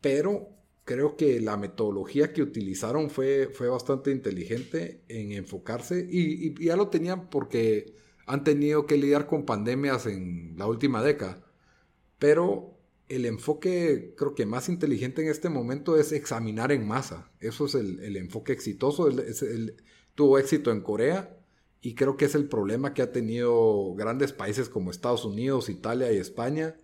Pero 0.00 0.50
creo 0.84 1.16
que 1.16 1.40
la 1.40 1.56
metodología 1.56 2.32
que 2.32 2.42
utilizaron 2.42 3.10
fue, 3.10 3.50
fue 3.52 3.68
bastante 3.68 4.10
inteligente 4.10 5.02
en 5.08 5.32
enfocarse 5.32 6.06
y, 6.10 6.48
y, 6.48 6.64
ya 6.64 6.76
lo 6.76 6.88
tenían 6.88 7.28
porque 7.28 7.94
han 8.26 8.42
tenido 8.44 8.86
que 8.86 8.96
lidiar 8.96 9.26
con 9.26 9.44
pandemias 9.44 10.06
en 10.06 10.54
la 10.56 10.66
última 10.66 11.02
década. 11.02 11.44
Pero 12.18 12.77
el 13.08 13.24
enfoque 13.24 14.14
creo 14.16 14.34
que 14.34 14.46
más 14.46 14.68
inteligente 14.68 15.22
en 15.22 15.28
este 15.28 15.48
momento 15.48 15.98
es 15.98 16.12
examinar 16.12 16.72
en 16.72 16.86
masa. 16.86 17.30
Eso 17.40 17.66
es 17.66 17.74
el, 17.74 18.16
enfoque 18.16 18.52
exitoso. 18.52 19.08
tuvo 20.14 20.38
éxito 20.38 20.70
en 20.70 20.82
Corea 20.82 21.36
y 21.80 21.94
creo 21.94 22.16
que 22.16 22.26
es 22.26 22.34
el 22.34 22.48
problema 22.48 22.92
que 22.92 23.02
ha 23.02 23.12
tenido 23.12 23.94
grandes 23.94 24.32
países 24.32 24.68
como 24.68 24.90
Estados 24.90 25.24
Unidos, 25.24 25.68
Italia 25.68 26.12
y 26.12 26.16
España, 26.16 26.76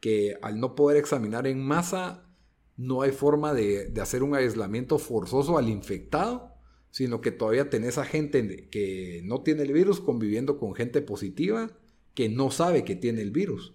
que 0.00 0.36
al 0.42 0.60
no 0.60 0.74
poder 0.74 0.96
examinar 0.96 1.46
en 1.46 1.64
masa 1.64 2.28
no 2.76 3.02
hay 3.02 3.12
forma 3.12 3.54
de, 3.54 3.88
de 3.88 4.00
hacer 4.00 4.22
un 4.22 4.34
aislamiento 4.34 4.98
forzoso 4.98 5.58
al 5.58 5.68
infectado, 5.68 6.52
sino 6.90 7.20
que 7.20 7.30
todavía 7.32 7.70
tenés 7.70 7.98
a 7.98 8.04
gente 8.04 8.68
que 8.68 9.22
no 9.24 9.42
tiene 9.42 9.62
el 9.62 9.72
virus 9.72 10.00
conviviendo 10.00 10.58
con 10.58 10.74
gente 10.74 11.00
positiva 11.02 11.70
que 12.14 12.28
no 12.28 12.50
sabe 12.50 12.84
que 12.84 12.94
tiene 12.94 13.22
el 13.22 13.32
virus. 13.32 13.74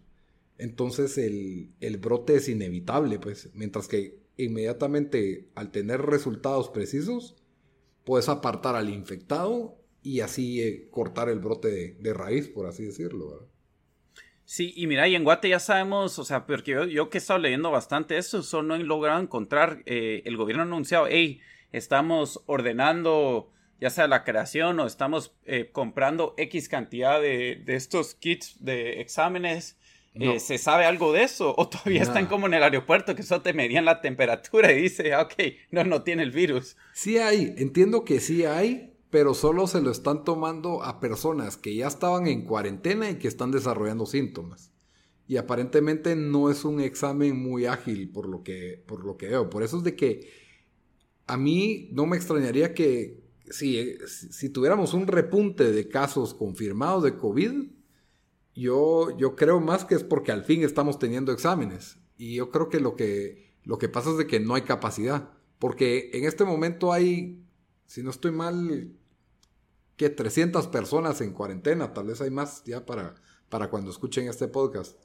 Entonces 0.60 1.17
el, 1.17 1.72
el 1.80 1.98
brote 1.98 2.36
es 2.36 2.50
inevitable, 2.50 3.17
pues, 3.17 3.50
mientras 3.54 3.88
que 3.88 4.19
inmediatamente 4.38 5.50
al 5.56 5.72
tener 5.72 6.02
resultados 6.02 6.69
precisos, 6.69 7.36
puedes 8.04 8.30
apartar 8.30 8.76
al 8.76 8.89
infectado 8.89 9.78
y 10.02 10.22
así 10.22 10.62
eh, 10.62 10.88
cortar 10.91 11.30
el 11.30 11.39
brote 11.39 11.95
de, 12.00 12.13
raíz, 12.13 12.48
por 12.48 12.67
así 12.67 12.86
decirlo. 12.86 13.48
Sí, 14.45 14.74
y 14.76 14.88
mira, 14.88 15.08
y 15.08 15.15
en 15.15 15.24
Guate 15.24 15.50
ya 15.50 15.60
sabemos, 15.60 16.17
o 16.17 16.26
sea, 16.26 16.45
porque 16.45 16.89
yo, 16.89 17.10
que 17.10 17.17
he 17.17 17.19
estado 17.19 17.39
leyendo 17.39 17.69
bastante 17.69 18.17
eso, 18.17 18.41
solo 18.41 18.69
no 18.69 18.76
he 18.76 18.84
logrado 18.84 19.22
encontrar, 19.22 19.84
eh, 19.86 20.24
el 20.26 20.38
gobierno 20.38 20.63
ha 20.63 20.65
anunciado, 20.65 21.06
hey, 21.08 21.39
estamos 21.72 22.41
ordenando 22.45 23.52
ya 23.80 23.89
sea 23.89 24.08
la 24.08 24.24
creación 24.24 24.80
o 24.80 24.86
estamos 24.86 25.34
eh, 25.45 25.69
comprando 25.72 26.34
X 26.38 26.67
cantidad 26.67 27.22
de, 27.22 27.62
de, 27.63 27.76
estos 27.76 28.13
kits 28.13 28.63
de 28.63 29.00
exámenes. 29.00 29.78
¿Se 30.39 30.58
sabe 30.58 30.86
algo 30.86 31.13
de 31.13 31.24
eso? 31.24 31.54
¿O 31.58 31.69
todavía 31.69 32.02
están 32.02 32.26
como 32.26 32.48
en 32.48 32.56
el 32.56 32.63
aeropuerto 32.63 33.15
que 33.15 33.24
solo 33.24 33.41
te 33.41 33.54
medían 33.54 33.86
la 33.86 34.02
temperatura 34.02 34.72
y 34.72 34.82
dice, 34.82 35.13
ah, 35.13 35.22
ok, 35.22 35.34
no, 35.72 35.84
no 35.84 36.04
tiene 36.04 36.24
el 36.24 36.32
virus? 36.32 36.76
Sí 36.93 37.17
hay, 37.17 37.54
entiendo 37.58 38.04
que 38.04 38.19
sí 38.19 38.43
hay, 38.43 38.93
pero 39.10 39.34
solo 39.34 39.67
se 39.67 39.82
lo 39.82 39.91
están 39.91 40.24
tomando 40.24 40.84
a 40.84 41.00
personas 41.00 41.58
que 41.58 41.76
ya 41.76 41.88
estaban 41.88 42.28
en 42.28 42.45
cuarentena 42.45 43.10
y 43.10 43.15
que 43.15 43.28
están 43.28 43.52
desarrollando 43.52 44.06
síntomas. 44.06 44.72
Y 45.28 45.38
aparentemente 45.38 46.15
no 46.15 46.50
es 46.50 46.65
un 46.65 46.82
examen 46.82 47.41
muy 47.41 47.65
ágil 47.65 48.10
por 48.10 48.28
lo 48.28 48.43
que, 48.43 48.84
por 48.88 49.06
lo 49.06 49.15
que 49.15 49.28
veo. 49.28 49.50
Por 49.50 49.63
eso 49.63 49.78
es 49.78 49.84
de 49.84 49.95
que 49.95 50.28
a 51.28 51.38
mí 51.38 51.89
no 51.91 52.08
me 52.08 52.17
extrañaría 52.17 52.74
que 52.74 53.22
si, 53.50 53.98
si 54.08 54.50
tuviéramos 54.50 54.93
un 54.93 55.08
repunte 55.08 55.72
de 55.72 55.88
casos 55.88 56.34
confirmados 56.34 57.04
de 57.04 57.15
COVID, 57.15 57.52
yo, 58.60 59.15
yo 59.17 59.36
creo 59.36 59.60
más 59.60 59.86
que 59.86 59.95
es 59.95 60.04
porque 60.04 60.32
al 60.32 60.43
fin 60.43 60.63
estamos 60.63 61.00
teniendo 61.00 61.32
exámenes. 61.32 61.98
Y 62.17 62.36
yo 62.36 62.52
creo 62.52 62.69
que 62.69 62.80
lo 62.80 62.95
que, 62.95 63.54
lo 63.63 63.78
que 63.78 63.89
pasa 63.89 64.12
es 64.12 64.17
de 64.17 64.28
que 64.28 64.39
no 64.39 64.56
hay 64.56 64.63
capacidad. 64.63 65.32
Porque 65.60 66.12
en 66.13 66.26
este 66.26 66.45
momento 66.45 66.91
hay, 66.91 67.43
si 67.86 68.02
no 68.04 68.10
estoy 68.10 68.32
mal, 68.32 68.91
que 69.98 70.10
300 70.10 70.67
personas 70.67 71.22
en 71.22 71.34
cuarentena, 71.34 71.93
tal 71.93 72.08
vez 72.08 72.22
hay 72.22 72.32
más 72.32 72.63
ya 72.63 72.86
para, 72.86 73.15
para 73.50 73.69
cuando 73.69 73.91
escuchen 73.91 74.28
este 74.28 74.48
podcast. 74.48 74.98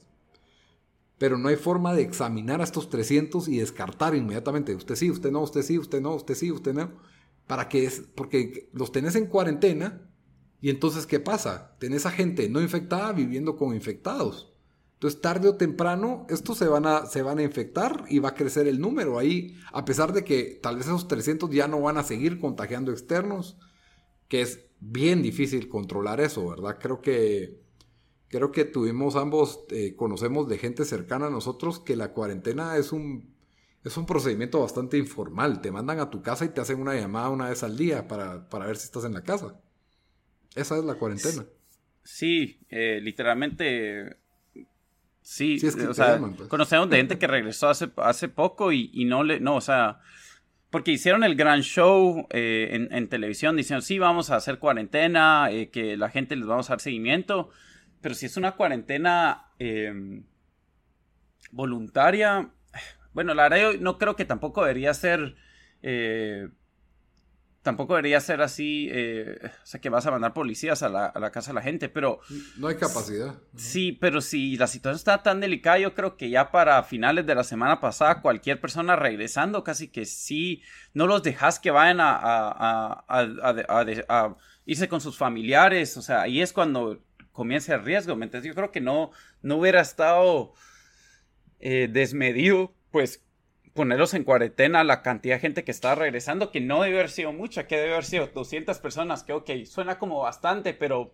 Pero 1.17 1.37
no 1.37 1.49
hay 1.49 1.55
forma 1.55 1.93
de 1.93 2.01
examinar 2.01 2.61
a 2.61 2.63
estos 2.63 2.89
300 2.89 3.47
y 3.47 3.59
descartar 3.59 4.15
inmediatamente. 4.15 4.75
Usted 4.75 4.95
sí, 4.95 5.09
usted 5.09 5.31
no, 5.31 5.41
usted 5.41 5.61
sí, 5.61 5.77
usted 5.77 6.01
no, 6.01 6.15
usted 6.15 6.35
sí, 6.35 6.51
usted 6.51 6.73
no. 6.73 6.91
Para 7.47 7.69
que 7.69 7.85
es, 7.85 8.03
porque 8.15 8.69
los 8.73 8.91
tenés 8.91 9.15
en 9.15 9.27
cuarentena 9.27 10.09
y 10.65 10.71
entonces 10.71 11.05
¿qué 11.05 11.19
pasa? 11.19 11.75
Tenés 11.77 12.07
a 12.07 12.09
gente 12.09 12.49
no 12.49 12.59
infectada 12.59 13.13
viviendo 13.13 13.55
con 13.55 13.75
infectados. 13.75 14.51
Entonces 14.93 15.21
tarde 15.21 15.47
o 15.47 15.57
temprano 15.57 16.25
estos 16.27 16.57
se 16.57 16.67
van 16.67 16.87
a, 16.87 17.05
se 17.05 17.21
van 17.21 17.37
a 17.37 17.43
infectar 17.43 18.03
y 18.09 18.17
va 18.17 18.29
a 18.29 18.33
crecer 18.33 18.67
el 18.67 18.81
número 18.81 19.19
ahí, 19.19 19.55
a 19.71 19.85
pesar 19.85 20.11
de 20.11 20.23
que 20.23 20.59
tal 20.63 20.77
vez 20.77 20.87
esos 20.87 21.07
300 21.07 21.51
ya 21.51 21.67
no 21.67 21.81
van 21.81 21.99
a 21.99 22.03
seguir 22.03 22.39
contagiando 22.39 22.91
externos, 22.91 23.59
que 24.27 24.41
es 24.41 24.65
bien 24.79 25.21
difícil 25.21 25.69
controlar 25.69 26.19
eso, 26.19 26.49
¿verdad? 26.49 26.79
Creo 26.81 26.99
que, 26.99 27.61
creo 28.29 28.51
que 28.51 28.65
tuvimos 28.65 29.15
ambos, 29.17 29.65
eh, 29.69 29.95
conocemos 29.95 30.49
de 30.49 30.57
gente 30.57 30.83
cercana 30.83 31.27
a 31.27 31.29
nosotros 31.29 31.77
que 31.77 31.95
la 31.95 32.11
cuarentena 32.11 32.75
es 32.77 32.91
un, 32.91 33.35
es 33.83 33.97
un 33.97 34.07
procedimiento 34.07 34.61
bastante 34.61 34.97
informal. 34.97 35.61
Te 35.61 35.71
mandan 35.71 35.99
a 35.99 36.09
tu 36.09 36.23
casa 36.23 36.43
y 36.43 36.49
te 36.49 36.59
hacen 36.59 36.81
una 36.81 36.95
llamada 36.95 37.29
una 37.29 37.49
vez 37.49 37.61
al 37.61 37.77
día 37.77 38.07
para, 38.07 38.47
ver 38.65 38.77
si 38.77 38.85
estás 38.85 39.05
en 39.05 39.13
la 39.13 39.21
casa. 39.21 39.61
Esa 40.55 40.77
es 40.77 40.83
la 40.83 40.95
cuarentena. 40.95 41.45
Sí, 42.03 42.59
eh, 42.69 42.99
literalmente 43.01 44.17
Sí, 45.25 45.57
o 45.65 45.93
sea, 45.95 46.19
pues. 46.19 46.47
conocemos 46.49 46.87
de 46.87 46.97
gente 46.97 47.17
que 47.17 47.25
regresó 47.25 47.67
hace, 47.67 47.89
hace 47.97 48.29
poco 48.29 48.71
y, 48.71 48.91
y, 48.93 49.05
no 49.05 49.23
le, 49.23 49.39
no, 49.39 49.55
o 49.55 49.61
sea, 49.61 49.99
porque 50.69 50.91
hicieron 50.91 51.23
el 51.23 51.35
gran 51.35 51.61
show 51.63 52.27
eh, 52.29 52.87
en, 52.91 53.09
televisión 53.09 53.55
diciendo, 53.55 53.81
sí, 53.81 53.97
vamos 53.97 54.29
a 54.29 54.35
hacer 54.35 54.59
cuarentena, 54.59 55.49
eh, 55.49 55.71
que 55.71 55.97
la 55.97 56.09
gente 56.09 56.35
les 56.35 56.45
vamos 56.45 56.69
a 56.69 56.73
dar 56.73 56.79
seguimiento, 56.79 57.49
pero 58.01 58.13
si 58.13 58.27
es 58.27 58.37
una 58.37 58.51
cuarentena 58.51 59.47
em, 59.57 60.25
voluntaria, 61.51 62.51
bueno, 63.13 63.33
la 63.33 63.49
verdad 63.49 63.71
yo 63.73 63.79
no 63.79 63.97
creo 63.97 64.15
que 64.15 64.25
tampoco 64.25 64.61
debería 64.61 64.93
ser 64.93 65.37
tampoco 67.65 67.95
debería 67.95 68.21
ser 68.21 68.43
así, 68.43 68.89
eh, 68.91 69.39
o 69.43 69.65
sea, 69.65 69.81
que 69.81 69.89
vas 69.89 70.05
a 70.05 70.11
mandar 70.11 70.33
policías 70.33 70.83
a 70.83 70.87
la, 70.89 71.31
casa 71.31 71.49
de 71.49 71.55
la 71.55 71.63
gente, 71.63 71.89
pero... 71.89 72.19
No 72.57 72.67
hay 72.67 72.75
capacidad. 72.75 73.33
Sí, 73.55 73.91
pero 73.91 74.21
si 74.21 74.55
la 74.55 74.67
situación 74.67 74.97
está 74.97 75.23
tan 75.23 75.39
delicada, 75.39 75.79
yo 75.79 75.95
creo 75.95 76.15
que 76.15 76.29
ya 76.29 76.51
para 76.51 76.83
finales 76.83 77.25
de 77.25 77.33
la 77.33 77.43
semana 77.43 77.81
pasada, 77.81 78.21
cualquier 78.21 78.61
persona 78.61 78.95
regresando, 78.95 79.63
casi 79.63 79.87
que 79.87 80.05
sí, 80.05 80.61
no 80.93 81.07
los 81.07 81.23
dejas 81.23 81.59
que 81.59 81.71
vayan 81.71 81.97
a, 82.01 83.03
a, 83.07 84.35
irse 84.65 84.87
con 84.87 85.01
sus 85.01 85.17
familiares, 85.17 85.97
o 85.97 86.03
sea, 86.03 86.21
ahí 86.21 86.43
es 86.43 86.53
cuando 86.53 87.01
comienza 87.31 87.73
el 87.73 87.83
riesgo, 87.83 88.15
¿me 88.15 88.25
entiendes? 88.25 88.47
Yo 88.47 88.53
creo 88.53 88.71
que 88.71 88.79
no, 88.79 89.09
no 89.41 89.57
hubiera 89.57 89.81
estado 89.81 90.53
eh, 91.59 91.89
desmedido, 91.91 92.75
pues 92.91 93.24
ponerlos 93.75 94.13
en 94.13 94.23
cuarentena 94.23 94.85
la 94.85 95.01
cantidad 95.01 95.35
de 95.35 95.41
gente 95.41 95.63
que 95.65 95.71
está 95.71 95.93
regresando, 95.95 96.49
que 96.49 96.61
no 96.61 96.81
debe 96.81 96.95
haber 96.95 97.09
sido 97.11 97.33
mucha, 97.33 97.67
que 97.67 97.75
debe 97.75 97.91
haber 97.91 98.05
sido 98.05 98.27
200 98.27 98.79
personas, 98.79 99.23
que 99.23 99.33
ok, 99.33 99.51
suena 99.65 99.99
como 99.99 100.21
bastante, 100.21 100.73
pero 100.73 101.13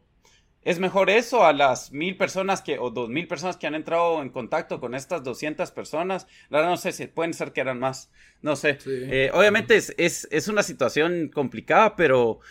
es 0.61 0.77
mejor 0.77 1.09
eso 1.09 1.43
a 1.43 1.53
las 1.53 1.91
mil 1.91 2.15
personas 2.17 2.61
que, 2.61 2.77
o 2.77 2.91
dos 2.91 3.09
mil 3.09 3.27
personas 3.27 3.57
que 3.57 3.65
han 3.65 3.73
entrado 3.73 4.21
en 4.21 4.29
contacto 4.29 4.79
con 4.79 4.93
estas 4.93 5.23
200 5.23 5.71
personas. 5.71 6.27
Ahora 6.51 6.69
no 6.69 6.77
sé 6.77 6.91
si 6.91 7.07
pueden 7.07 7.33
ser 7.33 7.51
que 7.51 7.61
eran 7.61 7.79
más, 7.79 8.11
no 8.43 8.55
sé. 8.55 8.77
Eh, 8.85 9.31
obviamente 9.33 9.75
es, 9.75 9.95
es, 9.97 10.27
es 10.29 10.47
una 10.47 10.61
situación 10.61 11.31
complicada, 11.33 11.95
pero 11.95 12.41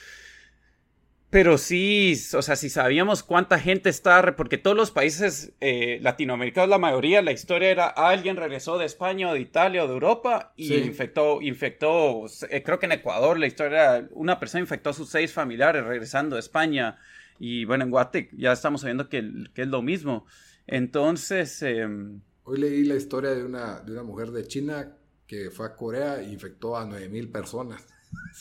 pero 1.31 1.59
sí, 1.59 2.21
o 2.35 2.43
sea, 2.43 2.57
si 2.57 2.69
sabíamos 2.69 3.23
cuánta 3.23 3.61
gente 3.61 3.88
está, 3.88 4.35
porque 4.35 4.59
todos 4.59 4.77
los 4.77 4.90
países 4.90 5.53
eh, 5.61 6.01
latinoamericanos, 6.03 6.69
la 6.69 6.79
mayoría, 6.79 7.23
la 7.23 7.31
historia 7.31 7.71
era 7.71 7.87
alguien 7.87 8.37
regresó 8.37 8.79
de 8.79 8.87
España 8.87 9.31
o 9.31 9.35
de 9.35 9.40
Italia 9.40 9.85
o 9.85 9.87
de 9.87 9.93
Europa 9.93 10.53
y 10.57 10.75
infectó, 10.75 11.40
infectó, 11.40 12.27
eh, 12.51 12.64
creo 12.64 12.81
que 12.81 12.87
en 12.87 12.93
Ecuador 12.93 13.38
la 13.38 13.47
historia 13.47 13.97
era, 13.97 14.09
una 14.11 14.40
persona 14.40 14.62
infectó 14.62 14.90
a 14.90 14.93
sus 14.93 15.09
seis 15.09 15.33
familiares 15.33 15.85
regresando 15.85 16.35
de 16.35 16.40
España 16.40 16.99
y 17.38 17.64
bueno, 17.64 17.85
en 17.85 17.90
Guate 17.90 18.31
ya 18.33 18.51
estamos 18.51 18.81
sabiendo 18.81 19.09
que, 19.09 19.23
que 19.55 19.62
es 19.62 19.69
lo 19.69 19.83
mismo. 19.83 20.27
Entonces... 20.66 21.62
Em, 21.62 22.23
Hoy 22.43 22.59
leí 22.59 22.85
la 22.85 22.97
historia 22.97 23.31
de 23.31 23.45
una, 23.45 23.79
de 23.79 23.93
una 23.93 24.03
mujer 24.03 24.33
de 24.33 24.49
China 24.49 24.97
que 25.29 25.53
fue 25.53 25.66
a 25.66 25.77
Corea 25.77 26.21
e 26.21 26.33
infectó 26.33 26.77
a 26.77 26.85
nueve 26.85 27.09
mil 27.09 27.31
personas. 27.31 27.87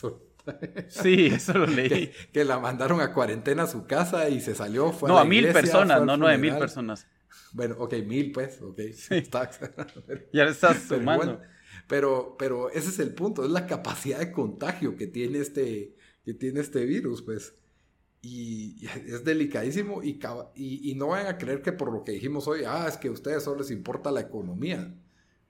Sí, 0.87 1.27
eso 1.27 1.53
lo 1.53 1.65
leí. 1.67 2.11
Que, 2.33 2.45
la 2.45 2.59
mandaron 2.59 3.01
a 3.01 3.13
cuarentena 3.13 3.63
a 3.63 3.67
su 3.67 3.85
casa 3.85 4.29
y 4.29 4.41
se 4.41 4.55
salió. 4.55 4.91
Fue 4.91 5.09
no, 5.09 5.17
a, 5.17 5.25
mil 5.25 5.47
personas, 5.51 6.03
no 6.03 6.17
nueve 6.17 6.37
mil 6.37 6.57
personas. 6.57 7.07
Bueno, 7.53 7.75
ok, 7.79 7.93
mil 8.05 8.31
pues, 8.31 8.61
ok. 8.61 8.79
ya 10.33 10.45
le 10.45 10.51
estás 10.51 10.83
sumando. 10.87 11.41
Pero, 11.87 12.35
pero, 12.37 12.69
ese 12.69 12.89
es 12.89 12.99
el 12.99 13.13
punto, 13.13 13.43
es 13.43 13.49
la 13.49 13.65
capacidad 13.65 14.19
de 14.19 14.31
contagio 14.31 14.95
que 14.95 15.07
tiene 15.07 15.39
este, 15.39 15.95
que 16.23 16.33
tiene 16.33 16.59
este 16.59 16.85
virus, 16.85 17.21
pues. 17.23 17.55
Y, 18.21 18.85
es 18.85 19.23
delicadísimo 19.23 20.03
y, 20.03 20.19
y, 20.55 20.93
no 20.95 21.07
vayan 21.07 21.27
a 21.27 21.37
creer 21.37 21.61
que 21.61 21.71
por 21.71 21.91
lo 21.91 22.03
que 22.03 22.11
dijimos 22.11 22.47
hoy, 22.47 22.63
ah, 22.67 22.85
es 22.87 22.97
que 22.97 23.07
a 23.07 23.11
ustedes 23.11 23.43
solo 23.43 23.61
les 23.61 23.71
importa 23.71 24.11
la 24.11 24.19
economía. 24.19 24.93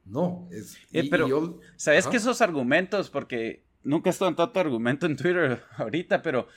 No, 0.05 0.47
es... 0.51 0.77
Eh, 0.91 1.09
pero, 1.09 1.59
¿sabes 1.75 2.07
que 2.07 2.17
esos 2.17 2.41
argumentos, 2.41 3.09
porque 3.09 3.65
nunca 3.83 4.09
he 4.09 4.11
estado 4.11 4.29
en 4.29 4.35
tanto 4.35 4.59
argumento 4.59 5.05
en 5.05 5.15
Twitter 5.15 5.63
ahorita, 5.77 6.21
pero 6.21 6.47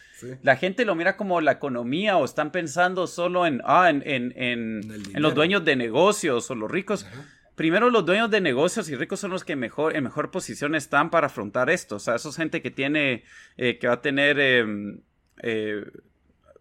la 0.43 0.57
gente 0.57 0.85
lo 0.85 0.95
mira 0.95 1.17
como 1.17 1.41
la 1.41 1.53
economía 1.53 2.17
o 2.17 2.25
están 2.25 2.53
pensando 2.53 3.07
solo 3.07 3.47
en, 3.47 3.61
ah, 3.65 3.91
en, 3.91 4.03
en, 4.05 4.33
en, 4.37 5.23
los 5.23 5.35
dueños 5.35 5.65
de 5.65 5.77
negocios 5.77 6.51
o 6.51 6.55
los 6.55 6.71
ricos. 6.71 7.07
Primero, 7.55 7.91
los 7.91 8.05
dueños 8.07 8.31
de 8.31 8.41
negocios 8.41 8.89
y 8.89 8.97
ricos 8.97 9.21
son 9.21 9.31
los 9.31 9.45
que 9.45 9.57
mejor, 9.57 9.95
en 9.95 10.05
mejor 10.05 10.31
posición 10.31 10.75
están 10.75 11.11
para 11.11 11.27
afrontar 11.27 11.69
esto. 11.71 11.97
O 11.97 11.99
sea, 11.99 12.15
eso 12.15 12.31
es 12.31 12.37
gente 12.37 12.63
que 12.63 12.71
tiene, 12.71 13.25
eh, 13.57 13.79
que 13.79 13.89
va 13.89 13.95
a 13.95 14.01
tener 14.01 14.41
em, 14.41 15.01
eh, 15.43 15.85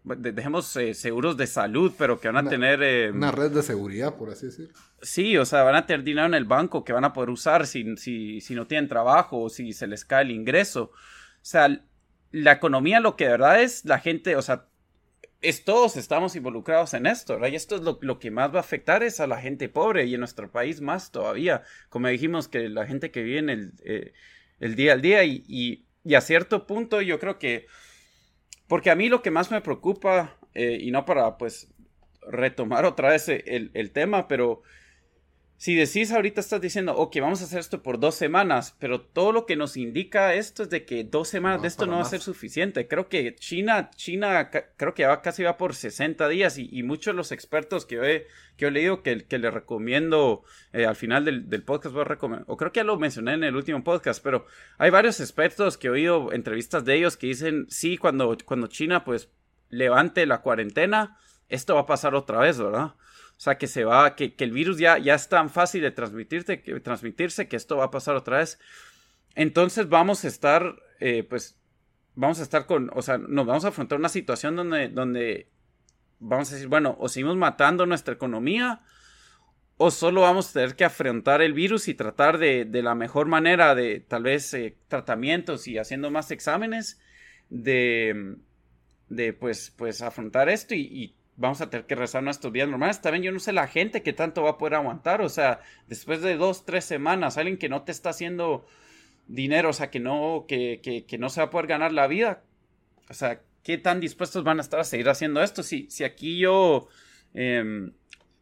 dejemos 0.04 0.74
eh, 0.76 0.94
seguros 0.94 1.36
de 1.36 1.46
salud, 1.46 1.92
pero 1.96 2.18
que 2.20 2.28
van 2.28 2.46
a 2.46 2.50
tener... 2.50 2.82
Eh, 2.82 3.10
una 3.10 3.30
red 3.30 3.52
de 3.52 3.62
seguridad, 3.62 4.16
por 4.16 4.30
así 4.30 4.46
decirlo. 4.46 4.74
Sí, 5.00 5.36
o 5.36 5.44
sea, 5.44 5.62
van 5.62 5.76
a 5.76 5.86
tener 5.86 6.04
dinero 6.04 6.26
en 6.26 6.34
el 6.34 6.44
banco 6.44 6.84
que 6.84 6.92
van 6.92 7.04
a 7.04 7.12
poder 7.12 7.30
usar 7.30 7.66
si, 7.66 7.96
si, 7.96 8.40
si 8.40 8.54
no 8.54 8.66
tienen 8.66 8.88
trabajo 8.88 9.40
o 9.40 9.48
si 9.48 9.72
se 9.72 9.86
les 9.86 10.04
cae 10.04 10.22
el 10.22 10.30
ingreso. 10.30 10.90
O 10.92 11.44
sea, 11.44 11.84
la 12.32 12.52
economía 12.52 13.00
lo 13.00 13.16
que 13.16 13.24
de 13.24 13.30
verdad 13.30 13.62
es 13.62 13.84
la 13.84 13.98
gente, 13.98 14.36
o 14.36 14.42
sea, 14.42 14.66
es 15.40 15.64
todos 15.64 15.96
estamos 15.96 16.36
involucrados 16.36 16.94
en 16.94 17.06
esto, 17.06 17.34
¿verdad? 17.34 17.48
Y 17.48 17.56
esto 17.56 17.76
es 17.76 17.82
lo, 17.82 18.18
que 18.18 18.30
más 18.30 18.52
va 18.52 18.58
a 18.58 18.60
afectar 18.60 19.02
es 19.02 19.20
a 19.20 19.26
la 19.26 19.40
gente 19.40 19.68
pobre 19.68 20.06
y 20.06 20.14
en 20.14 20.20
nuestro 20.20 20.50
país 20.50 20.80
más 20.80 21.10
todavía. 21.10 21.62
Como 21.88 22.08
dijimos, 22.08 22.48
que 22.48 22.68
la 22.68 22.86
gente 22.86 23.10
que 23.10 23.22
vive 23.22 23.38
en 23.38 23.50
el, 23.50 23.72
eh, 23.84 24.12
el 24.60 24.76
día 24.76 24.92
al 24.92 25.02
día 25.02 25.24
y, 25.24 25.44
y, 25.48 25.84
y 26.04 26.14
a 26.14 26.20
cierto 26.20 26.66
punto 26.66 27.02
yo 27.02 27.18
creo 27.18 27.38
que 27.38 27.66
porque 28.72 28.90
a 28.90 28.96
mí 28.96 29.10
lo 29.10 29.20
que 29.20 29.30
más 29.30 29.50
me 29.50 29.60
preocupa, 29.60 30.38
eh, 30.54 30.78
y 30.80 30.92
no 30.92 31.04
para, 31.04 31.36
pues, 31.36 31.68
retomar 32.26 32.86
otra 32.86 33.10
vez 33.10 33.28
el, 33.28 33.70
el 33.74 33.90
tema, 33.90 34.28
pero 34.28 34.62
si 35.62 35.76
decís 35.76 36.10
ahorita 36.10 36.40
estás 36.40 36.60
diciendo, 36.60 36.92
ok, 36.96 37.18
vamos 37.20 37.40
a 37.40 37.44
hacer 37.44 37.60
esto 37.60 37.84
por 37.84 38.00
dos 38.00 38.16
semanas, 38.16 38.74
pero 38.80 39.00
todo 39.00 39.30
lo 39.30 39.46
que 39.46 39.54
nos 39.54 39.76
indica 39.76 40.34
esto 40.34 40.64
es 40.64 40.70
de 40.70 40.84
que 40.84 41.04
dos 41.04 41.28
semanas 41.28 41.62
de 41.62 41.68
esto 41.68 41.86
no 41.86 41.98
va 41.98 42.02
a 42.02 42.04
ser 42.04 42.20
suficiente. 42.20 42.88
Creo 42.88 43.08
que 43.08 43.36
China, 43.36 43.88
China, 43.94 44.50
creo 44.50 44.92
que 44.92 45.06
va, 45.06 45.22
casi 45.22 45.44
va 45.44 45.58
por 45.58 45.76
60 45.76 46.26
días 46.30 46.58
y, 46.58 46.82
muchos 46.82 47.14
de 47.14 47.16
los 47.16 47.30
expertos 47.30 47.86
que 47.86 47.94
he, 47.94 48.26
que 48.56 48.66
he 48.66 48.70
leído 48.72 49.04
que, 49.04 49.24
que 49.24 49.38
le 49.38 49.52
recomiendo 49.52 50.42
eh, 50.72 50.84
al 50.84 50.96
final 50.96 51.24
del, 51.24 51.48
del 51.48 51.62
podcast, 51.62 51.92
voy 51.94 52.02
a 52.02 52.06
recomendar, 52.06 52.44
o 52.48 52.56
creo 52.56 52.72
que 52.72 52.80
ya 52.80 52.84
lo 52.84 52.98
mencioné 52.98 53.34
en 53.34 53.44
el 53.44 53.54
último 53.54 53.84
podcast, 53.84 54.20
pero 54.20 54.46
hay 54.78 54.90
varios 54.90 55.20
expertos 55.20 55.78
que 55.78 55.86
he 55.86 55.90
oído 55.90 56.32
entrevistas 56.32 56.84
de 56.84 56.96
ellos 56.96 57.16
que 57.16 57.28
dicen, 57.28 57.66
sí, 57.68 57.98
cuando, 57.98 58.36
cuando 58.44 58.66
China 58.66 59.04
pues 59.04 59.30
levante 59.68 60.26
la 60.26 60.42
cuarentena, 60.42 61.18
esto 61.48 61.76
va 61.76 61.82
a 61.82 61.86
pasar 61.86 62.16
otra 62.16 62.40
vez, 62.40 62.58
¿verdad? 62.58 62.94
O 63.42 63.44
sea, 63.44 63.58
que 63.58 63.66
se 63.66 63.82
va, 63.82 64.14
que, 64.14 64.36
el 64.38 64.52
virus 64.52 64.78
ya, 64.78 64.98
ya 64.98 65.16
es 65.16 65.28
tan 65.28 65.50
fácil 65.50 65.82
de 65.82 65.90
transmitirte, 65.90 66.62
que, 66.62 66.78
transmitirse 66.78 67.48
que 67.48 67.56
esto 67.56 67.76
va 67.76 67.86
a 67.86 67.90
pasar 67.90 68.14
otra 68.14 68.38
vez. 68.38 68.60
Entonces 69.34 69.88
vamos 69.88 70.24
a 70.24 70.28
estar, 70.28 70.76
eh, 71.00 71.24
pues, 71.24 71.58
vamos 72.14 72.38
a 72.38 72.44
estar 72.44 72.66
con, 72.66 72.92
o 72.94 73.02
sea, 73.02 73.18
nos 73.18 73.44
vamos 73.44 73.64
a 73.64 73.68
afrontar 73.70 73.98
una 73.98 74.10
situación 74.10 74.54
donde, 74.54 74.90
donde 74.90 75.48
vamos 76.20 76.52
a 76.52 76.54
decir, 76.54 76.68
bueno, 76.68 76.96
o 77.00 77.08
seguimos 77.08 77.34
matando 77.34 77.84
nuestra 77.84 78.14
economía, 78.14 78.82
o 79.76 79.90
solo 79.90 80.20
vamos 80.20 80.50
a 80.50 80.52
tener 80.52 80.76
que 80.76 80.84
afrontar 80.84 81.42
el 81.42 81.52
virus 81.52 81.88
y 81.88 81.94
tratar 81.94 82.38
de, 82.38 82.64
de 82.64 82.80
la 82.80 82.94
mejor 82.94 83.26
manera 83.26 83.74
de 83.74 83.98
tal 83.98 84.22
vez 84.22 84.54
eh, 84.54 84.76
tratamientos 84.86 85.66
y 85.66 85.78
haciendo 85.78 86.12
más 86.12 86.30
exámenes 86.30 87.00
de, 87.50 88.36
de 89.08 89.32
pues, 89.32 89.74
pues 89.76 90.00
afrontar 90.00 90.48
esto 90.48 90.76
y 90.76 91.16
vamos 91.42 91.60
a 91.60 91.68
tener 91.68 91.86
que 91.86 91.96
rezar 91.96 92.22
nuestros 92.22 92.52
días 92.52 92.68
normales. 92.68 93.02
También 93.02 93.24
yo 93.24 93.32
no 93.32 93.40
sé 93.40 93.52
la 93.52 93.66
gente 93.66 94.02
que 94.02 94.12
tanto 94.12 94.44
va 94.44 94.50
a 94.50 94.58
poder 94.58 94.76
aguantar. 94.76 95.20
O 95.22 95.28
sea, 95.28 95.60
después 95.88 96.22
de 96.22 96.36
dos, 96.36 96.64
tres 96.64 96.84
semanas, 96.84 97.36
alguien 97.36 97.58
que 97.58 97.68
no 97.68 97.82
te 97.82 97.90
está 97.90 98.10
haciendo 98.10 98.64
dinero, 99.26 99.70
o 99.70 99.72
sea, 99.72 99.90
que 99.90 99.98
no, 99.98 100.44
que, 100.46 100.80
que, 101.06 101.18
no 101.18 101.28
se 101.28 101.40
va 101.40 101.48
a 101.48 101.50
poder 101.50 101.66
ganar 101.66 101.92
la 101.92 102.06
vida. 102.06 102.44
O 103.10 103.14
sea, 103.14 103.40
¿qué 103.64 103.76
tan 103.76 103.98
dispuestos 103.98 104.44
van 104.44 104.58
a 104.58 104.62
estar 104.62 104.78
a 104.78 104.84
seguir 104.84 105.08
haciendo 105.08 105.42
esto? 105.42 105.62
Si, 105.62 105.90
si 105.90 106.04
aquí 106.04 106.38
yo... 106.38 106.88
Em, 107.34 107.92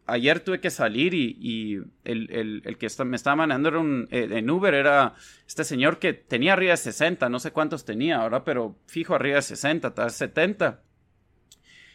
ayer 0.06 0.40
tuve 0.40 0.60
que 0.60 0.70
salir 0.70 1.14
y, 1.14 1.80
el, 2.04 2.62
el, 2.64 2.76
que 2.76 2.88
me 3.04 3.16
estaba 3.16 3.36
manejando 3.36 3.68
era 3.70 3.78
un, 3.78 4.08
eh, 4.10 4.28
en 4.30 4.50
Uber 4.50 4.74
era 4.74 5.14
este 5.46 5.62
señor 5.62 6.00
que 6.00 6.12
tenía 6.12 6.54
arriba 6.54 6.72
de 6.72 6.78
60, 6.78 7.28
no 7.28 7.38
sé 7.38 7.52
cuántos 7.52 7.84
tenía 7.84 8.16
ahora, 8.16 8.42
pero 8.42 8.76
fijo 8.86 9.14
arriba 9.14 9.36
de 9.36 9.42
60, 9.42 9.94
tal 9.94 10.06
vez 10.06 10.14
70. 10.14 10.82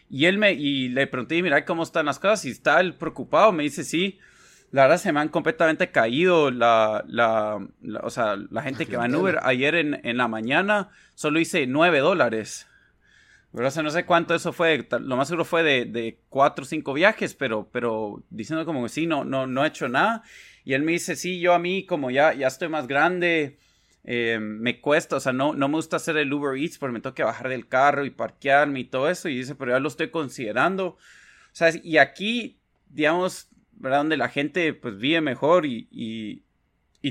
Y 0.09 0.25
él 0.25 0.37
me, 0.37 0.53
y 0.53 0.89
le 0.89 1.07
pregunté, 1.07 1.41
mira, 1.41 1.65
¿cómo 1.65 1.83
están 1.83 2.05
las 2.05 2.19
cosas? 2.19 2.45
Y 2.45 2.51
está 2.51 2.79
él 2.79 2.93
preocupado, 2.93 3.51
me 3.51 3.63
dice, 3.63 3.83
sí, 3.83 4.19
la 4.71 4.83
verdad 4.83 4.97
se 4.97 5.11
me 5.11 5.19
han 5.19 5.29
completamente 5.29 5.91
caído 5.91 6.51
la, 6.51 7.03
la, 7.07 7.59
o 8.03 8.09
sea, 8.09 8.35
la 8.49 8.61
gente 8.61 8.85
que 8.85 8.97
va 8.97 9.05
en 9.05 9.15
Uber. 9.15 9.39
Ayer 9.43 9.75
en, 9.75 9.99
en 10.03 10.17
la 10.17 10.27
mañana 10.27 10.89
solo 11.13 11.39
hice 11.39 11.65
9 11.65 11.99
dólares. 11.99 12.67
Pero, 13.55 13.69
o 13.69 13.71
sea, 13.71 13.83
no 13.83 13.89
sé 13.89 14.05
cuánto 14.05 14.35
eso 14.35 14.51
fue, 14.51 14.85
lo 14.99 15.15
más 15.15 15.29
seguro 15.29 15.45
fue 15.45 15.63
de, 15.63 15.85
de 15.85 16.19
cuatro 16.27 16.63
o 16.63 16.67
cinco 16.67 16.91
viajes, 16.91 17.35
pero, 17.35 17.69
pero 17.71 18.21
diciendo 18.29 18.65
como 18.65 18.83
que 18.83 18.89
sí, 18.89 19.07
no, 19.07 19.23
no, 19.23 19.47
no 19.47 19.63
he 19.63 19.69
hecho 19.69 19.87
nada. 19.87 20.23
Y 20.65 20.73
él 20.73 20.81
me 20.81 20.91
dice, 20.91 21.15
sí, 21.15 21.39
yo 21.39 21.53
a 21.53 21.59
mí 21.59 21.85
como 21.85 22.11
ya, 22.11 22.33
ya 22.33 22.47
estoy 22.47 22.67
más 22.67 22.85
grande, 22.85 23.57
eh, 24.07 24.37
me 24.39 24.79
cuesta, 24.81 25.15
o 25.15 25.19
sea, 25.19 25.33
no, 25.33 25.53
no 25.53 25.67
me 25.67 25.75
gusta 25.75 25.95
hacer 25.95 26.15
el 26.17 26.31
Uber 26.31 26.57
Eats 26.57 26.77
porque 26.77 26.93
me 26.93 27.01
tengo 27.01 27.15
que 27.15 27.23
bajar 27.23 27.49
del 27.49 27.67
carro 27.67 28.05
y 28.05 28.11
parquearme 28.11 28.81
y 28.81 28.85
todo 28.85 29.09
eso. 29.09 29.29
Y 29.29 29.37
dice, 29.37 29.55
pero 29.55 29.71
ya 29.71 29.79
lo 29.79 29.87
estoy 29.87 30.11
considerando. 30.11 30.85
O 30.89 30.97
sea, 31.51 31.71
y 31.83 31.97
aquí, 31.97 32.59
digamos, 32.89 33.49
¿verdad? 33.73 33.99
Donde 33.99 34.17
la 34.17 34.29
gente 34.29 34.73
pues 34.73 34.97
vive 34.97 35.21
mejor 35.21 35.65
y, 35.65 35.87
y, 35.91 36.43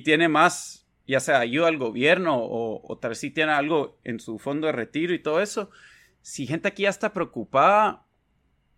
tiene 0.03 0.29
más, 0.29 0.87
ya 1.07 1.21
sea 1.21 1.39
ayuda 1.39 1.69
al 1.69 1.79
gobierno 1.79 2.37
o, 2.37 2.81
o 2.85 2.99
tal 2.99 3.11
vez 3.11 3.19
sí 3.19 3.31
tiene 3.31 3.53
algo 3.53 3.99
en 4.05 4.19
su 4.19 4.39
fondo 4.39 4.67
de 4.67 4.73
retiro 4.73 5.15
y 5.15 5.23
todo 5.23 5.41
eso. 5.41 5.71
Si 6.21 6.47
gente 6.47 6.69
aquí 6.69 6.83
ya 6.83 6.91
está 6.91 7.13
preocupada, 7.13 8.05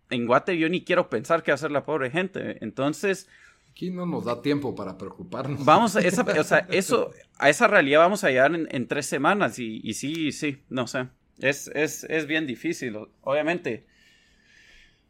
en 0.09 0.25
Guate 0.25 0.57
yo 0.57 0.69
ni 0.69 0.83
quiero 0.83 1.09
pensar 1.09 1.43
qué 1.43 1.51
hacer 1.51 1.71
la 1.71 1.85
pobre 1.85 2.09
gente. 2.11 2.63
Entonces, 2.63 3.29
Aquí 3.77 3.91
no 3.91 4.07
nos 4.07 4.25
da 4.25 4.41
tiempo 4.41 4.73
para 4.73 4.97
preocuparnos. 4.97 5.63
Vamos, 5.63 5.95
a 5.95 5.99
esa, 5.99 6.23
o 6.39 6.43
sea, 6.43 6.67
eso, 6.71 7.11
a 7.37 7.47
esa 7.47 7.67
realidad 7.67 7.99
vamos 7.99 8.23
a 8.23 8.29
llegar 8.29 8.51
en, 8.55 8.87
tres 8.87 9.05
semanas 9.05 9.59
y, 9.59 9.81
y, 9.83 9.93
sí, 9.93 10.31
sí, 10.31 10.63
no 10.67 10.87
sé. 10.87 11.09
Es, 11.37 11.69
es, 11.75 12.03
es 12.05 12.25
bien 12.25 12.47
difícil, 12.47 12.97
obviamente. 13.21 13.85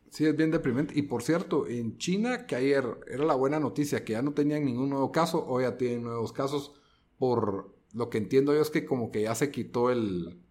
Sí, 0.09 0.26
es 0.26 0.36
bien 0.36 0.51
deprimente. 0.51 0.99
Y 0.99 1.03
por 1.03 1.24
cierto, 1.24 1.65
en 1.65 1.97
China, 1.97 2.45
que 2.45 2.57
ayer 2.57 2.84
era 3.09 3.24
la 3.24 3.36
buena 3.36 3.57
noticia, 3.57 4.03
que 4.03 4.11
ya 4.11 4.22
no 4.22 4.34
tenían 4.34 4.65
ningún 4.65 4.89
nuevo 4.89 5.13
caso, 5.13 5.45
hoy 5.47 5.63
ya 5.63 5.78
tienen 5.78 6.03
nuevos 6.03 6.34
casos. 6.34 6.74
Por 7.18 7.74
lo 7.93 8.09
que 8.09 8.18
entiendo 8.18 8.53
yo 8.53 8.61
es 8.61 8.70
que 8.70 8.86
como 8.86 9.11
que 9.11 9.22
ya 9.22 9.36
se 9.36 9.49
quitó 9.49 9.91
el, 9.91 10.41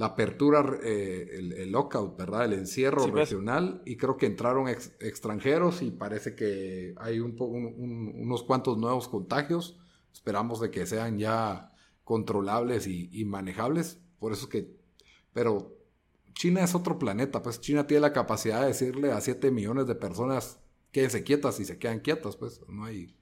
la 0.00 0.06
apertura, 0.06 0.78
eh, 0.82 1.28
el, 1.58 1.70
lockout, 1.70 2.16
¿verdad? 2.16 2.46
El 2.46 2.54
encierro 2.54 3.02
pues. 3.02 3.12
regional 3.12 3.82
y 3.84 3.98
creo 3.98 4.16
que 4.16 4.24
entraron 4.24 4.66
extranjeros 4.66 5.82
y 5.82 5.90
parece 5.90 6.34
que 6.34 6.94
hay 6.96 7.20
un, 7.20 7.36
unos 7.38 8.42
cuantos 8.42 8.78
nuevos 8.78 9.08
contagios. 9.08 9.78
Esperamos 10.10 10.58
de 10.58 10.70
que 10.70 10.86
sean 10.86 11.18
ya 11.18 11.74
controlables 12.02 12.86
y, 12.86 13.24
manejables. 13.26 14.00
Por 14.18 14.32
eso 14.32 14.44
es 14.44 14.48
que, 14.48 14.74
pero 15.34 15.76
China 16.32 16.64
es 16.64 16.74
otro 16.74 16.98
planeta, 16.98 17.42
pues 17.42 17.60
China 17.60 17.86
tiene 17.86 18.00
la 18.00 18.14
capacidad 18.14 18.62
de 18.62 18.68
decirle 18.68 19.12
a 19.12 19.20
7 19.20 19.50
millones 19.50 19.86
de 19.86 19.96
personas 19.96 20.62
quédense 20.92 21.24
quietas 21.24 21.60
y 21.60 21.66
se 21.66 21.78
quedan 21.78 22.00
quietas, 22.00 22.36
pues 22.38 22.62
no 22.70 22.86
hay, 22.86 23.14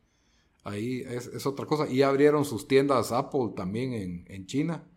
ahí 0.63 1.01
es, 1.01 1.45
otra 1.45 1.67
cosa. 1.67 1.91
Y 1.91 2.03
abrieron 2.03 2.45
sus 2.45 2.69
tiendas 2.69 3.11
Apple 3.11 3.55
también 3.57 3.95
en, 3.95 4.25
en 4.29 4.47
China 4.47 4.89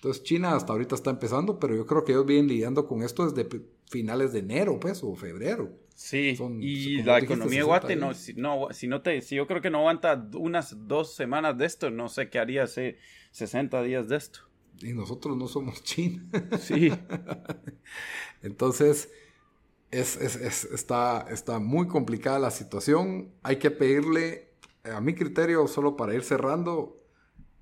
entonces 0.00 0.22
China 0.22 0.56
hasta 0.56 0.72
ahorita 0.72 0.94
está 0.94 1.10
empezando, 1.10 1.58
pero 1.58 1.76
yo 1.76 1.84
creo 1.84 2.04
que 2.06 2.12
ellos 2.12 2.24
vienen 2.24 2.48
lidiando 2.48 2.86
con 2.86 3.02
esto 3.02 3.30
desde 3.30 3.46
finales 3.90 4.32
de 4.32 4.38
enero, 4.38 4.80
pues, 4.80 5.04
o 5.04 5.14
febrero. 5.14 5.70
Sí, 5.94 6.38
y 6.58 7.02
la 7.02 7.18
economía 7.18 7.58
de 7.58 7.64
Guate, 7.64 7.96
no, 7.96 8.14
si, 8.14 8.32
no, 8.32 8.68
si 8.70 8.88
no 8.88 9.02
te, 9.02 9.20
si 9.20 9.36
yo 9.36 9.46
creo 9.46 9.60
que 9.60 9.68
no 9.68 9.80
aguanta 9.80 10.30
unas 10.32 10.88
dos 10.88 11.14
semanas 11.14 11.58
de 11.58 11.66
esto, 11.66 11.90
no 11.90 12.08
sé 12.08 12.30
qué 12.30 12.38
haría 12.38 12.62
hace 12.62 12.96
60 13.32 13.82
días 13.82 14.08
de 14.08 14.16
esto. 14.16 14.40
Y 14.80 14.94
nosotros 14.94 15.36
no 15.36 15.46
somos 15.46 15.82
China. 15.84 16.24
Sí. 16.58 16.90
Entonces, 18.42 19.10
es, 19.90 20.16
es, 20.16 20.36
es, 20.36 20.64
está, 20.64 21.26
está 21.30 21.58
muy 21.58 21.88
complicada 21.88 22.38
la 22.38 22.50
situación. 22.50 23.34
Hay 23.42 23.56
que 23.56 23.70
pedirle, 23.70 24.54
a 24.84 25.02
mi 25.02 25.14
criterio, 25.14 25.68
solo 25.68 25.94
para 25.94 26.14
ir 26.14 26.22
cerrando, 26.22 26.99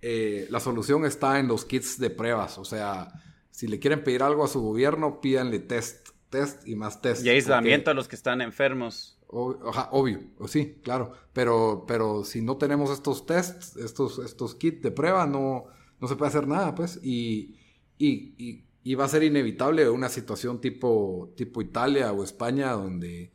eh, 0.00 0.46
la 0.50 0.60
solución 0.60 1.04
está 1.04 1.38
en 1.38 1.48
los 1.48 1.64
kits 1.64 1.98
de 1.98 2.10
pruebas. 2.10 2.58
O 2.58 2.64
sea, 2.64 3.12
si 3.50 3.66
le 3.66 3.78
quieren 3.78 4.04
pedir 4.04 4.22
algo 4.22 4.44
a 4.44 4.48
su 4.48 4.60
gobierno, 4.60 5.20
pídanle 5.20 5.58
test, 5.58 6.10
test 6.30 6.66
y 6.66 6.76
más 6.76 7.00
test. 7.00 7.24
Y 7.24 7.30
aislamiento 7.30 7.90
a 7.90 7.94
los 7.94 8.06
que 8.08 8.16
están 8.16 8.40
enfermos. 8.40 9.18
obvio, 9.28 10.20
sí, 10.46 10.78
claro. 10.82 11.12
Pero, 11.32 11.84
pero 11.86 12.24
si 12.24 12.42
no 12.42 12.56
tenemos 12.56 12.90
estos 12.90 13.26
tests, 13.26 13.76
estos, 13.76 14.18
estos 14.20 14.54
kits 14.54 14.82
de 14.82 14.90
prueba, 14.90 15.26
no, 15.26 15.64
no 16.00 16.08
se 16.08 16.16
puede 16.16 16.28
hacer 16.28 16.46
nada, 16.46 16.74
pues. 16.74 17.00
Y, 17.02 17.56
y, 17.98 18.64
y, 18.84 18.94
va 18.94 19.04
a 19.04 19.08
ser 19.08 19.24
inevitable 19.24 19.90
una 19.90 20.08
situación 20.08 20.60
tipo, 20.60 21.32
tipo 21.36 21.60
Italia 21.60 22.12
o 22.12 22.22
España, 22.22 22.72
donde 22.72 23.32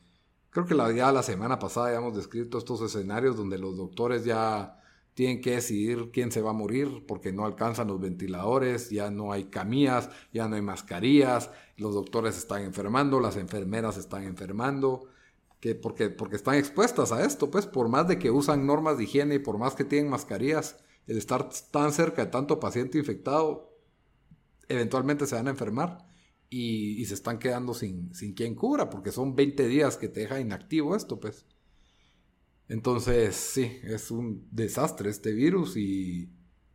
creo 0.50 0.66
que 0.66 0.74
la, 0.74 0.92
ya 0.92 1.12
la 1.12 1.24
semana 1.24 1.60
pasada 1.60 1.92
ya 1.92 1.98
hemos 1.98 2.16
descrito 2.16 2.58
estos 2.58 2.82
escenarios 2.82 3.36
donde 3.36 3.58
los 3.58 3.76
doctores 3.76 4.24
ya 4.24 4.80
tienen 5.14 5.42
que 5.42 5.52
decidir 5.52 6.10
quién 6.12 6.32
se 6.32 6.42
va 6.42 6.52
a 6.52 6.54
morir 6.54 7.06
porque 7.08 7.32
no 7.32 7.46
alcanzan 7.46 7.88
los 7.88 8.00
ventiladores, 8.00 8.90
ya 8.90 9.12
no 9.12 9.32
hay 9.32 9.46
camillas, 9.46 10.10
ya 10.34 10.48
no 10.48 10.56
hay 10.56 10.62
mascarillas, 10.62 11.52
los 11.78 11.94
doctores 11.94 12.38
están 12.38 12.64
enfermando, 12.64 13.20
las 13.20 13.38
enfermeras 13.38 13.98
están 13.98 14.24
enfermando, 14.24 15.08
que 15.60 15.76
porque, 15.76 16.10
porque 16.10 16.36
están 16.36 16.56
expuestas 16.56 17.12
a 17.12 17.26
esto, 17.26 17.52
pues 17.52 17.68
por 17.68 17.90
más 17.90 18.08
de 18.08 18.18
que 18.20 18.32
usan 18.32 18.66
normas 18.66 18.98
de 18.98 19.04
higiene 19.04 19.36
y 19.36 19.40
por 19.40 19.58
más 19.58 19.76
que 19.76 19.84
tienen 19.84 20.10
mascarillas, 20.10 20.78
el 21.08 21.18
estar 21.18 21.50
tan 21.72 21.92
cerca 21.92 22.26
de 22.26 22.32
tanto 22.32 22.60
paciente 22.60 22.98
infectado, 22.98 23.78
eventualmente 24.68 25.28
se 25.28 25.36
van 25.36 25.48
a 25.48 25.52
enfermar 25.52 26.08
y, 26.50 27.04
se 27.06 27.14
están 27.14 27.40
quedando 27.40 27.74
sin, 27.74 28.14
sin 28.14 28.34
quien 28.34 28.56
cubra, 28.56 28.90
porque 28.90 29.12
son 29.12 29.36
20 29.36 29.68
días 29.68 29.98
que 29.98 30.08
te 30.08 30.22
deja 30.22 30.40
inactivo 30.40 30.96
esto, 30.96 31.20
pues. 31.20 31.46
Entonces, 32.74 33.36
sí, 33.36 33.80
es 33.84 34.10
un 34.10 34.48
desastre 34.50 35.12
este 35.12 35.32
virus 35.32 35.78
y 35.78 36.28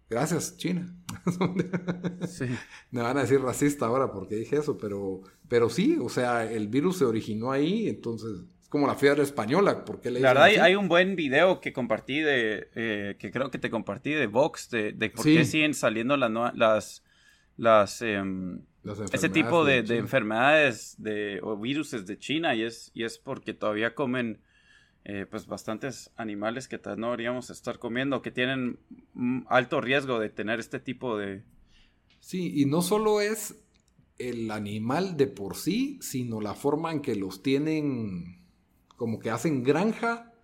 gracias, 0.09 0.57
China. 0.57 0.95
sí. 2.29 2.45
Me 2.93 3.03
van 3.03 3.19
a 3.19 3.23
decir 3.23 3.41
racista 3.41 3.87
ahora 3.87 4.13
porque 4.13 4.37
dije 4.37 4.59
eso, 4.59 4.79
pero, 4.79 5.23
pero 5.49 5.69
sí, 5.69 5.99
o 6.01 6.09
sea, 6.09 6.49
el 6.49 6.69
virus 6.69 6.99
se 6.99 7.05
originó 7.05 7.51
ahí, 7.51 7.89
entonces 7.89 8.31
es 8.63 8.69
como 8.69 8.87
la 8.87 8.95
fiebre 8.95 9.25
española. 9.25 9.85
¿por 9.85 10.01
qué 10.01 10.13
le 10.13 10.21
la 10.21 10.35
verdad, 10.35 10.63
hay, 10.63 10.77
un 10.77 10.87
buen 10.87 11.17
video 11.17 11.61
que 11.61 11.73
compartí 11.73 12.21
de, 12.21 12.69
eh, 12.77 13.17
que 13.19 13.33
creo 13.33 13.51
que 13.51 13.59
te 13.59 13.69
compartí 13.69 14.13
de 14.13 14.29
Vox, 14.29 14.71
de, 14.71 14.93
de 14.93 15.11
por 15.11 15.25
qué 15.25 15.45
siguen 15.45 15.75
saliendo 15.75 16.17
las, 16.17 16.31
las, 16.55 17.03
las, 17.57 18.03
em, 18.03 18.61
ese 19.13 19.29
tipo 19.31 19.65
de, 19.65 19.79
enfermedades 19.97 20.95
de, 20.99 21.41
o 21.43 21.57
virus 21.57 21.91
de 22.07 22.19
China 22.21 22.55
y 22.55 22.63
es, 22.63 22.93
y 22.95 23.03
es 23.03 23.19
porque 23.19 23.53
todavía 23.53 23.97
comen 23.97 24.39
eh, 25.11 25.25
pues 25.25 25.47
bastantes 25.47 26.11
animales 26.17 26.69
que 26.69 26.79
no 26.99 27.07
deberíamos 27.07 27.49
estar 27.49 27.79
comiendo, 27.79 28.21
que 28.21 28.31
tienen 28.31 28.79
alto 29.49 29.81
riesgo 29.81 30.19
de 30.19 30.29
tener 30.29 30.61
este 30.61 30.81
tipo 30.81 31.17
de... 31.17 31.43
Sí, 32.21 32.53
y 32.61 32.67
no 32.67 32.83
solo 32.83 33.23
es 33.23 33.57
el 34.19 34.51
animal 34.51 35.17
de 35.17 35.27
por 35.27 35.57
sí, 35.57 35.99
sino 36.03 36.43
la 36.43 36.53
forma 36.53 36.93
en 36.93 37.01
que 37.01 37.17
los 37.17 37.43
tienen, 37.43 38.45
como 38.97 39.19
que 39.19 39.31
hacen 39.31 39.63
granja 39.63 40.35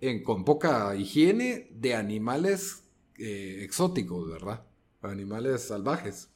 en, 0.00 0.24
con 0.24 0.44
poca 0.44 0.96
higiene 0.96 1.68
de 1.70 1.94
animales 1.94 2.82
eh, 3.18 3.60
exóticos, 3.62 4.28
¿verdad? 4.28 4.66
Animales 5.00 5.62
salvajes. 5.62 6.28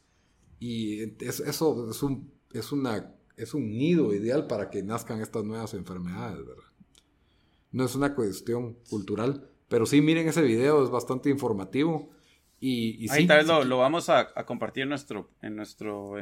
Y 0.61 1.01
eso 1.21 1.91
es 1.91 2.03
un, 2.05 2.33
es, 2.53 2.71
una, 2.71 3.13
es 3.37 3.55
un 3.55 3.77
nido 3.77 4.15
ideal 4.15 4.47
para 4.47 4.71
que 4.71 4.85
nazcan 4.85 5.21
estas 5.21 5.43
nuevas 5.43 5.75
enfermedades, 5.75 6.47
¿verdad? 6.47 6.72
No 7.73 7.85
es 7.85 7.95
una 7.95 8.15
cuestión 8.15 8.75
cultural, 8.89 9.49
pero 9.69 9.87
sí 9.87 10.01
miren 10.01 10.29
ese 10.29 10.43
video, 10.43 10.85
es 10.85 10.91
bastante 10.91 11.31
informativo. 11.31 12.11
Y, 12.61 13.11
Ahí 13.11 13.27
tal 13.27 13.39
vez 13.39 13.67
lo, 13.67 13.79
vamos 13.79 14.09
a, 14.09 14.33
compartir 14.47 14.85
en 14.85 14.91
nuestro... 14.91 15.31
En 15.41 15.57
nuestro 15.57 16.17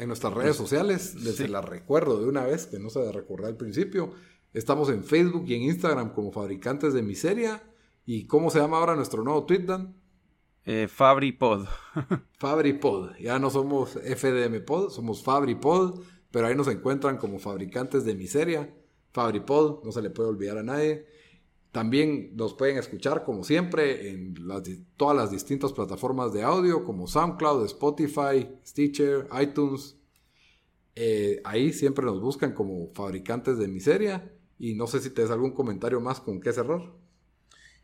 en 0.00 0.08
nuestras 0.08 0.32
redes 0.32 0.56
sociales, 0.56 1.14
les 1.16 1.50
la 1.50 1.60
recuerdo 1.60 2.18
de 2.20 2.26
una 2.26 2.44
vez, 2.44 2.66
que 2.66 2.78
no 2.78 2.88
se 2.88 3.00
de 3.00 3.12
recordar 3.12 3.48
al 3.48 3.56
principio. 3.58 4.14
Estamos 4.54 4.88
en 4.88 5.04
Facebook 5.04 5.44
y 5.46 5.54
en 5.54 5.62
Instagram 5.62 6.14
como 6.14 6.32
Fabricantes 6.32 6.94
de 6.94 7.02
Miseria. 7.02 7.62
¿Y 8.06 8.26
cómo 8.26 8.50
se 8.50 8.60
llama 8.60 8.78
ahora 8.78 8.96
nuestro 8.96 9.22
nuevo 9.22 9.44
tweet, 9.44 9.66
Dan? 9.66 9.94
Eh, 10.64 10.88
FabriPod. 10.88 11.66
FabriPod. 12.38 13.16
Ya 13.18 13.38
no 13.38 13.50
somos 13.50 13.90
FDM 13.90 14.64
Pod, 14.64 14.88
somos 14.88 15.22
FabriPod, 15.22 16.02
pero 16.30 16.46
ahí 16.46 16.54
nos 16.54 16.68
encuentran 16.68 17.18
como 17.18 17.38
fabricantes 17.38 18.06
de 18.06 18.14
miseria. 18.14 18.74
FabriPod, 19.12 19.84
no 19.84 19.92
se 19.92 20.02
le 20.02 20.10
puede 20.10 20.28
olvidar 20.28 20.58
a 20.58 20.62
nadie. 20.62 21.06
También 21.72 22.34
nos 22.34 22.54
pueden 22.54 22.78
escuchar, 22.78 23.24
como 23.24 23.44
siempre, 23.44 24.10
en 24.10 24.34
todas 24.96 25.16
las 25.16 25.30
distintas 25.30 25.72
plataformas 25.72 26.32
de 26.32 26.42
audio, 26.42 26.84
como 26.84 27.06
SoundCloud, 27.06 27.64
Spotify, 27.66 28.48
Stitcher, 28.66 29.28
iTunes. 29.40 29.96
Eh, 30.96 31.40
ahí 31.44 31.72
siempre 31.72 32.04
nos 32.04 32.20
buscan 32.20 32.52
como 32.52 32.88
fabricantes 32.92 33.58
de 33.58 33.68
miseria. 33.68 34.32
Y 34.58 34.74
no 34.74 34.86
sé 34.86 35.00
si 35.00 35.10
te 35.10 35.22
das 35.22 35.30
algún 35.30 35.52
comentario 35.52 36.00
más 36.00 36.20
con 36.20 36.40
qué 36.40 36.52
cerrar. 36.52 36.82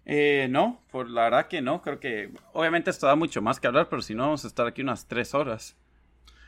Eh, 0.05 0.47
no, 0.51 0.83
por 0.91 1.09
la 1.09 1.24
verdad 1.24 1.49
que 1.49 1.61
no. 1.61 1.81
Creo 1.81 2.01
que 2.01 2.33
obviamente 2.53 2.91
esto 2.91 3.07
da 3.07 3.16
mucho 3.16 3.41
más 3.41 3.61
que 3.61 3.66
hablar, 3.66 3.89
pero 3.89 4.03
si 4.03 4.14
no 4.14 4.24
vamos 4.24 4.45
a 4.45 4.49
estar 4.49 4.66
aquí 4.66 4.83
unas 4.83 5.07
tres 5.07 5.33
horas. 5.33 5.77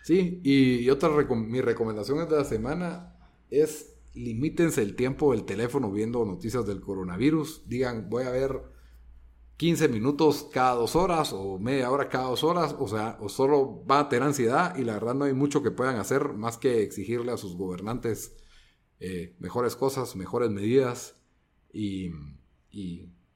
Sí, 0.04 0.40
y, 0.42 0.88
otra 0.90 1.10
mi 1.10 1.60
recomendación 1.60 2.26
de 2.28 2.36
la 2.36 2.44
semana 2.44 3.14
es 3.50 3.97
limítense 4.14 4.82
el 4.82 4.96
tiempo 4.96 5.32
del 5.32 5.44
teléfono 5.44 5.90
viendo 5.90 6.24
noticias 6.24 6.66
del 6.66 6.80
coronavirus. 6.80 7.68
Digan, 7.68 8.08
voy 8.08 8.24
a 8.24 8.30
ver 8.30 8.60
15 9.56 9.88
minutos 9.88 10.48
cada 10.52 10.74
dos 10.74 10.96
horas 10.96 11.32
o 11.32 11.58
media 11.58 11.90
hora 11.90 12.08
cada 12.08 12.28
dos 12.28 12.44
horas. 12.44 12.74
O 12.78 12.88
sea, 12.88 13.16
o 13.20 13.28
solo 13.28 13.84
va 13.86 14.00
a 14.00 14.08
tener 14.08 14.24
ansiedad 14.24 14.76
y 14.76 14.84
la 14.84 14.94
verdad 14.94 15.14
no 15.14 15.24
hay 15.24 15.34
mucho 15.34 15.62
que 15.62 15.70
puedan 15.70 15.96
hacer 15.96 16.32
más 16.32 16.58
que 16.58 16.82
exigirle 16.82 17.32
a 17.32 17.36
sus 17.36 17.56
gobernantes 17.56 18.36
eh, 19.00 19.36
mejores 19.38 19.76
cosas, 19.76 20.16
mejores 20.16 20.50
medidas 20.50 21.16
y 21.72 22.10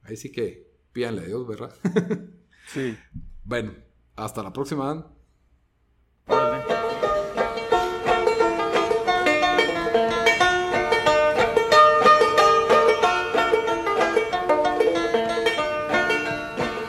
Ahí 0.05 0.17
sí 0.17 0.33
que 0.33 0.71
pídanle 0.93 1.23
a 1.23 1.27
Dios, 1.27 1.47
¿verdad? 1.47 1.75
sí. 2.67 2.97
Bueno, 3.45 3.73
hasta 4.17 4.43
la 4.43 4.53
próxima, 4.53 4.87
Dan. 6.27 6.72